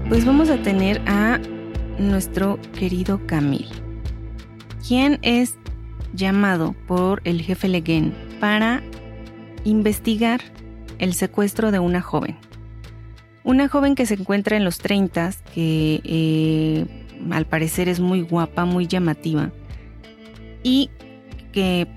pues 0.10 0.24
vamos 0.24 0.50
a 0.50 0.58
tener 0.58 1.02
a 1.08 1.40
nuestro 2.00 2.60
querido 2.78 3.26
Camille, 3.26 3.74
quien 4.88 5.20
es 5.22 5.56
llamado 6.14 6.76
por 6.88 7.22
el 7.24 7.42
jefe 7.42 7.68
Leguen 7.68 8.14
para 8.40 8.84
investigar 9.64 10.42
el 11.00 11.14
secuestro 11.14 11.72
de 11.72 11.80
una 11.80 12.02
joven. 12.02 12.38
Una 13.44 13.68
joven 13.68 13.96
que 13.96 14.06
se 14.06 14.16
encuentra 14.16 14.58
en 14.58 14.64
los 14.64 14.80
30, 14.80 15.32
que 15.54 16.02
eh, 16.04 16.86
al 17.32 17.46
parecer 17.46 17.90
es 17.90 18.00
muy 18.00 18.22
guapa, 18.22 18.66
muy 18.66 18.88
llamativa, 18.88 19.52
y 20.64 20.90
que 21.52 21.88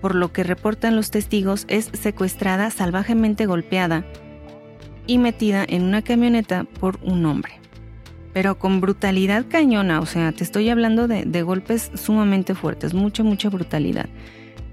por 0.00 0.14
lo 0.14 0.32
que 0.32 0.42
reportan 0.42 0.96
los 0.96 1.10
testigos 1.10 1.64
es 1.68 1.90
secuestrada, 1.92 2.70
salvajemente 2.70 3.46
golpeada 3.46 4.04
y 5.06 5.18
metida 5.18 5.64
en 5.66 5.82
una 5.82 6.02
camioneta 6.02 6.64
por 6.64 6.98
un 7.02 7.24
hombre. 7.26 7.65
Pero 8.36 8.58
con 8.58 8.82
brutalidad 8.82 9.46
cañona, 9.48 9.98
o 10.00 10.04
sea, 10.04 10.30
te 10.30 10.44
estoy 10.44 10.68
hablando 10.68 11.08
de, 11.08 11.42
golpes 11.42 11.90
sumamente 11.94 12.54
fuertes, 12.54 12.92
mucha, 12.92 13.22
mucha 13.22 13.48
brutalidad. 13.48 14.10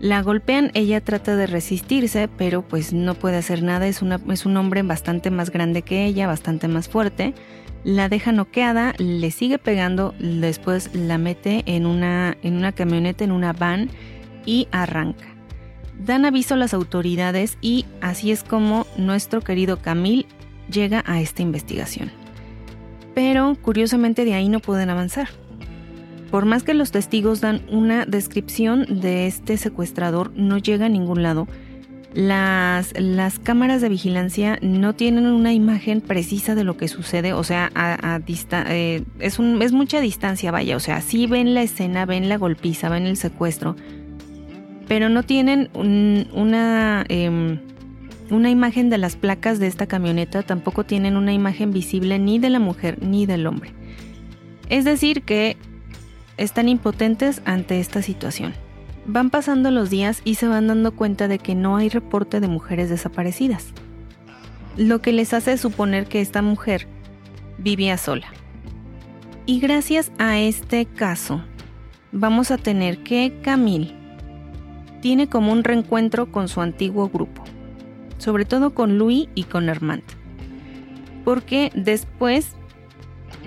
La 0.01 0.21
golpean, 0.21 0.69
ella 0.73 0.99
trata 0.99 1.37
de 1.37 1.47
resistirse, 1.47 2.27
pero 2.27 2.63
pues 2.63 2.91
no 2.91 3.15
puede 3.15 3.37
hacer 3.37 3.63
nada, 3.63 3.87
es, 3.87 4.01
es 4.29 4.45
un 4.45 4.57
hombre 4.57 4.81
bastante 4.81 5.31
más 5.31 5.49
grande 5.49 5.81
que 5.81 6.03
ella, 6.03 6.27
bastante 6.27 6.67
más 6.67 6.89
fuerte. 6.89 7.35
La 7.85 8.09
deja 8.09 8.33
noqueada, 8.33 8.95
le 8.97 9.31
sigue 9.31 9.59
pegando, 9.59 10.13
después 10.19 10.93
la 10.93 11.17
mete 11.17 11.63
en 11.65 11.85
una, 11.85 12.35
en 12.41 12.57
una 12.57 12.73
camioneta, 12.73 13.23
en 13.23 13.31
una 13.31 13.53
van 13.53 13.89
y 14.45 14.67
arranca 14.71 15.23
dan 15.97 16.25
aviso 16.25 16.55
a 16.55 16.57
las 16.57 16.73
autoridades 16.73 17.57
y 17.61 17.85
así 18.01 18.31
es 18.31 18.43
como 18.43 18.85
nuestro 18.97 19.39
querido 19.39 19.77
Camil 19.77 20.25
llega 20.69 21.01
a 21.05 21.21
esta 21.21 21.43
investigación. 21.43 22.22
Pero 23.13 23.55
curiosamente 23.61 24.25
de 24.25 24.33
ahí 24.33 24.49
no 24.49 24.59
pueden 24.59 24.89
avanzar. 24.89 25.29
Por 26.31 26.45
más 26.45 26.63
que 26.63 26.73
los 26.73 26.91
testigos 26.91 27.41
dan 27.41 27.61
una 27.69 28.05
descripción 28.07 29.01
de 29.01 29.27
este 29.27 29.55
secuestrador, 29.57 30.31
no 30.35 30.57
llega 30.57 30.87
a 30.87 30.89
ningún 30.89 31.21
lado. 31.21 31.47
Las, 32.15 32.93
las 32.99 33.37
cámaras 33.39 33.81
de 33.81 33.89
vigilancia 33.89 34.57
no 34.61 34.93
tienen 34.93 35.25
una 35.25 35.53
imagen 35.53 36.01
precisa 36.01 36.55
de 36.55 36.63
lo 36.63 36.77
que 36.77 36.87
sucede, 36.87 37.33
o 37.33 37.43
sea, 37.43 37.71
a, 37.75 38.19
eh, 38.27 39.03
es, 39.19 39.39
un, 39.39 39.61
es 39.61 39.73
mucha 39.73 39.99
distancia, 39.99 40.51
vaya, 40.51 40.75
o 40.75 40.79
sea, 40.79 41.01
sí 41.01 41.27
ven 41.27 41.53
la 41.53 41.63
escena, 41.63 42.05
ven 42.05 42.29
la 42.29 42.37
golpiza, 42.37 42.89
ven 42.89 43.07
el 43.07 43.17
secuestro, 43.17 43.75
pero 44.87 45.09
no 45.09 45.23
tienen 45.23 45.69
una, 45.75 47.05
em, 47.09 47.59
una 48.33 48.49
imagen 48.49 48.89
de 48.89 48.97
las 48.97 49.15
placas 49.15 49.59
de 49.59 49.67
esta 49.67 49.87
camioneta, 49.87 50.43
tampoco 50.43 50.83
tienen 50.83 51.17
una 51.17 51.33
imagen 51.33 51.71
visible 51.71 52.19
ni 52.19 52.39
de 52.39 52.49
la 52.49 52.59
mujer 52.59 53.01
ni 53.01 53.25
del 53.25 53.47
hombre. 53.47 53.71
Es 54.69 54.85
decir, 54.85 55.23
que 55.23 55.57
están 56.37 56.69
impotentes 56.69 57.41
ante 57.45 57.79
esta 57.79 58.01
situación. 58.01 58.53
Van 59.05 59.29
pasando 59.29 59.69
los 59.71 59.89
días 59.89 60.21
y 60.23 60.35
se 60.35 60.47
van 60.47 60.67
dando 60.67 60.95
cuenta 60.95 61.27
de 61.27 61.39
que 61.39 61.55
no 61.55 61.75
hay 61.75 61.89
reporte 61.89 62.39
de 62.39 62.47
mujeres 62.47 62.89
desaparecidas, 62.89 63.73
lo 64.77 65.01
que 65.01 65.11
les 65.11 65.33
hace 65.33 65.57
suponer 65.57 66.07
que 66.07 66.21
esta 66.21 66.41
mujer 66.41 66.87
vivía 67.57 67.97
sola. 67.97 68.27
Y 69.45 69.59
gracias 69.59 70.11
a 70.19 70.39
este 70.39 70.85
caso, 70.85 71.43
vamos 72.11 72.49
a 72.49 72.57
tener 72.57 73.03
que 73.03 73.39
Camille 73.41 73.93
tiene 75.01 75.27
como 75.27 75.51
un 75.51 75.65
reencuentro 75.65 76.31
con 76.31 76.47
su 76.47 76.61
antiguo 76.61 77.09
grupo, 77.09 77.43
sobre 78.23 78.45
todo 78.45 78.73
con 78.73 78.97
Louis 78.97 79.27
y 79.35 79.43
con 79.43 79.69
Armand. 79.69 80.03
Porque 81.25 81.71
después 81.75 82.55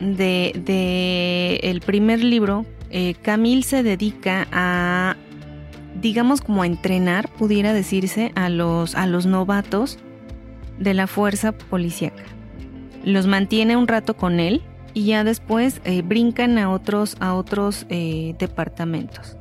de, 0.01 1.61
el 1.63 1.81
primer 1.81 2.23
libro, 2.23 2.67
eh, 2.91 3.15
Camille 3.23 3.63
se 3.63 3.83
dedica 3.83 4.47
a, 4.53 5.17
digamos 6.01 6.43
como 6.43 6.63
a 6.63 6.67
entrenar, 6.67 7.29
pudiera 7.33 7.73
decirse, 7.73 8.33
a 8.35 8.49
los, 8.49 8.95
a 8.95 9.07
los 9.07 9.27
novatos 9.27 9.99
de 10.79 10.95
la 10.95 11.07
fuerza 11.07 11.53
policíaca. 11.53 12.25
Los 13.03 13.27
mantiene 13.27 13.77
un 13.77 13.89
rato 13.89 14.17
con 14.17 14.41
él 14.41 14.63
y 14.93 15.07
ya 15.07 15.25
después 15.25 15.81
eh, 15.85 16.03
brincan 16.03 16.59
a 16.59 16.71
otros, 16.71 17.17
a 17.21 17.35
otros 17.35 17.87
eh, 17.89 18.35
departamentos. 18.39 19.37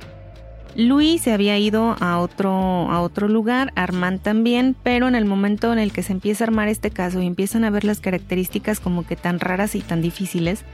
Luis 0.75 1.21
se 1.21 1.31
había 1.31 1.57
ido 1.57 1.95
a 2.01 2.19
otro, 2.19 2.51
a 2.51 2.99
otro 3.01 3.29
lugar, 3.29 3.71
Armand 3.75 4.21
también, 4.21 4.75
pero 4.83 5.07
en 5.07 5.15
el 5.15 5.23
momento 5.23 5.71
en 5.71 5.79
el 5.79 5.93
que 5.93 6.03
se 6.03 6.11
empieza 6.11 6.43
a 6.43 6.47
armar 6.47 6.67
este 6.67 6.91
caso 6.91 7.21
y 7.21 7.27
empiezan 7.27 7.63
a 7.63 7.69
ver 7.69 7.85
las 7.85 8.01
características 8.01 8.81
como 8.81 9.05
que 9.07 9.15
tan 9.15 9.39
raras 9.39 9.75
y 9.75 9.79
tan 9.79 10.01
difíciles, 10.01 10.65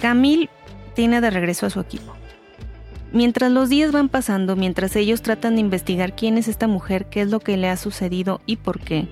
Camille 0.00 0.50
tiene 0.94 1.22
de 1.22 1.30
regreso 1.30 1.64
a 1.64 1.70
su 1.70 1.80
equipo. 1.80 2.14
Mientras 3.12 3.50
los 3.50 3.70
días 3.70 3.90
van 3.90 4.10
pasando, 4.10 4.54
mientras 4.54 4.94
ellos 4.96 5.22
tratan 5.22 5.54
de 5.54 5.62
investigar 5.62 6.14
quién 6.14 6.36
es 6.36 6.46
esta 6.46 6.68
mujer, 6.68 7.06
qué 7.06 7.22
es 7.22 7.30
lo 7.30 7.40
que 7.40 7.56
le 7.56 7.68
ha 7.68 7.76
sucedido 7.76 8.40
y 8.44 8.56
por 8.56 8.80
qué, 8.80 9.08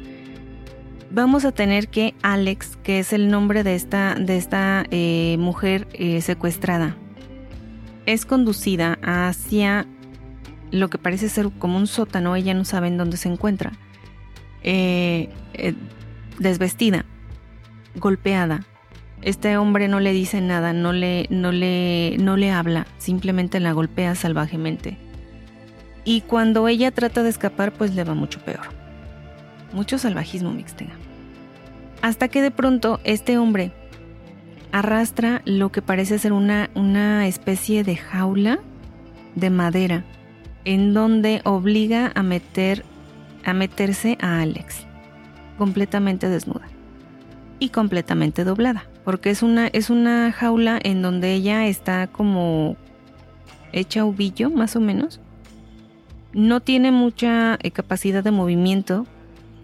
vamos 1.11 1.45
a 1.47 1.53
tener 1.53 1.89
que 1.89 2.15
Alex, 2.23 2.77
que 2.83 2.99
es 2.99 3.13
el 3.13 3.31
nombre 3.31 3.65
de 3.65 3.75
esta, 3.75 4.15
de 4.15 4.37
esta 4.37 4.85
eh, 4.91 5.37
mujer 5.39 5.89
eh, 5.95 6.21
secuestrada, 6.21 6.97
es 8.09 8.25
conducida 8.25 8.99
hacia 9.03 9.87
lo 10.71 10.89
que 10.89 10.97
parece 10.97 11.29
ser 11.29 11.51
como 11.59 11.77
un 11.77 11.87
sótano, 11.87 12.37
ella 12.37 12.55
no 12.55 12.65
sabe 12.65 12.89
en 12.89 12.97
dónde 12.97 13.19
se 13.19 13.29
encuentra, 13.29 13.73
eh, 14.63 15.29
eh, 15.53 15.75
desvestida, 16.39 17.05
golpeada. 17.97 18.65
Este 19.21 19.59
hombre 19.59 19.89
no 19.89 20.01
le 20.01 20.13
dice 20.13 20.41
nada, 20.41 20.73
no 20.73 20.95
le, 20.95 21.27
no, 21.29 21.53
le, 21.53 22.17
no 22.19 22.39
le 22.39 22.51
habla, 22.51 22.87
simplemente 22.97 23.61
la 23.61 23.73
golpea 23.73 24.15
salvajemente. 24.15 24.97
Y 26.07 26.23
cuando 26.23 26.67
ella 26.67 26.91
trata 26.93 27.23
de 27.23 27.29
escapar, 27.29 27.73
pues 27.73 27.95
le 27.95 28.05
va 28.05 28.15
mucho 28.15 28.41
peor. 28.41 28.69
Mucho 29.75 29.99
salvajismo 29.99 30.51
mixtega. 30.53 30.95
Hasta 32.01 32.29
que 32.29 32.41
de 32.41 32.53
pronto 32.53 33.01
este 33.05 33.37
hombre 33.37 33.73
arrastra 34.73 35.43
lo 35.45 35.71
que 35.71 35.83
parece 35.83 36.19
ser 36.19 36.33
una, 36.33 36.71
una 36.75 37.27
especie 37.27 37.85
de 37.85 37.97
jaula 37.97 38.59
de 39.35 39.51
madera 39.51 40.05
en 40.65 40.95
donde 40.95 41.41
obliga 41.45 42.13
a 42.15 42.23
meter 42.23 42.85
a 43.45 43.55
meterse 43.55 44.19
a 44.21 44.41
Alex 44.43 44.87
completamente 45.57 46.29
desnuda 46.29 46.69
y 47.59 47.71
completamente 47.71 48.45
doblada, 48.45 48.85
porque 49.05 49.31
es 49.31 49.43
una 49.43 49.69
es 49.69 49.91
una 49.91 50.31
jaula 50.33 50.79
en 50.83 51.03
donde 51.03 51.33
ella 51.33 51.67
está 51.67 52.07
como 52.07 52.77
hecha 53.73 54.05
ubillo 54.05 54.51
más 54.51 54.77
o 54.77 54.81
menos. 54.81 55.21
No 56.33 56.61
tiene 56.61 56.93
mucha 56.93 57.59
eh, 57.63 57.71
capacidad 57.71 58.23
de 58.23 58.31
movimiento, 58.31 59.07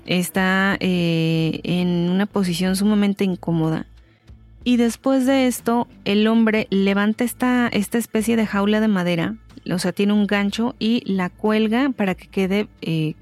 está 0.06 0.76
eh, 0.80 1.60
en 1.62 2.08
una 2.10 2.26
posición 2.26 2.74
sumamente 2.74 3.24
incómoda 3.24 3.86
y 4.64 4.78
después 4.78 5.26
de 5.26 5.46
esto, 5.46 5.86
el 6.06 6.26
hombre 6.26 6.66
levanta 6.70 7.22
esta, 7.22 7.68
esta 7.68 7.98
especie 7.98 8.34
de 8.36 8.46
jaula 8.46 8.80
de 8.80 8.88
madera, 8.88 9.36
o 9.70 9.78
sea, 9.78 9.92
tiene 9.92 10.14
un 10.14 10.26
gancho 10.26 10.74
y 10.78 11.02
la 11.04 11.28
cuelga 11.28 11.90
para 11.90 12.14
que 12.14 12.28
quede 12.28 12.68
eh, 12.80 13.14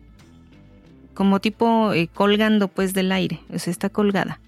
como 1.15 1.41
tipo 1.41 1.93
eh, 1.93 2.09
colgando 2.15 2.69
pues 2.69 2.95
del 2.95 3.11
aire, 3.11 3.41
o 3.53 3.59
sea, 3.59 3.73
está 3.73 3.89
colgada. 3.89 4.41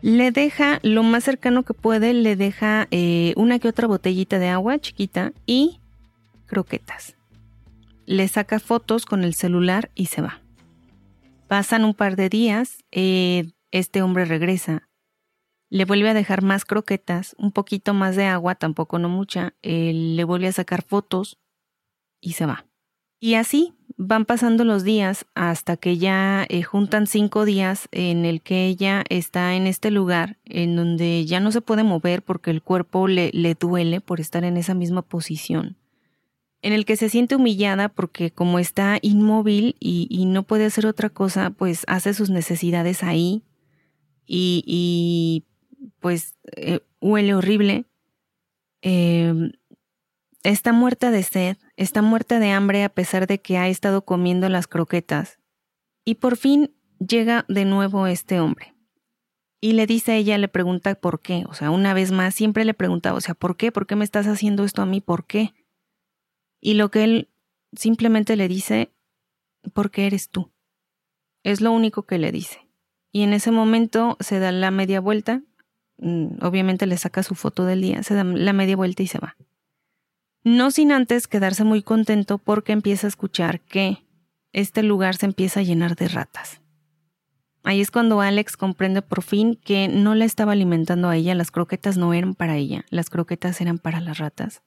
Le 0.00 0.30
deja 0.30 0.78
lo 0.82 1.02
más 1.02 1.24
cercano 1.24 1.64
que 1.64 1.74
puede, 1.74 2.14
le 2.14 2.34
deja 2.34 2.88
eh, 2.90 3.34
una 3.36 3.58
que 3.58 3.68
otra 3.68 3.86
botellita 3.86 4.38
de 4.38 4.48
agua 4.48 4.78
chiquita 4.78 5.32
y 5.44 5.80
croquetas. 6.46 7.16
Le 8.06 8.26
saca 8.28 8.58
fotos 8.58 9.04
con 9.04 9.22
el 9.22 9.34
celular 9.34 9.90
y 9.94 10.06
se 10.06 10.22
va. 10.22 10.40
Pasan 11.48 11.84
un 11.84 11.94
par 11.94 12.16
de 12.16 12.28
días, 12.28 12.78
este 12.90 14.02
hombre 14.02 14.24
regresa 14.24 14.85
le 15.68 15.84
vuelve 15.84 16.08
a 16.10 16.14
dejar 16.14 16.42
más 16.42 16.64
croquetas, 16.64 17.34
un 17.38 17.52
poquito 17.52 17.94
más 17.94 18.16
de 18.16 18.26
agua, 18.26 18.54
tampoco 18.54 18.98
no 18.98 19.08
mucha, 19.08 19.54
le 19.62 20.24
vuelve 20.24 20.48
a 20.48 20.52
sacar 20.52 20.82
fotos 20.82 21.38
y 22.20 22.32
se 22.32 22.46
va. 22.46 22.66
Y 23.18 23.34
así 23.34 23.74
van 23.96 24.26
pasando 24.26 24.64
los 24.64 24.84
días 24.84 25.26
hasta 25.34 25.76
que 25.76 25.96
ya 25.96 26.44
eh, 26.48 26.62
juntan 26.62 27.06
cinco 27.06 27.44
días 27.44 27.88
en 27.90 28.26
el 28.26 28.42
que 28.42 28.66
ella 28.66 29.04
está 29.08 29.54
en 29.54 29.66
este 29.66 29.90
lugar 29.90 30.36
en 30.44 30.76
donde 30.76 31.24
ya 31.24 31.40
no 31.40 31.50
se 31.50 31.62
puede 31.62 31.82
mover 31.82 32.22
porque 32.22 32.50
el 32.50 32.62
cuerpo 32.62 33.08
le, 33.08 33.30
le 33.32 33.54
duele 33.54 34.02
por 34.02 34.20
estar 34.20 34.44
en 34.44 34.58
esa 34.58 34.74
misma 34.74 35.00
posición. 35.02 35.76
En 36.60 36.72
el 36.72 36.84
que 36.84 36.96
se 36.96 37.08
siente 37.08 37.36
humillada 37.36 37.88
porque 37.88 38.30
como 38.30 38.58
está 38.58 38.98
inmóvil 39.00 39.76
y, 39.80 40.08
y 40.10 40.26
no 40.26 40.42
puede 40.42 40.66
hacer 40.66 40.86
otra 40.86 41.08
cosa, 41.08 41.50
pues 41.50 41.84
hace 41.86 42.12
sus 42.12 42.28
necesidades 42.28 43.02
ahí 43.02 43.44
y, 44.26 44.62
y 44.66 45.44
pues 46.00 46.36
eh, 46.56 46.80
huele 47.00 47.34
horrible. 47.34 47.84
Em, 48.82 49.52
está 50.42 50.72
muerta 50.72 51.10
de 51.10 51.22
sed, 51.22 51.56
está 51.76 52.02
muerta 52.02 52.38
de 52.38 52.50
hambre 52.50 52.84
a 52.84 52.88
pesar 52.88 53.26
de 53.26 53.40
que 53.40 53.58
ha 53.58 53.68
estado 53.68 54.04
comiendo 54.04 54.48
las 54.48 54.66
croquetas. 54.66 55.38
Y 56.04 56.16
por 56.16 56.36
fin 56.36 56.74
llega 56.98 57.44
de 57.48 57.64
nuevo 57.64 58.06
este 58.06 58.40
hombre. 58.40 58.74
Y 59.60 59.72
le 59.72 59.86
dice 59.86 60.12
a 60.12 60.16
ella, 60.16 60.38
le 60.38 60.48
pregunta 60.48 60.94
por 60.94 61.20
qué. 61.20 61.44
O 61.48 61.54
sea, 61.54 61.70
una 61.70 61.94
vez 61.94 62.12
más, 62.12 62.34
siempre 62.34 62.64
le 62.64 62.74
pregunta, 62.74 63.14
o 63.14 63.20
sea, 63.20 63.34
¿por 63.34 63.56
qué? 63.56 63.72
¿Por 63.72 63.86
qué 63.86 63.96
me 63.96 64.04
estás 64.04 64.26
haciendo 64.26 64.64
esto 64.64 64.82
a 64.82 64.86
mí? 64.86 65.00
¿Por 65.00 65.26
qué? 65.26 65.54
Y 66.60 66.74
lo 66.74 66.90
que 66.90 67.04
él 67.04 67.28
simplemente 67.72 68.36
le 68.36 68.48
dice, 68.48 68.92
porque 69.72 70.06
eres 70.06 70.28
tú. 70.28 70.52
Es 71.42 71.60
lo 71.60 71.72
único 71.72 72.04
que 72.04 72.18
le 72.18 72.32
dice. 72.32 72.68
Y 73.12 73.22
en 73.22 73.32
ese 73.32 73.50
momento 73.50 74.16
se 74.20 74.38
da 74.38 74.52
la 74.52 74.70
media 74.70 75.00
vuelta 75.00 75.42
obviamente 75.98 76.86
le 76.86 76.98
saca 76.98 77.22
su 77.22 77.34
foto 77.34 77.64
del 77.64 77.80
día, 77.80 78.02
se 78.02 78.14
da 78.14 78.24
la 78.24 78.52
media 78.52 78.76
vuelta 78.76 79.02
y 79.02 79.06
se 79.06 79.18
va. 79.18 79.36
No 80.44 80.70
sin 80.70 80.92
antes 80.92 81.26
quedarse 81.26 81.64
muy 81.64 81.82
contento 81.82 82.38
porque 82.38 82.72
empieza 82.72 83.06
a 83.06 83.08
escuchar 83.08 83.60
que 83.60 84.04
este 84.52 84.82
lugar 84.82 85.16
se 85.16 85.26
empieza 85.26 85.60
a 85.60 85.64
llenar 85.64 85.96
de 85.96 86.08
ratas. 86.08 86.60
Ahí 87.64 87.80
es 87.80 87.90
cuando 87.90 88.20
Alex 88.20 88.56
comprende 88.56 89.02
por 89.02 89.22
fin 89.22 89.56
que 89.56 89.88
no 89.88 90.14
la 90.14 90.24
estaba 90.24 90.52
alimentando 90.52 91.08
a 91.08 91.16
ella, 91.16 91.34
las 91.34 91.50
croquetas 91.50 91.96
no 91.96 92.14
eran 92.14 92.34
para 92.34 92.56
ella, 92.56 92.84
las 92.90 93.10
croquetas 93.10 93.60
eran 93.60 93.78
para 93.78 94.00
las 94.00 94.18
ratas. 94.18 94.62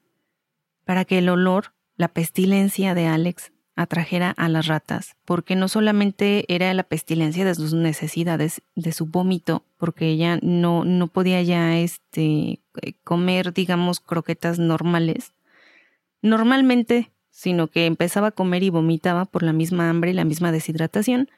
Para 0.84 1.06
que 1.06 1.16
el 1.16 1.30
olor, 1.30 1.72
la 1.96 2.08
pestilencia 2.08 2.94
de 2.94 3.06
Alex 3.06 3.52
atrajera 3.80 4.30
a 4.36 4.48
las 4.48 4.66
ratas, 4.66 5.16
porque 5.24 5.56
no 5.56 5.68
solamente 5.68 6.44
era 6.48 6.72
la 6.74 6.82
pestilencia 6.82 7.44
de 7.44 7.54
sus 7.54 7.72
necesidades, 7.72 8.62
de 8.76 8.92
su 8.92 9.06
vómito, 9.06 9.64
porque 9.78 10.08
ella 10.08 10.38
no, 10.42 10.84
no 10.84 11.08
podía 11.08 11.40
ya 11.42 11.78
este, 11.78 12.60
comer, 13.04 13.54
digamos, 13.54 14.00
croquetas 14.00 14.58
normales, 14.58 15.32
normalmente, 16.20 17.10
sino 17.30 17.68
que 17.68 17.86
empezaba 17.86 18.28
a 18.28 18.32
comer 18.32 18.62
y 18.62 18.70
vomitaba 18.70 19.24
por 19.24 19.42
la 19.42 19.52
misma 19.52 19.88
hambre 19.88 20.10
y 20.10 20.14
la 20.14 20.24
misma 20.24 20.52
deshidratación, 20.52 21.30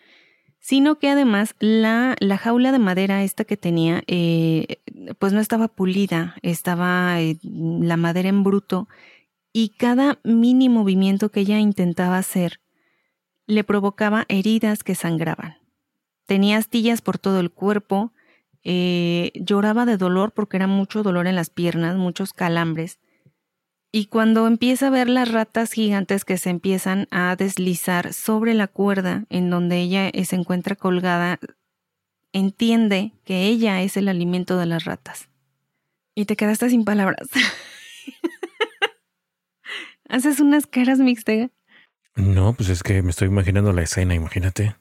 sino 0.58 0.98
que 0.98 1.08
además 1.08 1.54
la, 1.60 2.16
la 2.20 2.38
jaula 2.38 2.72
de 2.72 2.78
madera 2.78 3.22
esta 3.22 3.44
que 3.44 3.56
tenía, 3.56 4.02
eh, 4.06 4.80
pues 5.18 5.32
no 5.32 5.40
estaba 5.40 5.68
pulida, 5.68 6.36
estaba 6.42 7.20
eh, 7.20 7.38
la 7.42 7.96
madera 7.96 8.28
en 8.28 8.42
bruto, 8.44 8.88
y 9.52 9.70
cada 9.70 10.18
mini 10.24 10.68
movimiento 10.68 11.30
que 11.30 11.40
ella 11.40 11.58
intentaba 11.58 12.18
hacer 12.18 12.60
le 13.46 13.64
provocaba 13.64 14.24
heridas 14.28 14.82
que 14.84 14.94
sangraban. 14.94 15.56
Tenía 16.26 16.56
astillas 16.56 17.02
por 17.02 17.18
todo 17.18 17.40
el 17.40 17.50
cuerpo, 17.50 18.12
eh, 18.64 19.32
lloraba 19.34 19.84
de 19.84 19.96
dolor 19.96 20.32
porque 20.32 20.56
era 20.56 20.66
mucho 20.66 21.02
dolor 21.02 21.26
en 21.26 21.36
las 21.36 21.50
piernas, 21.50 21.96
muchos 21.96 22.32
calambres. 22.32 22.98
Y 23.90 24.06
cuando 24.06 24.46
empieza 24.46 24.86
a 24.86 24.90
ver 24.90 25.10
las 25.10 25.30
ratas 25.30 25.72
gigantes 25.72 26.24
que 26.24 26.38
se 26.38 26.48
empiezan 26.48 27.08
a 27.10 27.36
deslizar 27.36 28.14
sobre 28.14 28.54
la 28.54 28.68
cuerda 28.68 29.26
en 29.28 29.50
donde 29.50 29.80
ella 29.80 30.10
se 30.24 30.36
encuentra 30.36 30.76
colgada, 30.76 31.38
entiende 32.32 33.12
que 33.24 33.46
ella 33.48 33.82
es 33.82 33.98
el 33.98 34.08
alimento 34.08 34.56
de 34.56 34.66
las 34.66 34.84
ratas. 34.84 35.28
Y 36.14 36.24
te 36.24 36.36
quedaste 36.36 36.70
sin 36.70 36.84
palabras. 36.84 37.28
Haces 40.12 40.40
unas 40.40 40.66
caras 40.66 40.98
mixtas. 40.98 41.48
No, 42.16 42.52
pues 42.52 42.68
es 42.68 42.82
que 42.82 43.00
me 43.00 43.08
estoy 43.08 43.28
imaginando 43.28 43.72
la 43.72 43.80
escena, 43.80 44.14
imagínate. 44.14 44.76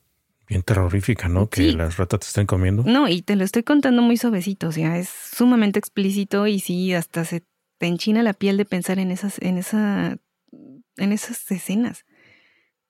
Bien 0.50 0.62
terrorífica, 0.62 1.30
¿no? 1.30 1.50
Que 1.50 1.72
las 1.72 1.96
ratas 1.96 2.20
te 2.20 2.28
estén 2.28 2.46
comiendo. 2.46 2.84
No, 2.84 3.08
y 3.08 3.22
te 3.22 3.38
lo 3.38 3.46
estoy 3.46 3.64
contando 3.64 4.02
muy 4.02 4.18
suavecito, 4.18 4.68
o 4.68 4.72
sea, 4.74 4.98
es 4.98 5.08
sumamente 5.08 5.80
explícito 5.80 6.48
y 6.48 6.60
sí, 6.60 6.94
hasta 6.94 7.24
se 7.24 7.46
te 7.78 7.88
enchina 7.88 8.24
la 8.24 8.34
piel 8.34 8.58
de 8.58 8.66
pensar 8.66 9.00
en 9.00 9.10
esas, 9.10 9.42
en 9.42 9.58
esa, 9.58 10.18
en 10.98 11.12
esas 11.14 11.50
escenas. 11.50 12.04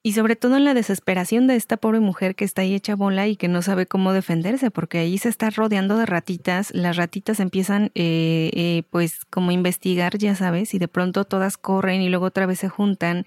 Y 0.03 0.13
sobre 0.13 0.35
todo 0.35 0.57
en 0.57 0.65
la 0.65 0.73
desesperación 0.73 1.45
de 1.45 1.55
esta 1.55 1.77
pobre 1.77 1.99
mujer 1.99 2.35
que 2.35 2.43
está 2.43 2.63
ahí 2.63 2.73
hecha 2.73 2.95
bola 2.95 3.27
y 3.27 3.35
que 3.35 3.47
no 3.47 3.61
sabe 3.61 3.85
cómo 3.85 4.13
defenderse, 4.13 4.71
porque 4.71 4.97
ahí 4.97 5.17
se 5.19 5.29
está 5.29 5.51
rodeando 5.51 5.95
de 5.97 6.07
ratitas, 6.07 6.73
las 6.73 6.97
ratitas 6.97 7.39
empiezan 7.39 7.91
eh, 7.93 8.49
eh, 8.53 8.83
pues 8.89 9.25
como 9.29 9.51
a 9.51 9.53
investigar, 9.53 10.17
ya 10.17 10.35
sabes, 10.35 10.73
y 10.73 10.79
de 10.79 10.87
pronto 10.87 11.25
todas 11.25 11.57
corren 11.57 12.01
y 12.01 12.09
luego 12.09 12.25
otra 12.25 12.47
vez 12.47 12.59
se 12.59 12.69
juntan 12.69 13.25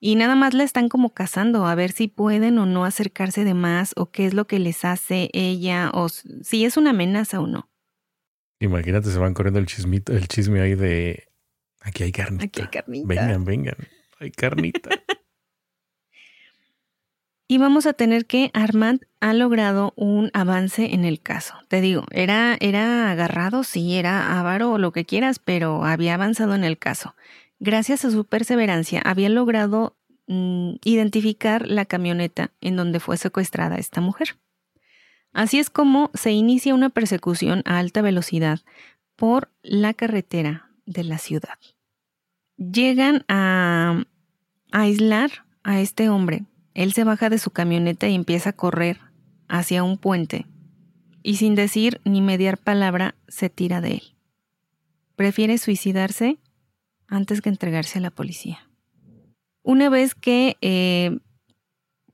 y 0.00 0.14
nada 0.14 0.36
más 0.36 0.54
la 0.54 0.62
están 0.62 0.88
como 0.88 1.12
cazando 1.12 1.66
a 1.66 1.74
ver 1.74 1.90
si 1.90 2.06
pueden 2.06 2.58
o 2.58 2.66
no 2.66 2.84
acercarse 2.84 3.44
de 3.44 3.54
más 3.54 3.94
o 3.96 4.10
qué 4.10 4.26
es 4.26 4.34
lo 4.34 4.46
que 4.46 4.60
les 4.60 4.84
hace 4.84 5.28
ella 5.32 5.90
o 5.92 6.08
si 6.08 6.64
es 6.64 6.76
una 6.76 6.90
amenaza 6.90 7.40
o 7.40 7.46
no. 7.46 7.68
Imagínate, 8.60 9.10
se 9.10 9.18
van 9.18 9.34
corriendo 9.34 9.58
el 9.58 9.66
chismito, 9.66 10.12
el 10.12 10.28
chisme 10.28 10.60
ahí 10.60 10.74
de 10.74 11.28
aquí 11.80 12.04
hay 12.04 12.12
carnita. 12.12 12.44
Aquí 12.44 12.60
hay 12.60 12.68
carnita. 12.68 13.08
Vengan, 13.08 13.44
vengan, 13.44 13.76
hay 14.20 14.30
carnita. 14.30 14.90
Y 17.50 17.56
vamos 17.56 17.86
a 17.86 17.94
tener 17.94 18.26
que 18.26 18.50
Armand 18.52 19.06
ha 19.20 19.32
logrado 19.32 19.94
un 19.96 20.30
avance 20.34 20.92
en 20.94 21.06
el 21.06 21.22
caso. 21.22 21.54
Te 21.68 21.80
digo, 21.80 22.04
era, 22.10 22.58
era 22.60 23.10
agarrado, 23.10 23.64
sí, 23.64 23.96
era 23.96 24.38
avaro 24.38 24.72
o 24.72 24.78
lo 24.78 24.92
que 24.92 25.06
quieras, 25.06 25.38
pero 25.38 25.82
había 25.86 26.12
avanzado 26.12 26.54
en 26.54 26.62
el 26.62 26.76
caso. 26.76 27.16
Gracias 27.58 28.04
a 28.04 28.10
su 28.10 28.26
perseverancia, 28.26 29.00
había 29.02 29.30
logrado 29.30 29.96
mm, 30.26 30.74
identificar 30.84 31.66
la 31.66 31.86
camioneta 31.86 32.50
en 32.60 32.76
donde 32.76 33.00
fue 33.00 33.16
secuestrada 33.16 33.76
esta 33.76 34.02
mujer. 34.02 34.36
Así 35.32 35.58
es 35.58 35.70
como 35.70 36.10
se 36.12 36.32
inicia 36.32 36.74
una 36.74 36.90
persecución 36.90 37.62
a 37.64 37.78
alta 37.78 38.02
velocidad 38.02 38.60
por 39.16 39.50
la 39.62 39.94
carretera 39.94 40.70
de 40.84 41.02
la 41.02 41.16
ciudad. 41.16 41.58
Llegan 42.58 43.24
a 43.26 44.04
aislar 44.70 45.30
a 45.62 45.80
este 45.80 46.10
hombre 46.10 46.44
él 46.78 46.92
se 46.92 47.02
baja 47.02 47.28
de 47.28 47.38
su 47.38 47.50
camioneta 47.50 48.06
y 48.06 48.14
empieza 48.14 48.50
a 48.50 48.52
correr 48.52 49.00
hacia 49.48 49.82
un 49.82 49.98
puente, 49.98 50.46
y 51.24 51.34
sin 51.34 51.56
decir 51.56 52.00
ni 52.04 52.22
mediar 52.22 52.56
palabra 52.56 53.16
se 53.26 53.50
tira 53.50 53.80
de 53.80 53.94
él. 53.94 54.02
Prefiere 55.16 55.58
suicidarse 55.58 56.38
antes 57.08 57.42
que 57.42 57.48
entregarse 57.48 57.98
a 57.98 58.02
la 58.02 58.12
policía. 58.12 58.70
Una 59.64 59.88
vez 59.88 60.14
que 60.14 60.56
eh, 60.60 61.18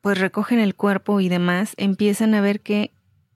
pues 0.01 0.17
recogen 0.17 0.61
el 0.61 0.75
cuerpo 0.75 1.21
y 1.21 1.29
demás, 1.29 1.75
empiezan 1.77 2.33
a 2.33 2.41
ver 2.41 2.63
que 2.63 2.91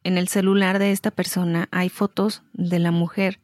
en 0.05 0.17
el 0.17 0.29
celular 0.29 0.79
de 0.79 0.93
esta 0.93 1.11
persona 1.11 1.69
hay 1.71 1.91
fotos 1.91 2.43
de 2.55 2.79
la 2.79 2.91
mujer 2.91 3.39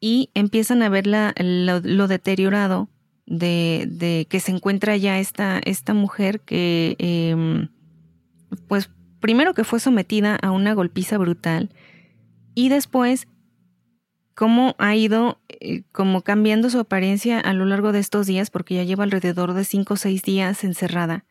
y 0.00 0.30
empiezan 0.34 0.82
a 0.82 0.88
ver 0.88 1.06
lo 1.06 2.08
deteriorado 2.08 2.88
de, 3.26 4.26
que 4.28 4.40
se 4.40 4.52
encuentra 4.52 4.96
ya 4.96 5.18
esta, 5.18 5.60
esta 5.64 5.94
mujer 5.94 6.40
que, 6.40 6.96
em, 6.98 7.68
pues, 8.68 8.90
primero 9.20 9.54
que 9.54 9.64
fue 9.64 9.80
sometida 9.80 10.36
a 10.36 10.50
una 10.50 10.74
golpiza 10.74 11.18
brutal 11.18 11.70
y 12.54 12.68
después 12.68 13.28
cómo 14.34 14.74
ha 14.78 14.96
ido 14.96 15.38
eh, 15.48 15.82
como 15.92 16.22
cambiando 16.22 16.70
su 16.70 16.78
apariencia 16.78 17.38
a 17.38 17.52
lo 17.52 17.64
largo 17.64 17.92
de 17.92 18.00
estos 18.00 18.26
días, 18.26 18.50
porque 18.50 18.74
ya 18.74 18.84
lleva 18.84 19.04
alrededor 19.04 19.54
de 19.54 19.64
cinco 19.64 19.94
o 19.94 19.96
seis 19.96 20.22
días 20.22 20.64
encerrada. 20.64 21.24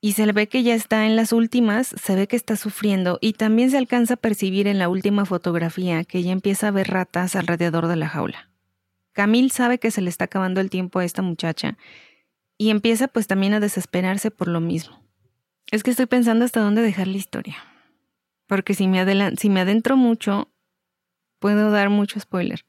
Y 0.00 0.12
se 0.12 0.26
le 0.26 0.32
ve 0.32 0.48
que 0.48 0.62
ya 0.62 0.74
está 0.74 1.06
en 1.06 1.16
las 1.16 1.32
últimas, 1.32 1.88
se 1.88 2.14
ve 2.14 2.28
que 2.28 2.36
está 2.36 2.54
sufriendo 2.54 3.18
y 3.20 3.32
también 3.32 3.70
se 3.70 3.78
alcanza 3.78 4.14
a 4.14 4.18
percibir 4.18 4.68
en 4.68 4.78
la 4.78 4.88
última 4.88 5.24
fotografía 5.24 6.04
que 6.04 6.22
ya 6.22 6.30
empieza 6.30 6.68
a 6.68 6.72
ver 6.72 6.88
ratas 6.88 7.34
alrededor 7.34 7.88
de 7.88 7.96
la 7.96 8.08
jaula. 8.08 8.47
Camil 9.18 9.50
sabe 9.50 9.80
que 9.80 9.90
se 9.90 10.00
le 10.00 10.10
está 10.10 10.26
acabando 10.26 10.60
el 10.60 10.70
tiempo 10.70 11.00
a 11.00 11.04
esta 11.04 11.22
muchacha 11.22 11.76
y 12.56 12.70
empieza 12.70 13.08
pues 13.08 13.26
también 13.26 13.52
a 13.52 13.58
desesperarse 13.58 14.30
por 14.30 14.46
lo 14.46 14.60
mismo. 14.60 15.02
Es 15.72 15.82
que 15.82 15.90
estoy 15.90 16.06
pensando 16.06 16.44
hasta 16.44 16.60
dónde 16.60 16.82
dejar 16.82 17.08
la 17.08 17.16
historia. 17.16 17.56
Porque 18.46 18.74
si 18.74 18.86
me, 18.86 19.04
si 19.36 19.50
me 19.50 19.62
adentro 19.62 19.96
mucho, 19.96 20.52
puedo 21.40 21.72
dar 21.72 21.90
mucho 21.90 22.20
spoiler. 22.20 22.64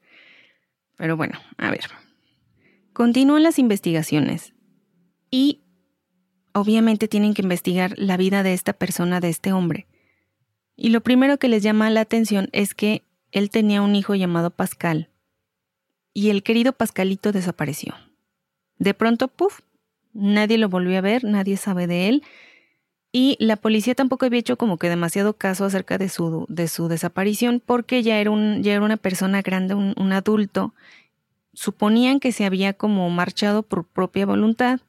Pero 0.96 1.16
bueno, 1.16 1.38
a 1.56 1.70
ver. 1.70 1.84
Continúan 2.94 3.44
las 3.44 3.60
investigaciones 3.60 4.52
y 5.30 5.60
obviamente 6.52 7.06
tienen 7.06 7.32
que 7.32 7.42
investigar 7.42 7.94
la 7.96 8.16
vida 8.16 8.42
de 8.42 8.54
esta 8.54 8.72
persona, 8.72 9.20
de 9.20 9.28
este 9.28 9.52
hombre. 9.52 9.86
Y 10.74 10.88
lo 10.88 11.00
primero 11.00 11.38
que 11.38 11.46
les 11.46 11.62
llama 11.62 11.90
la 11.90 12.00
atención 12.00 12.48
es 12.50 12.74
que 12.74 13.04
él 13.30 13.50
tenía 13.50 13.82
un 13.82 13.94
hijo 13.94 14.16
llamado 14.16 14.50
Pascal, 14.50 15.09
y 16.12 16.30
el 16.30 16.42
querido 16.42 16.72
Pascalito 16.72 17.32
desapareció. 17.32 17.94
De 18.78 18.94
pronto, 18.94 19.28
puff, 19.28 19.60
nadie 20.12 20.58
lo 20.58 20.68
volvió 20.68 20.98
a 20.98 21.02
ver, 21.02 21.24
nadie 21.24 21.56
sabe 21.56 21.86
de 21.86 22.08
él. 22.08 22.22
Y 23.12 23.36
la 23.40 23.56
policía 23.56 23.94
tampoco 23.94 24.26
había 24.26 24.38
hecho 24.38 24.56
como 24.56 24.78
que 24.78 24.88
demasiado 24.88 25.34
caso 25.34 25.64
acerca 25.64 25.98
de 25.98 26.08
su, 26.08 26.46
de 26.48 26.68
su 26.68 26.88
desaparición 26.88 27.60
porque 27.64 28.02
ya 28.02 28.20
era, 28.20 28.30
un, 28.30 28.62
ya 28.62 28.72
era 28.72 28.84
una 28.84 28.96
persona 28.96 29.42
grande, 29.42 29.74
un, 29.74 30.12
adulto. 30.12 30.74
Suponían 31.52 32.20
que 32.20 32.30
se 32.30 32.44
había 32.44 32.72
como 32.72 33.10
marchado 33.10 33.64
por 33.64 33.84
propia 33.84 34.26
voluntad 34.26 34.80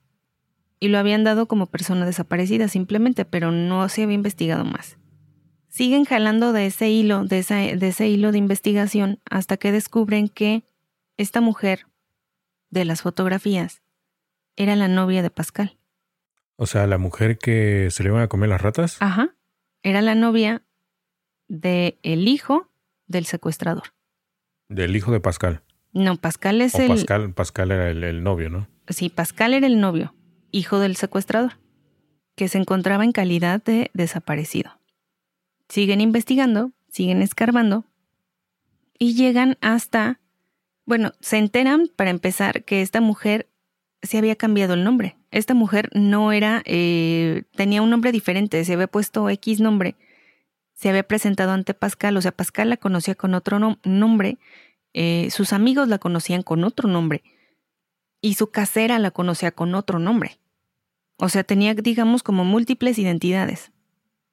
y 0.80 0.90
lo 0.90 1.00
habían 1.00 1.24
dado 1.24 1.48
como 1.48 1.66
persona 1.66 2.06
desaparecida 2.06 2.68
simplemente, 2.68 3.26
pero 3.26 3.52
no 3.52 3.90
se 3.90 4.04
había 4.04 4.16
investigado 4.16 4.66
más. 4.66 4.98
Siguen 5.68 6.06
jalando 6.06 6.54
de 6.54 6.68
ese 6.68 6.90
hilo, 6.90 7.24
de, 7.24 7.42
de 7.78 7.88
ese 7.88 8.08
hilo 8.08 8.32
de 8.32 8.38
investigación 8.38 9.20
hasta 9.30 9.58
que 9.58 9.72
descubren 9.72 10.28
que 10.28 10.64
esta 11.22 11.42
mujer 11.42 11.88
de 12.70 12.86
las 12.86 13.02
fotografías 13.02 13.82
era 14.56 14.76
la 14.76 14.88
novia 14.88 15.22
de 15.22 15.30
Pascal. 15.30 15.78
O 16.56 16.68
sea, 16.68 16.86
la 16.88 16.98
mujer 16.98 17.38
que 17.38 17.90
se 17.92 18.04
le 18.04 18.10
iban 18.10 18.22
a 18.22 18.28
comer 18.28 18.50
las 18.50 18.62
ratas. 18.62 18.98
Ajá. 19.00 19.36
Era 19.84 20.02
la 20.02 20.16
novia 20.16 20.64
del 21.48 21.98
el 22.04 22.28
hijo 22.28 22.72
del 23.08 23.26
secuestrador. 23.26 23.94
Del 24.70 24.96
hijo 24.96 25.12
de 25.12 25.20
Pascal. 25.20 25.64
No, 25.92 26.16
Pascal 26.18 26.62
es 26.62 26.76
el. 26.76 26.88
Pascal, 26.88 27.34
Pascal 27.34 27.72
era 27.72 27.90
el, 27.90 28.04
el 28.04 28.24
novio, 28.24 28.50
¿no? 28.50 28.68
Sí, 28.88 29.10
Pascal 29.10 29.54
era 29.54 29.68
el 29.68 29.82
novio, 29.82 30.16
hijo 30.52 30.80
del 30.80 30.96
secuestrador, 30.96 31.58
que 32.36 32.48
se 32.48 32.58
encontraba 32.58 33.04
en 33.04 33.12
calidad 33.12 33.62
de 33.64 33.92
desaparecido. 33.94 34.80
Siguen 35.68 36.00
investigando, 36.00 36.72
siguen 36.90 37.22
escarbando 37.22 37.86
y 38.98 39.16
llegan 39.16 39.58
hasta 39.62 40.21
bueno, 40.92 41.14
se 41.22 41.38
enteran, 41.38 41.90
para 41.96 42.10
empezar, 42.10 42.66
que 42.66 42.82
esta 42.82 43.00
mujer 43.00 43.48
se 44.02 44.18
había 44.18 44.36
cambiado 44.36 44.74
el 44.74 44.84
nombre. 44.84 45.16
Esta 45.32 45.54
mujer 45.54 45.90
no 45.94 46.34
era, 46.34 46.64
eh, 46.66 47.44
tenía 47.56 47.82
un 47.82 47.90
nombre 47.90 48.12
diferente, 48.12 48.66
se 48.66 48.74
había 48.74 48.88
puesto 48.88 49.30
X 49.30 49.62
nombre, 49.62 49.96
se 50.74 50.90
había 50.90 51.04
presentado 51.04 51.54
ante 51.54 51.74
Pascal, 51.74 52.18
o 52.18 52.22
sea, 52.22 52.34
Pascal 52.34 52.70
la 52.70 52.76
conocía 52.76 53.16
con 53.16 53.36
otro 53.36 53.78
nombre, 53.86 54.38
eh, 54.92 55.30
sus 55.32 55.54
amigos 55.54 55.88
la 55.88 55.98
conocían 55.98 56.44
con 56.44 56.66
otro 56.66 56.90
nombre 56.90 57.24
y 58.20 58.34
su 58.34 58.52
casera 58.52 59.00
la 59.00 59.12
conocía 59.12 59.54
con 59.54 59.76
otro 59.76 59.98
nombre. 59.98 60.40
O 61.16 61.30
sea, 61.30 61.46
tenía, 61.46 61.74
digamos, 61.74 62.22
como 62.22 62.44
múltiples 62.44 63.00
identidades. 63.00 63.72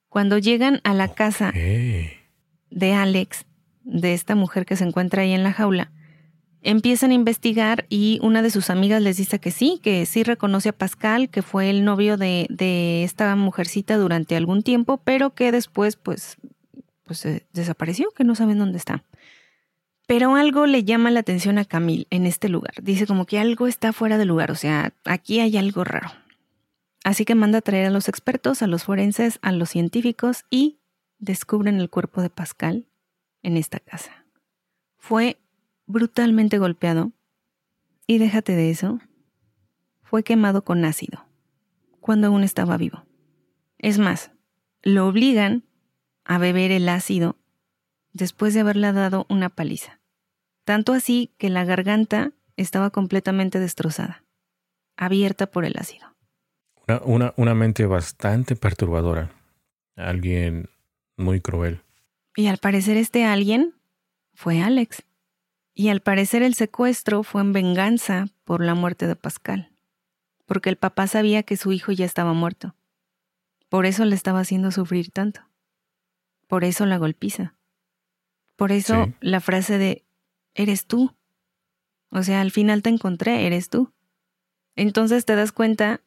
Cuando 0.09 0.39
llegan 0.39 0.81
a 0.83 0.93
la 0.93 1.07
casa 1.07 1.53
de 1.53 2.95
Alex, 2.95 3.47
de 3.85 4.13
esta 4.13 4.35
mujer 4.35 4.67
que 4.67 4.75
se 4.75 4.83
encuentra 4.83 5.23
ahí 5.23 5.35
en 5.35 5.45
la 5.45 5.53
jaula, 5.53 5.93
Empiezan 6.63 7.13
a 7.13 7.15
investigar 7.15 7.87
y 7.89 8.19
una 8.23 8.43
de 8.43 8.51
sus 8.51 8.69
amigas 8.71 9.01
les 9.01 9.17
dice 9.17 9.39
que 9.39 9.51
sí, 9.51 9.81
que 9.83 10.05
sí 10.07 10.25
reconoce 10.25 10.71
a 10.71 10.73
Pascal, 10.73 11.29
que 11.29 11.43
fue 11.43 11.71
el 11.71 11.85
novio 11.85 12.17
de, 12.17 12.47
de 12.51 13.05
esta 13.05 13.35
mujercita 13.37 13.97
durante 13.97 14.37
algún 14.37 14.63
tiempo, 14.63 14.99
pero 14.99 15.35
que 15.35 15.53
después 15.53 15.97
pues, 15.97 16.37
pues 17.05 17.27
desapareció, 17.53 18.11
que 18.11 18.25
no 18.25 18.35
saben 18.35 18.59
dónde 18.59 18.79
está. 18.79 19.05
Pero 20.09 20.37
algo 20.37 20.67
le 20.67 20.85
llama 20.85 21.11
la 21.11 21.21
atención 21.21 21.59
a 21.59 21.65
Camille 21.65 22.07
en 22.11 22.27
este 22.27 22.49
lugar. 22.49 22.73
Dice 22.83 23.07
como 23.07 23.27
que 23.27 23.39
algo 23.39 23.67
está 23.67 23.93
fuera 23.93 24.19
de 24.19 24.25
lugar, 24.25 24.51
o 24.51 24.57
sea, 24.57 24.93
aquí 25.05 25.39
hay 25.39 25.57
algo 25.59 25.85
raro. 25.85 26.11
Así 27.05 27.25
que 27.25 27.35
manda 27.35 27.59
a 27.59 27.63
traer 27.63 27.87
a 27.87 27.91
los 27.91 28.09
expertos, 28.09 28.63
a 28.63 28.67
los 28.67 28.85
forenses, 28.85 29.39
a 29.43 29.53
los 29.53 29.71
científicos 29.71 30.45
y 30.51 30.79
descubren 31.19 31.79
el 31.79 31.91
cuerpo 31.91 32.23
de 32.23 32.31
Pascal 32.31 32.87
en 33.43 33.57
esta 33.57 33.81
casa. 33.81 34.25
Fue 34.97 35.39
brutalmente 35.89 36.59
golpeado, 36.59 37.11
y 38.07 38.19
déjate 38.19 38.55
de 38.55 38.71
eso, 38.71 39.01
fue 40.03 40.23
quemado 40.23 40.63
con 40.63 40.85
ácido, 40.85 41.27
cuando 42.01 42.29
aún 42.29 42.45
estaba 42.45 42.77
vivo. 42.77 43.05
Es 43.79 43.99
más, 43.99 44.31
lo 44.83 45.09
obligan 45.09 45.65
a 46.25 46.39
beber 46.39 46.71
el 46.71 46.89
ácido 46.89 47.37
después 48.13 48.55
de 48.55 48.61
haberle 48.61 48.93
dado 48.93 49.27
una 49.29 49.49
paliza, 49.49 50.01
tanto 50.65 50.93
así 50.93 51.35
que 51.39 51.51
la 51.51 51.65
garganta 51.65 52.33
estaba 52.57 52.91
completamente 52.91 53.59
destrozada. 53.59 54.25
abierta 54.97 55.47
por 55.47 55.65
el 55.65 55.77
ácido. 55.79 56.17
Una, 56.89 57.01
una, 57.05 57.35
una 57.37 57.55
mente 57.55 57.87
bastante 57.87 58.57
perturbadora. 58.57 59.31
Alguien 59.95 60.69
muy 61.17 61.41
cruel. 61.41 61.83
Y 62.35 62.49
al 62.49 62.59
parecer 62.59 62.97
este 62.97 63.25
alguien 63.25 63.75
fue 64.35 64.61
Alex. 64.61 65.05
Y 65.79 65.91
al 65.91 66.01
parecer 66.01 66.43
el 66.43 66.55
secuestro 66.55 67.23
fue 67.23 67.41
en 67.41 67.53
venganza 67.53 68.27
por 68.43 68.65
la 68.65 68.75
muerte 68.75 69.07
de 69.07 69.15
Pascal. 69.15 69.71
Porque 70.45 70.71
el 70.71 70.77
papá 70.77 71.07
sabía 71.07 71.45
que 71.45 71.57
su 71.57 71.71
hijo 71.71 71.93
ya 71.93 72.05
estaba 72.05 72.33
muerto. 72.33 72.75
Por 73.69 73.87
eso 73.87 74.05
le 74.05 74.17
estaba 74.17 74.41
haciendo 74.41 74.73
sufrir 74.73 75.13
tanto. 75.13 75.41
Por 76.49 76.65
eso 76.65 76.85
la 76.85 76.99
golpiza. 76.99 77.55
Por 78.57 78.73
eso 78.73 79.07
la 79.21 79.39
frase 79.39 79.79
de, 79.79 80.05
eres 80.57 80.85
tú. 80.85 81.15
O 82.11 82.25
sea, 82.25 82.41
al 82.41 82.51
final 82.51 82.83
te 82.83 82.91
encontré, 82.91 83.47
eres 83.47 83.71
tú. 83.71 83.93
Entonces 84.75 85.27
te 85.27 85.37
das 85.37 85.53
cuenta 85.53 86.01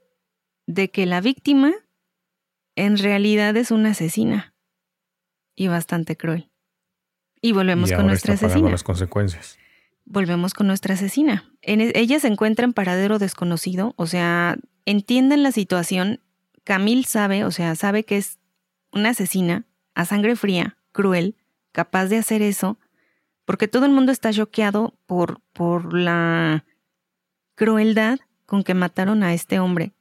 de 0.68 0.92
que 0.92 1.06
la 1.06 1.22
víctima 1.22 1.72
en 2.76 2.98
realidad 2.98 3.56
es 3.56 3.72
una 3.72 3.92
asesina. 3.92 4.54
Y 5.56 5.70
bastante 5.70 6.18
cruel. 6.18 6.52
Y 7.40 7.54
volvemos 7.54 7.90
con 7.94 8.08
nuestra 8.08 8.34
asesina. 8.34 8.70
las 8.70 8.84
consecuencias. 8.84 9.61
Volvemos 10.06 10.54
con 10.54 10.68
nuestra 10.68 10.96
asesina. 10.96 11.52
E, 11.62 11.92
ella 11.96 12.20
se 12.20 12.28
encuentra 12.28 12.66
en 12.66 12.74
paradero 12.74 13.20
desconocido, 13.20 13.94
o 13.98 14.08
sea, 14.08 14.58
entienden 14.86 15.44
la 15.44 15.52
situación. 15.52 16.20
Camille 16.64 17.04
sabe, 17.04 17.44
o 17.46 17.52
sea, 17.52 17.76
sabe 17.76 18.04
que 18.04 18.18
es 18.18 18.40
una 18.92 19.10
asesina 19.10 19.66
a 19.96 20.06
sangre 20.06 20.36
fría, 20.36 20.78
cruel, 20.92 21.36
capaz 21.72 22.06
de 22.08 22.18
hacer 22.18 22.42
eso, 22.42 22.78
porque 23.46 23.68
todo 23.68 23.86
el 23.86 23.92
mundo 23.92 24.12
está 24.12 24.32
choqueado 24.32 24.94
por, 25.06 25.42
por 25.54 25.94
la 25.94 26.66
crueldad 27.56 28.20
con 28.46 28.64
que 28.64 28.74
mataron 28.74 29.24
a 29.24 29.34
este 29.34 29.60
hombre. 29.60 29.94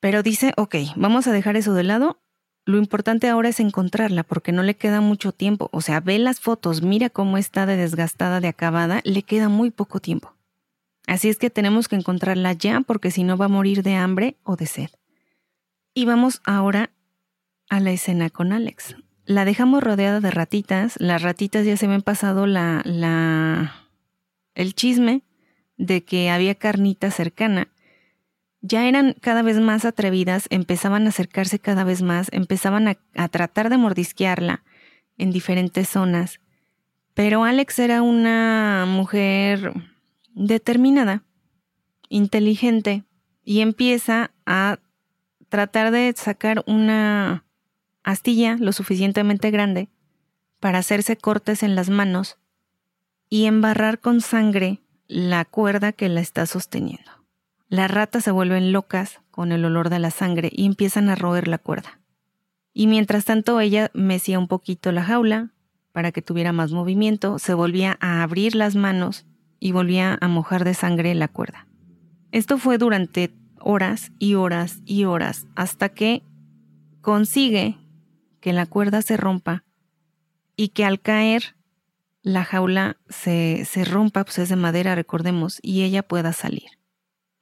Pero 0.00 0.22
dice, 0.22 0.52
ok, 0.56 0.76
vamos 0.96 1.26
a 1.26 1.32
dejar 1.32 1.56
eso 1.56 1.74
de 1.74 1.82
lado. 1.82 2.20
Lo 2.68 2.76
importante 2.76 3.28
ahora 3.28 3.48
es 3.48 3.60
encontrarla 3.60 4.24
porque 4.24 4.52
no 4.52 4.62
le 4.62 4.76
queda 4.76 5.00
mucho 5.00 5.32
tiempo. 5.32 5.70
O 5.72 5.80
sea, 5.80 6.00
ve 6.00 6.18
las 6.18 6.38
fotos, 6.38 6.82
mira 6.82 7.08
cómo 7.08 7.38
está 7.38 7.64
de 7.64 7.76
desgastada, 7.76 8.40
de 8.40 8.48
acabada, 8.48 9.00
le 9.04 9.22
queda 9.22 9.48
muy 9.48 9.70
poco 9.70 10.00
tiempo. 10.00 10.34
Así 11.06 11.30
es 11.30 11.38
que 11.38 11.48
tenemos 11.48 11.88
que 11.88 11.96
encontrarla 11.96 12.52
ya 12.52 12.82
porque 12.82 13.10
si 13.10 13.24
no 13.24 13.38
va 13.38 13.46
a 13.46 13.48
morir 13.48 13.82
de 13.82 13.94
hambre 13.94 14.36
o 14.42 14.56
de 14.56 14.66
sed. 14.66 14.90
Y 15.94 16.04
vamos 16.04 16.42
ahora 16.44 16.90
a 17.70 17.80
la 17.80 17.92
escena 17.92 18.28
con 18.28 18.52
Alex 18.52 18.96
la 19.28 19.44
dejamos 19.44 19.82
rodeada 19.82 20.20
de 20.20 20.30
ratitas. 20.30 20.94
Las 20.98 21.22
ratitas 21.22 21.66
ya 21.66 21.76
se 21.76 21.86
ven 21.86 22.00
pasado 22.00 22.46
la, 22.46 22.80
la, 22.84 23.84
el 24.54 24.74
chisme 24.74 25.22
de 25.76 26.02
que 26.02 26.30
había 26.30 26.54
carnita 26.54 27.10
cercana. 27.10 27.68
Ya 28.60 28.86
eran 28.88 29.14
cada 29.20 29.42
vez 29.42 29.60
más 29.60 29.84
atrevidas, 29.84 30.46
empezaban 30.50 31.06
a 31.06 31.10
acercarse 31.10 31.58
cada 31.58 31.84
vez 31.84 32.02
más, 32.02 32.28
empezaban 32.32 32.88
a, 32.88 33.28
tratar 33.28 33.70
de 33.70 33.78
mordisquearla 33.78 34.64
en 35.16 35.30
diferentes 35.30 35.88
zonas. 35.88 36.40
Pero 37.14 37.44
Alex 37.44 37.78
era 37.78 38.02
una 38.02 38.84
mujer 38.86 39.72
determinada, 40.34 41.22
inteligente, 42.08 43.04
y 43.44 43.60
empieza 43.60 44.32
a 44.44 44.78
tratar 45.48 45.90
de 45.90 46.12
sacar 46.16 46.62
una 46.66 47.44
astilla 48.02 48.56
lo 48.58 48.72
suficientemente 48.72 49.50
grande 49.50 49.88
para 50.60 50.78
hacerse 50.78 51.16
cortes 51.16 51.62
en 51.62 51.74
las 51.74 51.88
manos 51.88 52.38
y 53.30 53.46
embarrar 53.46 54.00
con 54.00 54.20
sangre 54.20 54.80
la 55.06 55.44
cuerda 55.44 55.92
que 55.92 56.08
la 56.08 56.20
está 56.20 56.46
sosteniendo. 56.46 57.17
Las 57.70 57.90
ratas 57.90 58.24
se 58.24 58.30
vuelven 58.30 58.72
locas 58.72 59.20
con 59.30 59.52
el 59.52 59.62
olor 59.64 59.90
de 59.90 59.98
la 59.98 60.10
sangre 60.10 60.50
y 60.50 60.64
empiezan 60.64 61.10
a 61.10 61.14
roer 61.14 61.48
la 61.48 61.58
cuerda. 61.58 62.00
Y 62.72 62.86
mientras 62.86 63.26
tanto 63.26 63.60
ella 63.60 63.90
mecía 63.92 64.38
un 64.38 64.48
poquito 64.48 64.90
la 64.90 65.02
jaula 65.02 65.50
para 65.92 66.10
que 66.10 66.22
tuviera 66.22 66.52
más 66.52 66.72
movimiento, 66.72 67.38
se 67.38 67.52
volvía 67.52 67.98
a 68.00 68.22
abrir 68.22 68.54
las 68.54 68.74
manos 68.74 69.26
y 69.60 69.72
volvía 69.72 70.16
a 70.20 70.28
mojar 70.28 70.64
de 70.64 70.72
sangre 70.72 71.14
la 71.14 71.28
cuerda. 71.28 71.66
Esto 72.32 72.56
fue 72.56 72.78
durante 72.78 73.34
horas 73.60 74.12
y 74.18 74.34
horas 74.34 74.80
y 74.86 75.04
horas 75.04 75.46
hasta 75.54 75.90
que 75.90 76.22
consigue 77.02 77.76
que 78.40 78.54
la 78.54 78.64
cuerda 78.64 79.02
se 79.02 79.18
rompa 79.18 79.64
y 80.56 80.68
que 80.68 80.86
al 80.86 81.00
caer 81.00 81.56
la 82.22 82.44
jaula 82.44 82.96
se, 83.10 83.64
se 83.66 83.84
rompa, 83.84 84.24
pues 84.24 84.38
es 84.38 84.48
de 84.48 84.56
madera, 84.56 84.94
recordemos, 84.94 85.58
y 85.62 85.82
ella 85.82 86.02
pueda 86.02 86.32
salir. 86.32 86.77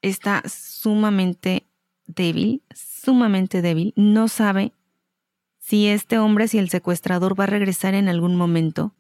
Está 0.06 0.40
sumamente 0.46 1.66
débil, 2.06 2.62
sumamente 2.72 3.60
débil, 3.60 3.92
no 3.96 4.28
sabe 4.28 4.72
si 5.58 5.88
este 5.88 6.20
hombre, 6.20 6.46
si 6.46 6.58
el 6.58 6.68
secuestrador 6.68 7.36
va 7.36 7.42
a 7.42 7.48
regresar 7.48 7.94
en 7.94 8.08
algún 8.08 8.36
momento, 8.36 8.94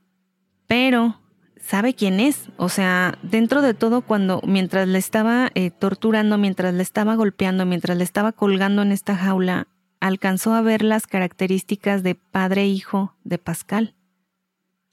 pero 0.66 1.20
sabe 1.60 1.94
quién 1.94 2.18
es. 2.18 2.48
O 2.56 2.68
sea, 2.68 3.20
dentro 3.22 3.62
de 3.62 3.72
todo, 3.72 4.02
cuando 4.02 4.40
mientras 4.44 4.88
le 4.88 4.98
estaba 4.98 5.52
eh, 5.54 5.70
torturando, 5.70 6.38
mientras 6.38 6.74
le 6.74 6.82
estaba 6.82 7.14
golpeando, 7.14 7.66
mientras 7.66 7.96
le 7.96 8.02
estaba 8.02 8.32
colgando 8.32 8.82
en 8.82 8.90
esta 8.90 9.14
jaula, 9.14 9.68
alcanzó 10.00 10.54
a 10.54 10.60
ver 10.60 10.82
las 10.82 11.06
características 11.06 12.02
de 12.02 12.16
padre-hijo 12.16 13.14
e 13.24 13.28
de 13.28 13.38
Pascal. 13.38 13.94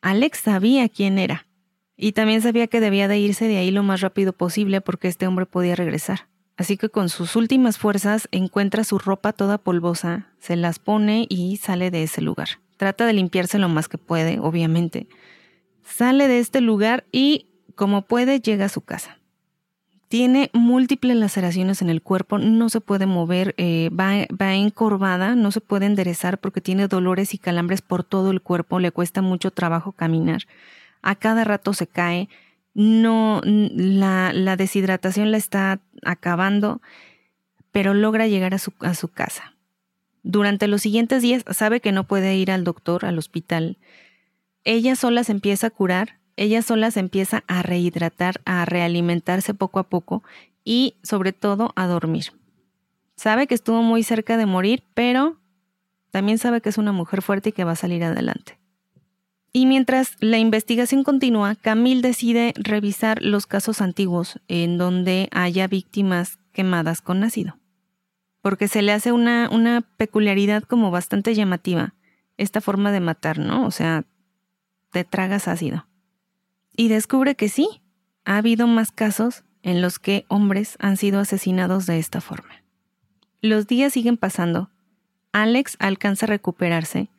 Alex 0.04 0.42
sabía 0.42 0.90
quién 0.90 1.18
era 1.18 1.48
y 1.96 2.14
también 2.14 2.42
sabía 2.42 2.68
que 2.68 2.80
debía 2.80 3.08
de 3.08 3.20
irse 3.20 3.48
de 3.48 3.58
ahí 3.58 3.72
lo 3.72 3.84
más 3.84 4.02
rápido 4.02 4.34
posible 4.34 4.82
porque 4.82 5.08
este 5.08 5.28
hombre 5.28 5.46
podía 5.46 5.76
regresar. 5.76 6.28
Así 6.56 6.78
que 6.78 6.90
con 6.90 7.10
sus 7.10 7.36
últimas 7.36 7.78
fuerzas 7.78 8.28
encuentra 8.32 8.84
su 8.84 9.00
ropa 9.00 9.34
toda 9.34 9.58
polvosa, 9.58 10.28
se 10.40 10.56
las 10.56 10.80
pone 10.80 11.26
y 11.30 11.58
sale 11.58 11.90
de 11.90 12.04
ese 12.04 12.22
lugar. 12.22 12.50
Trata 12.78 13.06
de 13.06 13.14
limpiarse 13.14 13.58
lo 13.60 13.70
más 13.70 13.88
que 13.88 13.98
puede, 13.98 14.40
obviamente. 14.40 15.08
Sale 15.84 16.28
de 16.28 16.40
este 16.40 16.62
lugar 16.62 17.06
y, 17.12 17.48
como 17.76 18.04
puede, 18.04 18.40
llega 18.40 18.66
a 18.66 18.70
su 18.70 18.82
casa. 18.82 19.20
Tiene 20.10 20.52
múltiples 20.54 21.18
laceraciones 21.18 21.82
en 21.82 21.90
el 21.90 22.04
cuerpo, 22.04 22.38
no 22.38 22.70
se 22.70 22.82
puede 22.82 23.08
mover, 23.08 23.56
eh, 23.58 23.90
va, 23.90 24.28
va 24.40 24.54
encorvada, 24.54 25.34
no 25.34 25.50
se 25.50 25.60
puede 25.60 25.88
enderezar 25.88 26.38
porque 26.38 26.62
tiene 26.62 26.88
dolores 26.88 27.34
y 27.34 27.40
calambres 27.40 27.82
por 27.82 28.04
todo 28.04 28.30
el 28.30 28.42
cuerpo, 28.42 28.80
le 28.80 28.92
cuesta 28.92 29.24
mucho 29.24 29.50
trabajo 29.50 29.92
caminar. 29.92 30.44
A 31.04 31.16
cada 31.16 31.44
rato 31.44 31.74
se 31.74 31.86
cae, 31.86 32.30
no, 32.74 33.42
la, 33.44 34.34
la 34.34 34.56
deshidratación 34.56 35.32
la 35.32 35.38
está 35.38 35.80
acabando, 36.04 36.82
pero 37.72 37.94
logra 37.94 38.28
llegar 38.28 38.54
a 38.54 38.60
su, 38.60 38.74
a 38.80 38.96
su 38.96 39.10
casa. 39.10 39.54
Durante 40.24 40.68
los 40.68 40.82
siguientes 40.82 41.22
días 41.22 41.44
sabe 41.52 41.82
que 41.82 41.92
no 41.92 42.06
puede 42.06 42.36
ir 42.36 42.50
al 42.50 42.64
doctor, 42.64 43.06
al 43.06 43.18
hospital. 43.18 43.78
Ella 44.64 44.96
sola 44.96 45.24
se 45.24 45.34
empieza 45.34 45.68
a 45.68 45.70
curar, 45.70 46.18
ella 46.38 46.62
sola 46.62 46.90
se 46.92 47.02
empieza 47.02 47.44
a 47.48 47.62
rehidratar, 47.62 48.42
a 48.46 48.66
realimentarse 48.66 49.54
poco 49.54 49.80
a 49.80 49.84
poco 49.84 50.24
y 50.64 50.96
sobre 51.04 51.34
todo 51.34 51.74
a 51.76 51.88
dormir. 51.88 52.32
Sabe 53.16 53.48
que 53.48 53.56
estuvo 53.56 53.84
muy 53.84 54.04
cerca 54.04 54.38
de 54.38 54.46
morir, 54.46 54.84
pero 54.94 55.38
también 56.12 56.38
sabe 56.38 56.62
que 56.62 56.70
es 56.70 56.78
una 56.78 56.92
mujer 56.92 57.22
fuerte 57.22 57.50
y 57.50 57.52
que 57.52 57.64
va 57.64 57.74
a 57.74 57.76
salir 57.76 58.04
adelante. 58.04 58.58
Y 59.54 59.68
mientras 59.68 60.18
la 60.20 60.40
investigación 60.40 61.04
continúa, 61.04 61.56
Camille 61.56 62.02
decide 62.02 62.54
revisar 62.58 63.22
los 63.22 63.46
casos 63.46 63.82
antiguos 63.82 64.40
en 64.48 64.80
donde 64.80 65.30
haya 65.32 65.68
víctimas 65.68 66.40
quemadas 66.52 67.02
con 67.02 67.24
ácido. 67.24 67.58
Porque 68.42 68.68
se 68.68 68.82
le 68.82 68.92
hace 68.92 69.12
una, 69.12 69.50
una 69.52 69.82
peculiaridad 69.82 70.64
como 70.64 70.90
bastante 70.90 71.36
llamativa 71.36 71.94
esta 72.38 72.62
forma 72.62 72.92
de 72.92 73.00
matar, 73.00 73.38
¿no? 73.38 73.66
O 73.66 73.72
sea, 73.72 74.06
te 74.92 75.04
tragas 75.04 75.48
ácido 75.48 75.86
y 76.76 76.88
descubre 76.88 77.36
que 77.36 77.50
sí, 77.50 77.82
ha 78.26 78.38
habido 78.38 78.68
más 78.68 78.92
casos 78.92 79.44
en 79.62 79.82
los 79.82 80.00
que 80.00 80.26
hombres 80.28 80.76
han 80.80 80.98
sido 80.98 81.20
asesinados 81.20 81.86
de 81.86 82.00
esta 82.00 82.22
forma. 82.22 82.64
Los 83.42 83.68
días 83.68 83.94
siguen 83.94 84.18
pasando. 84.18 84.70
Alex 85.32 85.76
alcanza 85.80 86.26
a 86.26 86.28
recuperarse 86.28 87.10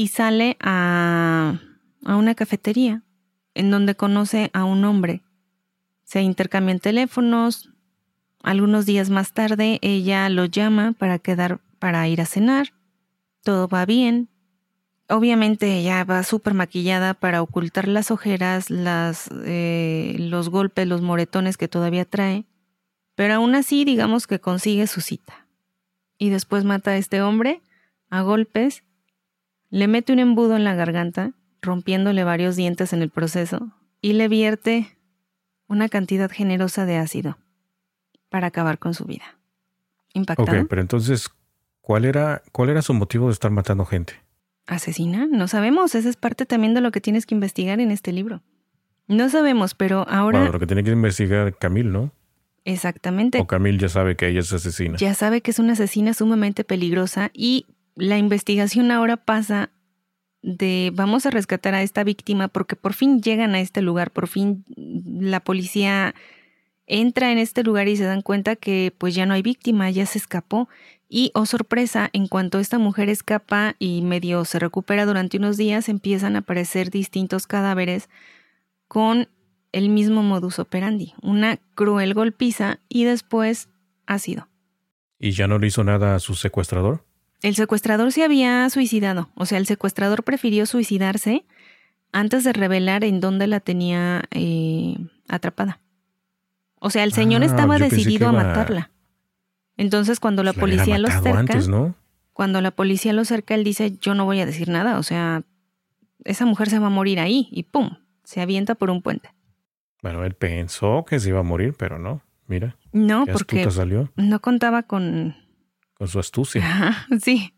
y 0.00 0.08
sale 0.08 0.56
a, 0.60 1.60
a 2.06 2.16
una 2.16 2.34
cafetería 2.34 3.02
en 3.52 3.70
donde 3.70 3.94
conoce 3.94 4.48
a 4.54 4.64
un 4.64 4.86
hombre. 4.86 5.20
Se 6.04 6.22
intercambian 6.22 6.80
teléfonos. 6.80 7.68
Algunos 8.42 8.86
días 8.86 9.10
más 9.10 9.34
tarde 9.34 9.78
ella 9.82 10.30
lo 10.30 10.46
llama 10.46 10.92
para 10.98 11.18
quedar 11.18 11.60
para 11.78 12.08
ir 12.08 12.22
a 12.22 12.24
cenar. 12.24 12.72
Todo 13.42 13.68
va 13.68 13.84
bien, 13.84 14.30
Obviamente 15.10 15.76
ella 15.76 16.04
va 16.04 16.22
súper 16.22 16.54
maquillada 16.54 17.14
para 17.14 17.42
ocultar 17.42 17.88
las 17.88 18.10
ojeras, 18.12 18.70
las, 18.70 19.28
eh, 19.44 20.14
los 20.18 20.48
golpes, 20.48 20.86
los 20.86 21.02
moretones 21.02 21.56
que 21.56 21.66
todavía 21.66 22.04
trae, 22.04 22.46
pero 23.16 23.34
aún 23.34 23.56
así 23.56 23.84
digamos 23.84 24.28
que 24.28 24.38
consigue 24.38 24.86
su 24.86 25.00
cita. 25.00 25.48
Y 26.16 26.30
después 26.30 26.64
mata 26.64 26.92
a 26.92 26.96
este 26.96 27.20
hombre 27.22 27.60
a 28.08 28.22
golpes, 28.22 28.84
le 29.70 29.88
mete 29.88 30.12
un 30.12 30.18
embudo 30.18 30.56
en 30.56 30.64
la 30.64 30.74
garganta, 30.74 31.32
rompiéndole 31.62 32.24
varios 32.24 32.56
dientes 32.56 32.92
en 32.92 33.02
el 33.02 33.10
proceso, 33.10 33.70
y 34.00 34.12
le 34.12 34.28
vierte 34.28 34.96
una 35.66 35.88
cantidad 35.88 36.30
generosa 36.30 36.84
de 36.86 36.96
ácido. 36.96 37.38
para 38.30 38.46
acabar 38.46 38.78
con 38.78 38.94
su 38.94 39.04
vida. 39.04 39.36
¿Impactado? 40.14 40.62
Ok, 40.62 40.66
pero 40.68 40.80
entonces, 40.80 41.28
¿cuál 41.82 42.06
era, 42.06 42.42
¿cuál 42.52 42.70
era 42.70 42.80
su 42.80 42.94
motivo 42.94 43.26
de 43.26 43.32
estar 43.32 43.50
matando 43.50 43.84
gente? 43.84 44.14
¿Asesina? 44.66 45.26
No 45.26 45.48
sabemos. 45.48 45.94
Esa 45.94 46.08
es 46.08 46.16
parte 46.16 46.46
también 46.46 46.72
de 46.74 46.80
lo 46.80 46.92
que 46.92 47.00
tienes 47.00 47.26
que 47.26 47.34
investigar 47.34 47.80
en 47.80 47.90
este 47.90 48.12
libro. 48.12 48.40
No 49.08 49.28
sabemos, 49.28 49.74
pero 49.74 50.08
ahora... 50.08 50.38
Bueno, 50.38 50.52
lo 50.52 50.60
que 50.60 50.66
tiene 50.66 50.84
que 50.84 50.92
investigar 50.92 51.56
Camille, 51.58 51.90
¿no? 51.90 52.12
Exactamente. 52.64 53.40
O 53.40 53.46
Camille 53.46 53.78
ya 53.78 53.88
sabe 53.88 54.14
que 54.14 54.28
ella 54.28 54.40
es 54.40 54.52
asesina. 54.52 54.96
Ya 54.96 55.14
sabe 55.14 55.40
que 55.40 55.50
es 55.50 55.58
una 55.58 55.72
asesina 55.72 56.14
sumamente 56.14 56.62
peligrosa 56.62 57.30
y 57.34 57.66
la 57.94 58.18
investigación 58.18 58.90
ahora 58.90 59.16
pasa 59.16 59.70
de 60.42 60.90
vamos 60.94 61.26
a 61.26 61.30
rescatar 61.30 61.74
a 61.74 61.82
esta 61.82 62.02
víctima 62.04 62.48
porque 62.48 62.76
por 62.76 62.94
fin 62.94 63.20
llegan 63.20 63.54
a 63.54 63.60
este 63.60 63.82
lugar, 63.82 64.10
por 64.10 64.26
fin 64.26 64.64
la 64.76 65.40
policía 65.40 66.14
entra 66.86 67.30
en 67.30 67.38
este 67.38 67.62
lugar 67.62 67.88
y 67.88 67.96
se 67.96 68.04
dan 68.04 68.22
cuenta 68.22 68.56
que 68.56 68.94
pues 68.96 69.14
ya 69.14 69.26
no 69.26 69.34
hay 69.34 69.42
víctima, 69.42 69.90
ya 69.90 70.06
se 70.06 70.18
escapó 70.18 70.68
y 71.08 71.32
oh 71.34 71.44
sorpresa, 71.44 72.08
en 72.12 72.28
cuanto 72.28 72.58
esta 72.58 72.78
mujer 72.78 73.08
escapa 73.08 73.74
y 73.78 74.00
medio 74.02 74.44
se 74.44 74.60
recupera 74.60 75.06
durante 75.06 75.36
unos 75.38 75.56
días, 75.56 75.88
empiezan 75.88 76.36
a 76.36 76.40
aparecer 76.40 76.90
distintos 76.90 77.46
cadáveres 77.46 78.08
con 78.86 79.28
el 79.72 79.88
mismo 79.88 80.22
modus 80.22 80.58
operandi, 80.58 81.14
una 81.20 81.58
cruel 81.74 82.14
golpiza 82.14 82.78
y 82.88 83.04
después 83.04 83.68
ácido. 84.06 84.48
¿Y 85.18 85.32
ya 85.32 85.46
no 85.46 85.58
le 85.58 85.66
hizo 85.66 85.84
nada 85.84 86.14
a 86.14 86.20
su 86.20 86.34
secuestrador? 86.34 87.04
El 87.42 87.54
secuestrador 87.54 88.12
se 88.12 88.22
había 88.24 88.68
suicidado, 88.70 89.30
o 89.34 89.46
sea, 89.46 89.58
el 89.58 89.66
secuestrador 89.66 90.24
prefirió 90.24 90.66
suicidarse 90.66 91.44
antes 92.12 92.44
de 92.44 92.52
revelar 92.52 93.04
en 93.04 93.20
dónde 93.20 93.46
la 93.46 93.60
tenía 93.60 94.24
eh, 94.30 94.96
atrapada. 95.28 95.80
O 96.80 96.90
sea, 96.90 97.04
el 97.04 97.12
señor 97.12 97.42
Ah, 97.42 97.46
estaba 97.46 97.78
decidido 97.78 98.28
a 98.28 98.32
matarla. 98.32 98.90
Entonces, 99.76 100.20
cuando 100.20 100.42
la 100.42 100.52
policía 100.52 100.98
lo 100.98 101.08
cerca, 101.08 101.38
antes, 101.38 101.68
¿no? 101.68 101.94
cuando 102.32 102.60
la 102.60 102.70
policía 102.70 103.12
lo 103.12 103.24
cerca, 103.24 103.54
él 103.54 103.64
dice, 103.64 103.96
yo 104.00 104.14
no 104.14 104.24
voy 104.24 104.40
a 104.40 104.46
decir 104.46 104.68
nada, 104.68 104.98
o 104.98 105.02
sea, 105.02 105.42
esa 106.24 106.44
mujer 106.46 106.68
se 106.68 106.78
va 106.78 106.88
a 106.88 106.90
morir 106.90 107.20
ahí 107.20 107.48
y 107.50 107.62
¡pum! 107.62 107.96
Se 108.24 108.40
avienta 108.40 108.74
por 108.74 108.90
un 108.90 109.02
puente. 109.02 109.30
Bueno, 110.02 110.24
él 110.24 110.34
pensó 110.34 111.04
que 111.06 111.18
se 111.18 111.30
iba 111.30 111.40
a 111.40 111.44
morir, 111.44 111.74
pero 111.78 111.98
no. 111.98 112.22
Mira, 112.46 112.76
No, 112.92 113.26
porque 113.26 113.70
salió 113.70 114.10
no 114.16 114.40
contaba 114.40 114.82
con... 114.82 115.36
su 116.08 116.18
astucia. 116.18 116.64
Ajá, 116.64 117.06
sí. 117.22 117.54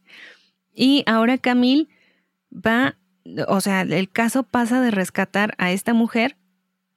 Y 0.75 1.05
ahora 1.07 1.39
Camille 1.39 1.89
va, 2.53 2.97
o 3.49 3.61
sea, 3.61 3.83
el 3.83 4.11
caso 4.11 4.43
pasa 4.43 4.81
de 4.81 4.91
rescatar 4.91 5.55
a 5.59 5.73
esta 5.73 5.95
mujer 5.95 6.37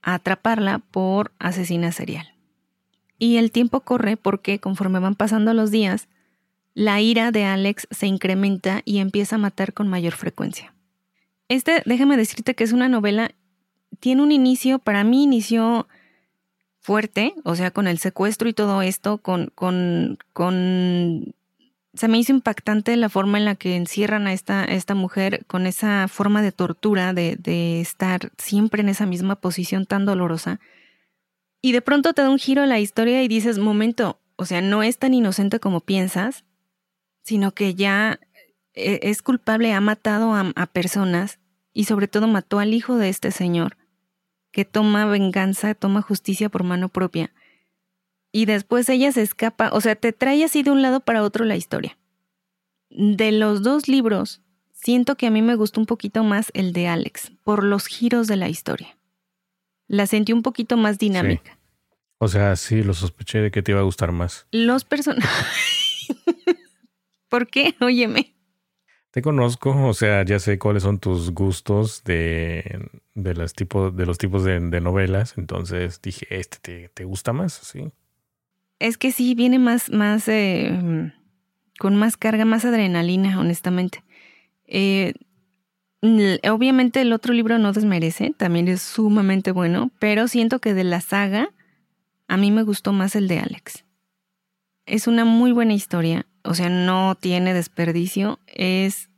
a 0.01 0.15
atraparla 0.15 0.79
por 0.79 1.33
asesina 1.39 1.91
serial. 1.91 2.27
Y 3.17 3.37
el 3.37 3.51
tiempo 3.51 3.81
corre 3.81 4.17
porque 4.17 4.59
conforme 4.59 4.99
van 4.99 5.15
pasando 5.15 5.53
los 5.53 5.71
días, 5.71 6.07
la 6.73 6.99
ira 6.99 7.31
de 7.31 7.45
Alex 7.45 7.87
se 7.89 8.07
incrementa 8.07 8.81
y 8.83 8.99
empieza 8.99 9.37
a 9.37 9.39
matar 9.39 9.73
con 9.73 9.87
mayor 9.87 10.13
frecuencia. 10.13 10.73
Este, 11.47 11.81
déjame 11.85 12.17
decirte 12.17 12.55
que 12.55 12.63
es 12.63 12.73
una 12.73 12.89
novela, 12.89 13.31
tiene 13.99 14.21
un 14.21 14.31
inicio, 14.31 14.79
para 14.79 15.03
mí 15.03 15.23
inició 15.23 15.87
fuerte, 16.85 17.33
o 17.43 17.55
sea, 17.55 17.71
con 17.71 17.87
el 17.87 17.97
secuestro 17.97 18.47
y 18.47 18.53
todo 18.53 18.83
esto, 18.83 19.17
con, 19.17 19.51
con, 19.55 20.19
con 20.33 21.33
se 21.95 22.07
me 22.07 22.19
hizo 22.19 22.31
impactante 22.31 22.95
la 22.95 23.09
forma 23.09 23.39
en 23.39 23.45
la 23.45 23.55
que 23.55 23.75
encierran 23.75 24.27
a 24.27 24.33
esta, 24.33 24.61
a 24.61 24.65
esta 24.65 24.93
mujer 24.93 25.45
con 25.47 25.65
esa 25.65 26.07
forma 26.07 26.43
de 26.43 26.51
tortura, 26.51 27.13
de, 27.13 27.37
de 27.37 27.81
estar 27.81 28.31
siempre 28.37 28.81
en 28.81 28.89
esa 28.89 29.07
misma 29.07 29.35
posición 29.35 29.87
tan 29.87 30.05
dolorosa. 30.05 30.59
Y 31.59 31.71
de 31.71 31.81
pronto 31.81 32.13
te 32.13 32.21
da 32.21 32.29
un 32.29 32.37
giro 32.37 32.61
a 32.61 32.67
la 32.67 32.79
historia 32.79 33.23
y 33.23 33.27
dices, 33.27 33.57
momento, 33.57 34.19
o 34.35 34.45
sea, 34.45 34.61
no 34.61 34.83
es 34.83 34.99
tan 34.99 35.15
inocente 35.15 35.59
como 35.59 35.79
piensas, 35.81 36.43
sino 37.23 37.51
que 37.53 37.73
ya 37.73 38.19
eh, 38.75 38.99
es 39.01 39.23
culpable, 39.23 39.73
ha 39.73 39.81
matado 39.81 40.35
a, 40.35 40.51
a 40.55 40.65
personas 40.67 41.39
y 41.73 41.85
sobre 41.85 42.07
todo 42.07 42.27
mató 42.27 42.59
al 42.59 42.75
hijo 42.75 42.97
de 42.97 43.09
este 43.09 43.31
señor, 43.31 43.75
que 44.55 44.63
toma 44.63 45.05
venganza, 45.05 45.75
toma 45.75 46.01
justicia 46.01 46.47
por 46.47 46.63
mano 46.63 46.87
propia 46.87 47.33
y 48.31 48.45
después 48.45 48.87
ella 48.87 49.11
se 49.11 49.21
escapa, 49.21 49.69
o 49.73 49.81
sea, 49.81 49.97
te 49.97 50.13
trae 50.13 50.45
así 50.45 50.63
de 50.63 50.71
un 50.71 50.81
lado 50.81 51.01
para 51.01 51.23
otro 51.23 51.43
la 51.43 51.57
historia. 51.57 51.97
De 52.89 53.33
los 53.33 53.63
dos 53.63 53.89
libros, 53.89 54.41
siento 54.71 55.17
que 55.17 55.27
a 55.27 55.29
mí 55.29 55.41
me 55.41 55.55
gustó 55.55 55.81
un 55.81 55.85
poquito 55.85 56.23
más 56.23 56.51
el 56.53 56.71
de 56.71 56.87
Alex, 56.87 57.33
por 57.43 57.65
los 57.65 57.85
giros 57.87 58.27
de 58.27 58.37
la 58.37 58.47
historia. 58.47 58.97
La 59.89 60.07
sentí 60.07 60.31
un 60.31 60.41
poquito 60.41 60.77
más 60.77 60.99
dinámica. 60.99 61.59
O 62.17 62.29
sea, 62.29 62.55
sí, 62.55 62.81
lo 62.81 62.93
sospeché 62.93 63.39
de 63.39 63.51
que 63.51 63.61
te 63.61 63.73
iba 63.73 63.81
a 63.81 63.83
gustar 63.83 64.13
más. 64.13 64.47
Los 64.51 64.85
personajes... 64.85 65.27
¿Por 67.27 67.47
qué? 67.47 67.75
Óyeme. 67.81 68.34
Te 69.15 69.21
conozco, 69.21 69.73
o 69.87 69.93
sea, 69.93 70.25
ya 70.25 70.39
sé 70.39 70.59
cuáles 70.59 70.83
son 70.83 70.99
tus 70.99 71.31
gustos 71.31 72.03
de, 72.03 72.89
de, 73.13 73.33
los, 73.33 73.53
tipos, 73.53 73.95
de 73.95 74.81
novelas. 74.81 75.35
Entonces 75.37 76.01
dije, 76.01 76.27
este 76.29 76.57
te, 76.61 76.89
te 76.89 77.05
gusta 77.05 77.31
más, 77.31 77.53
sí. 77.53 77.93
Es 78.77 78.97
que 78.97 79.13
sí, 79.13 79.33
viene 79.33 79.57
más, 79.57 79.89
más, 79.89 80.27
eh, 80.27 81.13
con 81.79 81.95
más 81.95 82.17
carga, 82.17 82.43
más 82.43 82.65
adrenalina, 82.65 83.39
honestamente. 83.39 84.03
Eh, 84.67 85.13
obviamente 86.51 86.99
el 86.99 87.13
otro 87.13 87.33
libro 87.33 87.57
no 87.57 87.71
desmerece, 87.71 88.33
también 88.35 88.67
es 88.67 88.81
sumamente 88.81 89.51
bueno, 89.51 89.91
pero 89.97 90.27
siento 90.27 90.59
que 90.59 90.73
de 90.73 90.83
la 90.83 90.99
saga, 90.99 91.53
a 92.27 92.35
mí 92.35 92.51
me 92.51 92.63
gustó 92.63 92.91
más 92.91 93.15
el 93.15 93.29
de 93.29 93.39
Alex. 93.39 93.85
Es 94.85 95.07
una 95.07 95.23
muy 95.23 95.53
buena 95.53 95.73
historia, 95.73 96.27
o 96.45 96.53
sea, 96.53 96.69
no 96.69 97.15
tiene 97.15 97.53
desperdicio, 97.53 98.39
es 98.47 99.09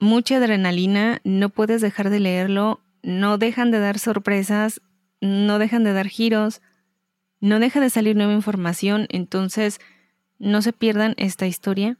mucha 0.00 0.36
adrenalina, 0.36 1.20
no 1.24 1.50
puedes 1.50 1.80
dejar 1.80 2.10
de 2.10 2.20
leerlo, 2.20 2.80
no 3.02 3.38
dejan 3.38 3.70
de 3.70 3.80
dar 3.80 3.98
sorpresas, 3.98 4.80
no 5.20 5.58
dejan 5.58 5.84
de 5.84 5.92
dar 5.92 6.08
giros, 6.08 6.62
no 7.40 7.58
deja 7.60 7.80
de 7.80 7.90
salir 7.90 8.16
nueva 8.16 8.32
información, 8.32 9.06
entonces 9.10 9.78
no 10.38 10.62
se 10.62 10.72
pierdan 10.72 11.14
esta 11.16 11.46
historia 11.46 11.98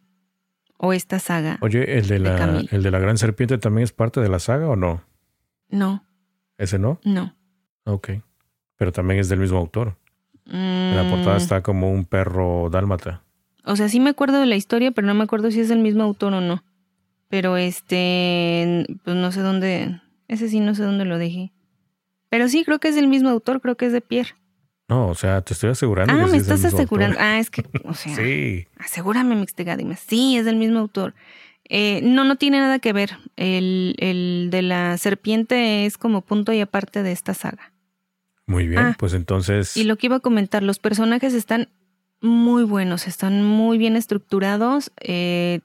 o 0.76 0.92
esta 0.92 1.18
saga. 1.18 1.58
Oye, 1.60 1.98
¿el 1.98 2.08
de, 2.08 2.14
De 2.14 2.20
la, 2.20 2.36
Camille. 2.36 2.68
¿el 2.72 2.82
de 2.82 2.90
la 2.90 2.98
gran 2.98 3.18
serpiente 3.18 3.58
también 3.58 3.84
es 3.84 3.92
parte 3.92 4.20
de 4.20 4.28
la 4.28 4.38
saga 4.38 4.68
o 4.68 4.76
no? 4.76 5.04
No, 5.68 6.04
¿Ese 6.58 6.78
no? 6.78 7.00
no. 7.04 7.34
Ok. 7.84 8.10
Pero 8.76 8.92
también 8.92 9.20
es 9.20 9.28
del 9.28 9.40
mismo 9.40 9.58
autor. 9.58 9.96
En 10.46 10.96
la 10.96 11.08
portada 11.08 11.36
Mm, 11.36 11.38
está 11.38 11.62
como 11.62 11.90
un 11.90 12.04
perro 12.04 12.68
dálmata. 12.70 13.22
O 13.64 13.76
sea, 13.76 13.88
sí 13.88 14.00
me 14.00 14.10
acuerdo 14.10 14.40
de 14.40 14.46
la 14.46 14.56
historia, 14.56 14.90
pero 14.90 15.06
no 15.06 15.14
me 15.14 15.24
acuerdo 15.24 15.50
si 15.50 15.60
es 15.60 15.70
el 15.70 15.78
mismo 15.78 16.02
autor 16.02 16.34
o 16.34 16.40
no. 16.40 16.62
Pero 17.28 17.56
este, 17.56 18.86
pues 19.04 19.16
no 19.16 19.32
sé 19.32 19.40
dónde, 19.40 20.00
ese 20.28 20.48
sí 20.48 20.60
no 20.60 20.74
sé 20.74 20.82
dónde 20.82 21.04
lo 21.04 21.18
dejé. 21.18 21.52
Pero 22.28 22.48
sí, 22.48 22.64
creo 22.64 22.78
que 22.78 22.88
es 22.88 22.96
el 22.96 23.08
mismo 23.08 23.28
autor, 23.30 23.60
creo 23.60 23.76
que 23.76 23.86
es 23.86 23.92
de 23.92 24.00
Pierre. 24.00 24.30
No, 24.88 25.08
o 25.08 25.14
sea, 25.14 25.40
te 25.40 25.54
estoy 25.54 25.70
asegurando. 25.70 26.12
que 26.12 26.20
Ah, 26.20 26.26
sí 26.26 26.32
me 26.32 26.36
es 26.38 26.46
del 26.46 26.54
estás 26.56 26.64
mismo 26.72 26.78
asegurando. 26.78 27.18
autor. 27.18 27.26
Ah, 27.32 27.38
es 27.38 27.50
que, 27.50 27.64
o 27.84 27.94
sea, 27.94 28.14
Sí. 28.16 28.66
asegúrame, 28.78 29.34
Mixtegadime. 29.36 29.96
Sí, 29.96 30.36
es 30.36 30.44
del 30.44 30.56
mismo 30.56 30.78
autor. 30.80 31.14
Eh, 31.70 32.00
no, 32.02 32.24
no 32.24 32.36
tiene 32.36 32.58
nada 32.58 32.78
que 32.78 32.92
ver. 32.92 33.16
El, 33.36 33.94
el 33.98 34.48
de 34.50 34.60
la 34.62 34.98
serpiente 34.98 35.86
es 35.86 35.96
como 35.96 36.20
punto 36.20 36.52
y 36.52 36.60
aparte 36.60 37.02
de 37.02 37.12
esta 37.12 37.32
saga. 37.32 37.72
Muy 38.46 38.66
bien, 38.68 38.80
Ah, 38.82 38.96
pues 38.98 39.14
entonces. 39.14 39.74
Y 39.76 39.84
lo 39.84 39.96
que 39.96 40.08
iba 40.08 40.16
a 40.16 40.20
comentar, 40.20 40.62
los 40.62 40.78
personajes 40.78 41.32
están 41.32 41.70
muy 42.24 42.64
buenos, 42.64 43.06
están 43.06 43.44
muy 43.44 43.78
bien 43.78 43.96
estructurados. 43.96 44.92
eh, 45.00 45.60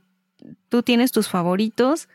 tú 0.70 0.84
tienes 0.84 1.12
tus 1.12 1.28
favoritos 1.30 2.10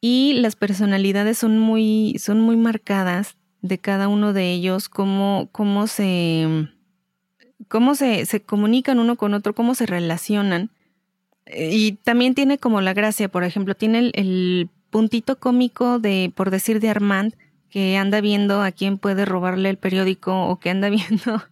y 0.00 0.34
las 0.34 0.56
personalidades 0.56 1.38
son 1.38 1.58
muy, 1.58 2.16
son 2.18 2.40
muy 2.40 2.56
marcadas 2.56 3.36
de 3.62 3.78
cada 3.78 4.08
uno 4.08 4.32
de 4.32 4.52
ellos, 4.52 4.88
cómo, 4.88 5.48
cómo 5.52 5.86
se 5.86 6.68
cómo 7.68 7.94
se, 7.94 8.26
se 8.26 8.42
comunican 8.42 8.98
uno 8.98 9.16
con 9.16 9.34
otro, 9.34 9.54
cómo 9.54 9.74
se 9.74 9.86
relacionan. 9.86 10.70
Eh, 11.46 11.70
Y 11.72 11.92
también 11.92 12.34
tiene 12.34 12.58
como 12.58 12.80
la 12.80 12.94
gracia, 12.94 13.28
por 13.28 13.44
ejemplo, 13.44 13.74
tiene 13.74 13.98
el, 13.98 14.12
el 14.14 14.70
puntito 14.90 15.38
cómico 15.38 15.98
de, 15.98 16.32
por 16.34 16.50
decir, 16.50 16.80
de 16.80 16.90
Armand, 16.90 17.34
que 17.76 17.98
anda 17.98 18.22
viendo 18.22 18.62
a 18.62 18.72
quién 18.72 18.96
puede 18.96 19.26
robarle 19.26 19.68
el 19.68 19.76
periódico 19.76 20.46
o 20.46 20.58
que 20.58 20.70
anda 20.70 20.88
viendo 20.88 21.42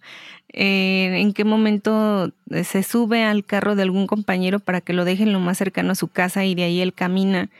eh, 0.48 1.20
en 1.20 1.34
qué 1.34 1.44
momento 1.44 2.32
eh, 2.48 2.64
se 2.64 2.82
sube 2.82 3.24
al 3.24 3.44
carro 3.44 3.74
de 3.74 3.82
algún 3.82 4.06
compañero 4.06 4.58
para 4.58 4.80
que 4.80 4.94
lo 4.94 5.04
dejen 5.04 5.34
lo 5.34 5.40
más 5.40 5.58
cercano 5.58 5.92
a 5.92 5.94
su 5.94 6.08
casa 6.08 6.46
y 6.46 6.54
de 6.54 6.62
ahí 6.64 6.80
él 6.80 6.94
camina. 6.94 7.50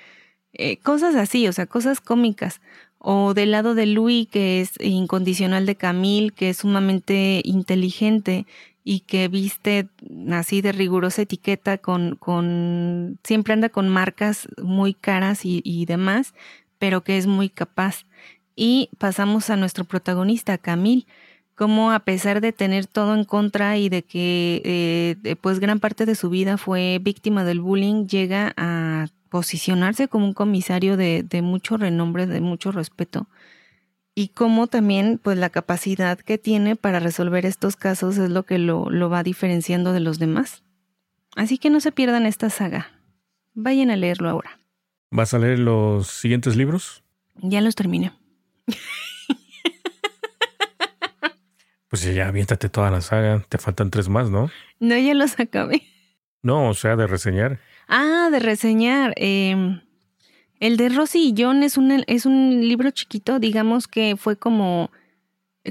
Eh, 0.55 0.79
cosas 0.79 1.15
así, 1.15 1.47
o 1.47 1.53
sea, 1.53 1.67
cosas 1.67 2.01
cómicas. 2.01 2.63
O 2.99 3.35
del 3.35 3.51
lado 3.51 3.75
de 3.75 3.85
Louis, 3.85 4.29
que 4.29 4.63
es 4.63 4.73
incondicional 4.81 5.67
de 5.67 5.77
Camille, 5.77 6.31
que 6.31 6.49
es 6.49 6.57
sumamente 6.57 7.43
inteligente 7.45 8.47
y 8.83 9.01
que 9.01 9.29
viste 9.29 9.89
así 10.33 10.63
de 10.63 10.73
rigurosa 10.73 11.21
etiqueta 11.21 11.77
con, 11.77 12.17
con 12.17 13.19
siempre 13.25 13.53
anda 13.53 13.69
con 13.69 13.91
marcas 13.91 14.49
muy 14.57 14.95
caras 14.95 15.45
y, 15.45 15.61
y 15.67 15.85
demás, 15.85 16.33
pero 16.79 17.05
que 17.05 17.19
es 17.19 17.27
muy 17.27 17.51
capaz. 17.51 18.07
Y 18.57 18.91
pasamos 18.99 19.51
a 19.51 19.57
nuestro 19.57 19.85
protagonista, 19.85 20.59
Camille, 20.59 21.07
cómo 21.55 21.93
a 21.93 22.01
pesar 22.01 22.41
de 22.41 22.53
tener 22.53 22.87
todo 22.87 23.15
en 23.15 23.25
contra 23.25 23.79
y 23.79 23.89
de 23.89 24.03
que 24.03 24.63
eh, 24.65 25.37
pues 25.41 25.61
gran 25.61 25.81
parte 25.81 26.07
de 26.07 26.15
su 26.15 26.31
vida 26.31 26.57
fue 26.57 27.01
víctima 27.03 27.45
del 27.45 27.61
bullying, 27.61 28.07
llega 28.07 28.53
a 28.57 29.09
posicionarse 29.29 30.09
como 30.09 30.27
un 30.27 30.35
comisario 30.35 30.97
de, 30.97 31.41
mucho 31.43 31.77
renombre, 31.77 32.27
de 32.27 32.41
mucho 32.41 32.71
respeto. 32.71 33.27
Y 34.15 34.29
cómo 34.29 34.69
también 34.69 35.19
pues 35.21 35.37
la 35.39 35.51
capacidad 35.51 36.19
que 36.19 36.39
tiene 36.39 36.77
para 36.77 37.01
resolver 37.01 37.45
estos 37.45 37.75
casos 37.75 38.17
es 38.19 38.31
lo 38.31 38.45
que 38.45 38.59
lo, 38.59 38.91
lo 38.91 39.11
va 39.11 39.25
diferenciando 39.25 39.93
de 39.93 39.99
los 39.99 40.21
demás. 40.21 40.63
Así 41.35 41.59
que 41.59 41.69
no 41.69 41.81
se 41.81 41.91
pierdan 41.91 42.27
esta 42.27 42.49
saga. 42.49 42.93
Vayan 43.55 43.91
a 43.91 43.97
leerlo 43.97 44.29
ahora. 44.29 44.61
¿Vas 45.11 45.35
a 45.35 45.41
leer 45.41 45.59
los 45.59 46.07
siguientes 46.07 46.55
libros? 46.57 47.03
Ya 47.35 47.61
los 47.61 47.75
terminé. 47.75 48.13
Pues 51.95 52.13
ya 52.13 52.27
aviéntate 52.27 52.69
toda 52.69 52.91
la 52.91 53.01
saga. 53.01 53.45
Te 53.49 53.57
faltan 53.57 53.89
tres 53.89 54.09
más, 54.09 54.29
¿no? 54.29 54.51
No, 54.81 54.99
ya 54.99 55.15
los 55.15 55.39
acabé. 55.39 55.85
No, 56.43 56.71
o 56.71 56.75
sea, 56.75 56.97
de 56.97 57.07
reseñar. 57.07 57.61
Ah, 57.87 58.31
de 58.33 58.41
reseñar. 58.41 59.15
Em, 59.15 59.81
el 60.59 60.77
de 60.77 60.89
Rosy 60.89 61.29
y 61.29 61.35
John 61.41 61.63
es 61.63 61.77
un, 61.77 62.03
es 62.09 62.27
un 62.27 62.67
libro 62.67 62.91
chiquito, 62.91 63.39
digamos 63.39 63.87
que 63.87 64.17
fue 64.17 64.37
como, 64.37 64.91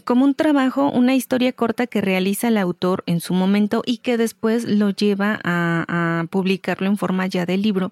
como 0.05 0.23
un 0.23 0.33
trabajo, 0.33 0.89
una 0.89 1.13
historia 1.13 1.51
corta 1.51 1.87
que 1.87 1.99
realiza 1.99 2.47
el 2.47 2.57
autor 2.57 3.03
en 3.05 3.19
su 3.19 3.33
momento 3.33 3.83
y 3.85 3.97
que 3.97 4.17
después 4.17 4.63
lo 4.63 4.91
lleva 4.91 5.41
a, 5.43 6.25
publicarlo 6.29 6.87
en 6.87 6.95
forma 6.95 7.27
ya 7.27 7.45
de 7.45 7.57
libro. 7.57 7.91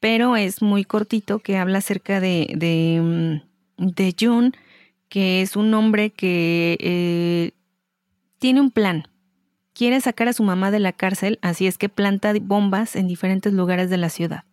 Pero 0.00 0.34
es 0.34 0.60
muy 0.60 0.84
cortito 0.84 1.38
que 1.38 1.56
habla 1.56 1.78
acerca 1.78 2.18
de, 2.18 2.52
de, 2.56 3.42
de 3.80 4.14
John, 4.18 4.54
que 5.08 5.42
es 5.42 5.56
un 5.56 5.72
hombre 5.74 6.10
que 6.10 6.76
eh, 6.80 7.52
tiene 8.38 8.60
un 8.60 8.70
plan. 8.70 9.08
Quiere 9.72 10.00
sacar 10.00 10.28
a 10.28 10.32
su 10.32 10.42
mamá 10.42 10.70
de 10.70 10.78
la 10.78 10.92
cárcel, 10.92 11.38
así 11.42 11.66
es 11.66 11.78
que 11.78 11.88
planta 11.88 12.32
bombas 12.40 12.94
en 12.94 13.08
diferentes 13.08 13.52
lugares 13.52 13.90
de 13.90 13.96
la 13.96 14.10
ciudad. 14.10 14.44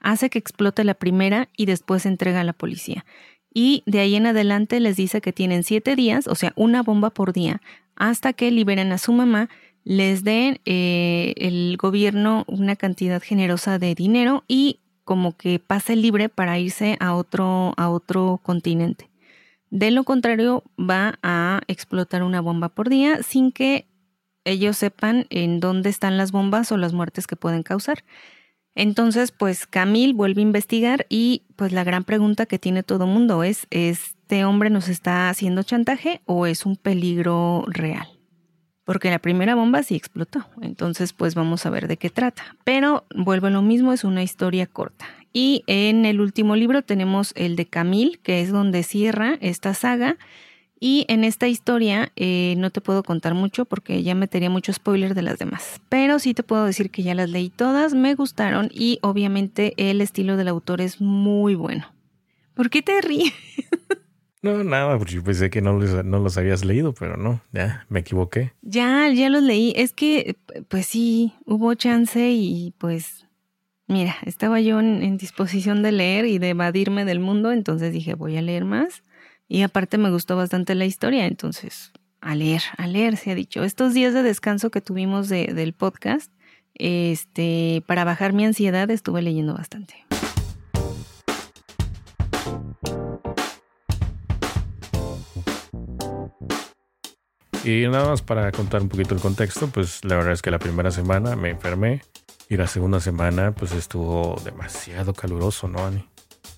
Hace 0.00 0.30
que 0.30 0.38
explote 0.38 0.84
la 0.84 0.94
primera 0.94 1.48
y 1.56 1.66
después 1.66 2.06
entrega 2.06 2.40
a 2.40 2.44
la 2.44 2.52
policía. 2.52 3.04
Y 3.52 3.82
de 3.86 4.00
ahí 4.00 4.14
en 4.14 4.26
adelante 4.26 4.78
les 4.78 4.96
dice 4.96 5.20
que 5.20 5.32
tienen 5.32 5.64
siete 5.64 5.96
días, 5.96 6.28
o 6.28 6.34
sea, 6.34 6.52
una 6.54 6.82
bomba 6.82 7.10
por 7.10 7.32
día, 7.32 7.60
hasta 7.96 8.32
que 8.32 8.50
liberen 8.50 8.92
a 8.92 8.98
su 8.98 9.12
mamá, 9.12 9.48
les 9.84 10.22
den 10.22 10.60
eh, 10.66 11.34
el 11.38 11.76
gobierno 11.76 12.44
una 12.46 12.76
cantidad 12.76 13.22
generosa 13.22 13.78
de 13.78 13.94
dinero 13.94 14.44
y 14.46 14.80
como 15.08 15.38
que 15.38 15.58
pase 15.58 15.96
libre 15.96 16.28
para 16.28 16.58
irse 16.58 16.98
a 17.00 17.14
otro, 17.14 17.72
a 17.78 17.88
otro 17.88 18.40
continente. 18.42 19.08
De 19.70 19.90
lo 19.90 20.04
contrario, 20.04 20.64
va 20.78 21.18
a 21.22 21.62
explotar 21.66 22.22
una 22.22 22.42
bomba 22.42 22.68
por 22.68 22.90
día 22.90 23.22
sin 23.22 23.50
que 23.50 23.86
ellos 24.44 24.76
sepan 24.76 25.24
en 25.30 25.60
dónde 25.60 25.88
están 25.88 26.18
las 26.18 26.30
bombas 26.30 26.72
o 26.72 26.76
las 26.76 26.92
muertes 26.92 27.26
que 27.26 27.36
pueden 27.36 27.62
causar. 27.62 28.04
Entonces, 28.74 29.32
pues 29.32 29.66
Camille 29.66 30.12
vuelve 30.12 30.42
a 30.42 30.48
investigar 30.48 31.06
y 31.08 31.44
pues 31.56 31.72
la 31.72 31.84
gran 31.84 32.04
pregunta 32.04 32.44
que 32.44 32.58
tiene 32.58 32.82
todo 32.82 33.06
mundo 33.06 33.44
es, 33.44 33.66
¿este 33.70 34.44
hombre 34.44 34.68
nos 34.68 34.90
está 34.90 35.30
haciendo 35.30 35.62
chantaje 35.62 36.20
o 36.26 36.44
es 36.44 36.66
un 36.66 36.76
peligro 36.76 37.64
real? 37.66 38.17
Porque 38.88 39.10
la 39.10 39.18
primera 39.18 39.54
bomba 39.54 39.82
sí 39.82 39.96
explotó, 39.96 40.46
entonces 40.62 41.12
pues 41.12 41.34
vamos 41.34 41.66
a 41.66 41.70
ver 41.70 41.88
de 41.88 41.98
qué 41.98 42.08
trata. 42.08 42.56
Pero 42.64 43.04
vuelve 43.14 43.48
a 43.48 43.50
lo 43.50 43.60
mismo, 43.60 43.92
es 43.92 44.02
una 44.02 44.22
historia 44.22 44.66
corta. 44.66 45.04
Y 45.30 45.62
en 45.66 46.06
el 46.06 46.22
último 46.22 46.56
libro 46.56 46.80
tenemos 46.80 47.34
el 47.36 47.54
de 47.54 47.66
Camille, 47.66 48.18
que 48.22 48.40
es 48.40 48.50
donde 48.50 48.82
cierra 48.84 49.36
esta 49.42 49.74
saga. 49.74 50.16
Y 50.80 51.04
en 51.08 51.22
esta 51.24 51.48
historia 51.48 52.12
eh, 52.16 52.54
no 52.56 52.70
te 52.70 52.80
puedo 52.80 53.02
contar 53.02 53.34
mucho 53.34 53.66
porque 53.66 54.02
ya 54.02 54.14
metería 54.14 54.48
mucho 54.48 54.72
spoiler 54.72 55.14
de 55.14 55.20
las 55.20 55.38
demás. 55.38 55.82
Pero 55.90 56.18
sí 56.18 56.32
te 56.32 56.42
puedo 56.42 56.64
decir 56.64 56.90
que 56.90 57.02
ya 57.02 57.14
las 57.14 57.28
leí 57.28 57.50
todas, 57.50 57.92
me 57.92 58.14
gustaron 58.14 58.70
y 58.72 59.00
obviamente 59.02 59.74
el 59.76 60.00
estilo 60.00 60.38
del 60.38 60.48
autor 60.48 60.80
es 60.80 60.98
muy 60.98 61.54
bueno. 61.54 61.92
¿Por 62.54 62.70
qué 62.70 62.80
te 62.80 62.98
ríes? 63.02 63.34
No, 64.42 64.62
nada, 64.62 64.96
porque 64.98 65.14
yo 65.14 65.24
pensé 65.24 65.50
que 65.50 65.60
no 65.60 65.78
los, 65.78 66.04
no 66.04 66.18
los 66.18 66.38
habías 66.38 66.64
leído, 66.64 66.94
pero 66.94 67.16
no, 67.16 67.40
ya 67.52 67.86
me 67.88 68.00
equivoqué. 68.00 68.52
Ya, 68.62 69.08
ya 69.08 69.30
los 69.30 69.42
leí. 69.42 69.72
Es 69.76 69.92
que, 69.92 70.36
pues 70.68 70.86
sí, 70.86 71.34
hubo 71.44 71.74
chance 71.74 72.30
y 72.30 72.72
pues 72.78 73.28
Mira, 73.88 74.16
estaba 74.26 74.60
yo 74.60 74.80
en, 74.80 75.16
disposición 75.16 75.82
de 75.82 75.92
leer 75.92 76.26
y 76.26 76.38
de 76.38 76.50
evadirme 76.50 77.06
del 77.06 77.20
mundo, 77.20 77.52
entonces 77.52 77.90
dije, 77.90 78.14
voy 78.14 78.36
a 78.36 78.42
leer 78.42 78.66
más. 78.66 79.02
Y 79.48 79.62
aparte 79.62 79.96
me 79.96 80.10
gustó 80.10 80.36
bastante 80.36 80.74
la 80.74 80.84
historia, 80.84 81.24
entonces, 81.24 81.92
a 82.20 82.34
leer, 82.34 82.60
a 82.76 82.86
leer, 82.86 83.16
se 83.16 83.30
ha 83.30 83.34
dicho. 83.34 83.64
Estos 83.64 83.94
días 83.94 84.12
de 84.12 84.22
descanso 84.22 84.70
que 84.70 84.82
tuvimos 84.82 85.30
del 85.30 85.72
podcast, 85.72 86.30
este, 86.74 87.82
para 87.86 88.04
bajar 88.04 88.34
mi 88.34 88.44
ansiedad 88.44 88.90
estuve 88.90 89.22
leyendo 89.22 89.54
bastante. 89.54 90.04
Y 97.68 97.86
nada 97.86 98.08
más 98.08 98.22
para 98.22 98.50
contar 98.50 98.80
un 98.80 98.88
poquito 98.88 99.14
el 99.14 99.20
contexto, 99.20 99.66
pues 99.66 100.02
la 100.02 100.16
verdad 100.16 100.32
es 100.32 100.40
que 100.40 100.50
la 100.50 100.58
primera 100.58 100.90
semana 100.90 101.36
me 101.36 101.50
enfermé, 101.50 102.00
y 102.48 102.56
la 102.56 102.66
segunda 102.66 102.98
semana, 102.98 103.52
pues 103.52 103.72
estuvo 103.72 104.40
demasiado 104.42 105.12
caluroso, 105.12 105.68
¿no, 105.68 105.84
Ani? 105.84 106.02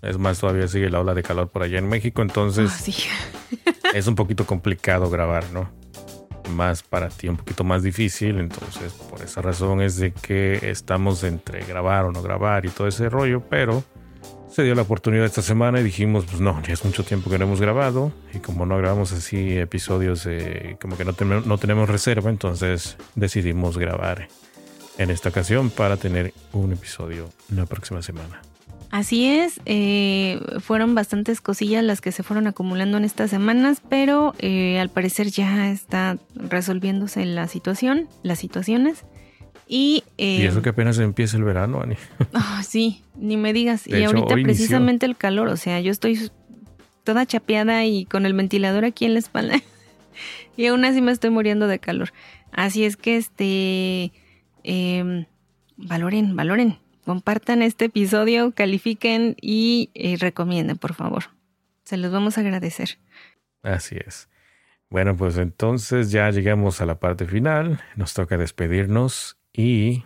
Es 0.02 0.18
más, 0.18 0.38
todavía 0.38 0.68
sigue 0.68 0.88
la 0.88 1.00
ola 1.00 1.12
de 1.12 1.24
calor 1.24 1.48
por 1.48 1.64
allá 1.64 1.80
en 1.80 1.88
México, 1.88 2.22
entonces 2.22 2.70
ah, 2.70 3.88
es 3.94 4.06
un 4.06 4.14
poquito 4.14 4.46
complicado 4.46 5.10
grabar, 5.10 5.50
¿no? 5.52 5.68
Más 6.50 6.84
para 6.84 7.08
ti, 7.08 7.28
un 7.28 7.38
poquito 7.38 7.64
más 7.64 7.82
difícil, 7.82 8.38
entonces 8.38 8.92
por 8.92 9.20
esa 9.20 9.42
razón 9.42 9.82
es 9.82 9.96
de 9.96 10.12
que 10.12 10.70
estamos 10.70 11.24
entre 11.24 11.64
grabar 11.64 12.04
o 12.04 12.12
no 12.12 12.22
grabar 12.22 12.66
y 12.66 12.68
todo 12.68 12.86
ese 12.86 13.08
rollo, 13.08 13.42
pero 13.50 13.82
se 14.50 14.62
dio 14.62 14.74
la 14.74 14.82
oportunidad 14.82 15.24
esta 15.24 15.42
semana 15.42 15.80
y 15.80 15.84
dijimos, 15.84 16.24
pues 16.26 16.40
no, 16.40 16.62
ya 16.62 16.72
es 16.72 16.84
mucho 16.84 17.04
tiempo 17.04 17.30
que 17.30 17.38
no 17.38 17.44
hemos 17.44 17.60
grabado 17.60 18.12
y 18.34 18.38
como 18.38 18.66
no 18.66 18.76
grabamos 18.76 19.12
así 19.12 19.56
episodios 19.58 20.28
como 20.80 20.96
que 20.96 21.04
no, 21.04 21.14
no 21.40 21.58
tenemos 21.58 21.88
reserva, 21.88 22.30
entonces 22.30 22.96
decidimos 23.14 23.78
grabar 23.78 24.28
en 24.98 25.10
esta 25.10 25.30
ocasión 25.30 25.70
para 25.70 25.96
tener 25.96 26.34
un 26.52 26.72
episodio 26.72 27.30
la 27.54 27.66
próxima 27.66 28.02
semana. 28.02 28.42
Así 28.90 29.28
es, 29.28 29.60
eh, 29.66 30.40
fueron 30.58 30.96
bastantes 30.96 31.40
cosillas 31.40 31.84
las 31.84 32.00
que 32.00 32.10
se 32.10 32.24
fueron 32.24 32.48
acumulando 32.48 32.98
en 32.98 33.04
estas 33.04 33.30
semanas, 33.30 33.80
pero 33.88 34.34
eh, 34.40 34.80
al 34.80 34.88
parecer 34.88 35.28
ya 35.28 35.70
está 35.70 36.18
resolviéndose 36.34 37.24
la 37.24 37.46
situación, 37.46 38.08
las 38.24 38.40
situaciones. 38.40 39.04
Y, 39.72 40.02
y 40.16 40.42
eso 40.42 40.58
eh, 40.58 40.62
que 40.62 40.70
apenas 40.70 40.98
empieza 40.98 41.36
el 41.36 41.44
verano, 41.44 41.80
Ani. 41.80 41.94
Oh, 42.34 42.62
sí, 42.64 43.04
ni 43.14 43.36
me 43.36 43.52
digas. 43.52 43.86
y 43.86 44.02
ahorita 44.02 44.34
precisamente 44.42 45.06
el 45.06 45.16
calor, 45.16 45.46
o 45.46 45.56
sea, 45.56 45.78
yo 45.78 45.92
estoy 45.92 46.28
toda 47.04 47.24
chapeada 47.24 47.84
y 47.84 48.04
con 48.04 48.26
el 48.26 48.34
ventilador 48.34 48.84
aquí 48.84 49.04
en 49.04 49.12
la 49.12 49.20
espalda. 49.20 49.60
y 50.56 50.66
aún 50.66 50.84
así 50.84 51.00
me 51.00 51.12
estoy 51.12 51.30
muriendo 51.30 51.68
de 51.68 51.78
calor. 51.78 52.12
Así 52.50 52.84
es 52.84 52.96
que 52.96 53.16
este 53.16 54.10
eh, 54.64 55.26
valoren, 55.76 56.34
valoren, 56.34 56.80
compartan 57.04 57.62
este 57.62 57.84
episodio, 57.84 58.50
califiquen 58.50 59.36
y 59.40 59.90
eh, 59.94 60.16
recomienden, 60.18 60.78
por 60.78 60.94
favor. 60.94 61.26
Se 61.84 61.96
los 61.96 62.10
vamos 62.10 62.38
a 62.38 62.40
agradecer. 62.40 62.98
Así 63.62 63.96
es. 64.04 64.28
Bueno, 64.88 65.16
pues 65.16 65.36
entonces 65.36 66.10
ya 66.10 66.28
llegamos 66.30 66.80
a 66.80 66.86
la 66.86 66.98
parte 66.98 67.24
final. 67.24 67.80
Nos 67.94 68.14
toca 68.14 68.36
despedirnos 68.36 69.39
y 69.60 70.04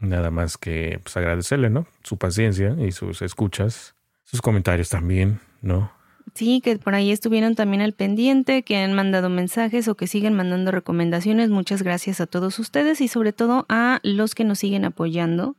nada 0.00 0.30
más 0.30 0.58
que 0.58 1.00
pues, 1.02 1.16
agradecerle, 1.16 1.70
¿no? 1.70 1.86
Su 2.02 2.16
paciencia 2.16 2.76
y 2.78 2.92
sus 2.92 3.22
escuchas, 3.22 3.94
sus 4.24 4.42
comentarios 4.42 4.88
también, 4.88 5.40
¿no? 5.62 5.92
Sí, 6.34 6.60
que 6.60 6.76
por 6.76 6.94
ahí 6.94 7.12
estuvieron 7.12 7.54
también 7.54 7.80
al 7.82 7.92
pendiente, 7.92 8.62
que 8.62 8.76
han 8.76 8.92
mandado 8.92 9.30
mensajes 9.30 9.86
o 9.88 9.94
que 9.94 10.06
siguen 10.06 10.34
mandando 10.34 10.70
recomendaciones. 10.70 11.50
Muchas 11.50 11.82
gracias 11.82 12.20
a 12.20 12.26
todos 12.26 12.58
ustedes 12.58 13.00
y 13.00 13.08
sobre 13.08 13.32
todo 13.32 13.64
a 13.68 14.00
los 14.02 14.34
que 14.34 14.44
nos 14.44 14.58
siguen 14.58 14.84
apoyando, 14.84 15.56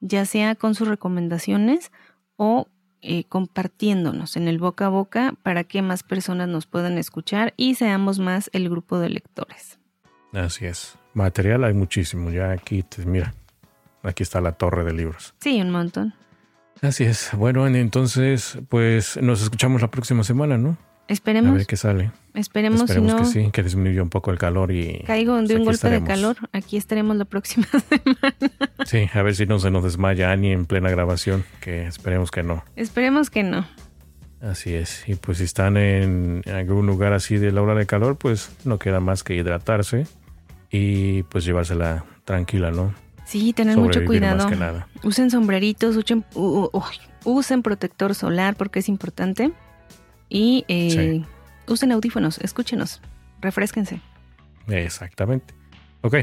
ya 0.00 0.26
sea 0.26 0.54
con 0.54 0.74
sus 0.74 0.86
recomendaciones 0.86 1.90
o 2.36 2.68
eh, 3.00 3.24
compartiéndonos 3.24 4.36
en 4.36 4.48
el 4.48 4.58
boca 4.58 4.86
a 4.86 4.90
boca 4.90 5.34
para 5.42 5.64
que 5.64 5.82
más 5.82 6.02
personas 6.02 6.46
nos 6.46 6.66
puedan 6.66 6.98
escuchar 6.98 7.54
y 7.56 7.74
seamos 7.74 8.18
más 8.18 8.50
el 8.52 8.68
grupo 8.68 8.98
de 8.98 9.08
lectores. 9.08 9.80
Así 10.32 10.66
es. 10.66 10.96
Material 11.14 11.64
hay 11.64 11.74
muchísimo. 11.74 12.30
Ya 12.30 12.52
aquí, 12.52 12.84
mira, 13.06 13.34
aquí 14.02 14.22
está 14.22 14.40
la 14.40 14.52
torre 14.52 14.84
de 14.84 14.92
libros. 14.92 15.34
Sí, 15.40 15.60
un 15.60 15.70
montón. 15.70 16.14
Así 16.80 17.04
es. 17.04 17.30
Bueno, 17.34 17.66
entonces, 17.66 18.58
pues 18.68 19.16
nos 19.22 19.42
escuchamos 19.42 19.82
la 19.82 19.90
próxima 19.90 20.24
semana, 20.24 20.58
¿no? 20.58 20.76
Esperemos. 21.08 21.52
A 21.52 21.54
ver 21.54 21.66
qué 21.66 21.76
sale. 21.76 22.10
Esperemos, 22.34 22.80
Esperemos 22.82 23.14
que 23.14 23.24
sí, 23.26 23.50
que 23.52 23.62
disminuyó 23.62 24.02
un 24.02 24.08
poco 24.08 24.30
el 24.30 24.38
calor 24.38 24.72
y. 24.72 25.02
Caigo 25.06 25.40
de 25.42 25.56
un 25.56 25.64
golpe 25.64 25.90
de 25.90 26.02
calor. 26.02 26.36
Aquí 26.52 26.76
estaremos 26.76 27.16
la 27.16 27.24
próxima 27.24 27.66
semana. 27.88 28.34
Sí, 28.86 29.08
a 29.12 29.22
ver 29.22 29.34
si 29.34 29.46
no 29.46 29.58
se 29.58 29.70
nos 29.70 29.84
desmaya 29.84 30.32
Ani 30.32 30.52
en 30.52 30.64
plena 30.64 30.90
grabación, 30.90 31.44
que 31.60 31.86
esperemos 31.86 32.30
que 32.30 32.42
no. 32.42 32.64
Esperemos 32.76 33.30
que 33.30 33.42
no. 33.42 33.66
Así 34.40 34.74
es. 34.74 35.08
Y 35.08 35.14
pues 35.16 35.38
si 35.38 35.44
están 35.44 35.76
en 35.76 36.42
algún 36.52 36.86
lugar 36.86 37.12
así 37.12 37.36
de 37.36 37.52
la 37.52 37.62
hora 37.62 37.74
de 37.74 37.86
calor, 37.86 38.16
pues 38.16 38.50
no 38.64 38.78
queda 38.78 38.98
más 38.98 39.22
que 39.22 39.36
hidratarse 39.36 40.06
y 40.72 41.22
pues 41.24 41.44
llevársela 41.44 42.04
tranquila, 42.24 42.70
¿no? 42.70 42.94
Sí, 43.24 43.52
tener 43.52 43.76
mucho 43.76 44.04
cuidado. 44.04 44.48
Usen 45.04 45.30
sombreritos, 45.30 45.96
usen, 45.96 46.24
usen 47.24 47.62
protector 47.62 48.14
solar 48.14 48.56
porque 48.56 48.80
es 48.80 48.88
importante. 48.88 49.52
Y 50.28 50.64
eh, 50.68 51.24
usen 51.68 51.92
audífonos, 51.92 52.38
escúchenos, 52.38 53.02
refresquense. 53.40 54.00
Exactamente. 54.66 55.54
Ok. 56.00 56.16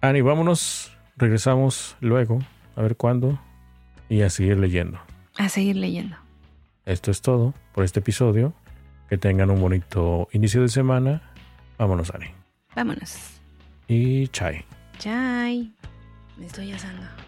Ani, 0.00 0.20
vámonos. 0.20 0.96
Regresamos 1.16 1.96
luego. 2.00 2.38
A 2.76 2.82
ver 2.82 2.96
cuándo. 2.96 3.38
Y 4.08 4.22
a 4.22 4.30
seguir 4.30 4.58
leyendo. 4.58 5.00
A 5.38 5.48
seguir 5.48 5.76
leyendo. 5.76 6.16
Esto 6.86 7.10
es 7.10 7.20
todo 7.20 7.52
por 7.72 7.84
este 7.84 8.00
episodio. 8.00 8.54
Que 9.08 9.18
tengan 9.18 9.50
un 9.50 9.60
bonito 9.60 10.28
inicio 10.32 10.62
de 10.62 10.68
semana. 10.68 11.32
Vámonos, 11.78 12.14
Ani. 12.14 12.26
Vámonos. 12.74 13.41
Y 13.94 14.26
chai. 14.28 14.64
Chai. 14.98 15.70
Me 16.38 16.46
estoy 16.46 16.72
asando. 16.72 17.21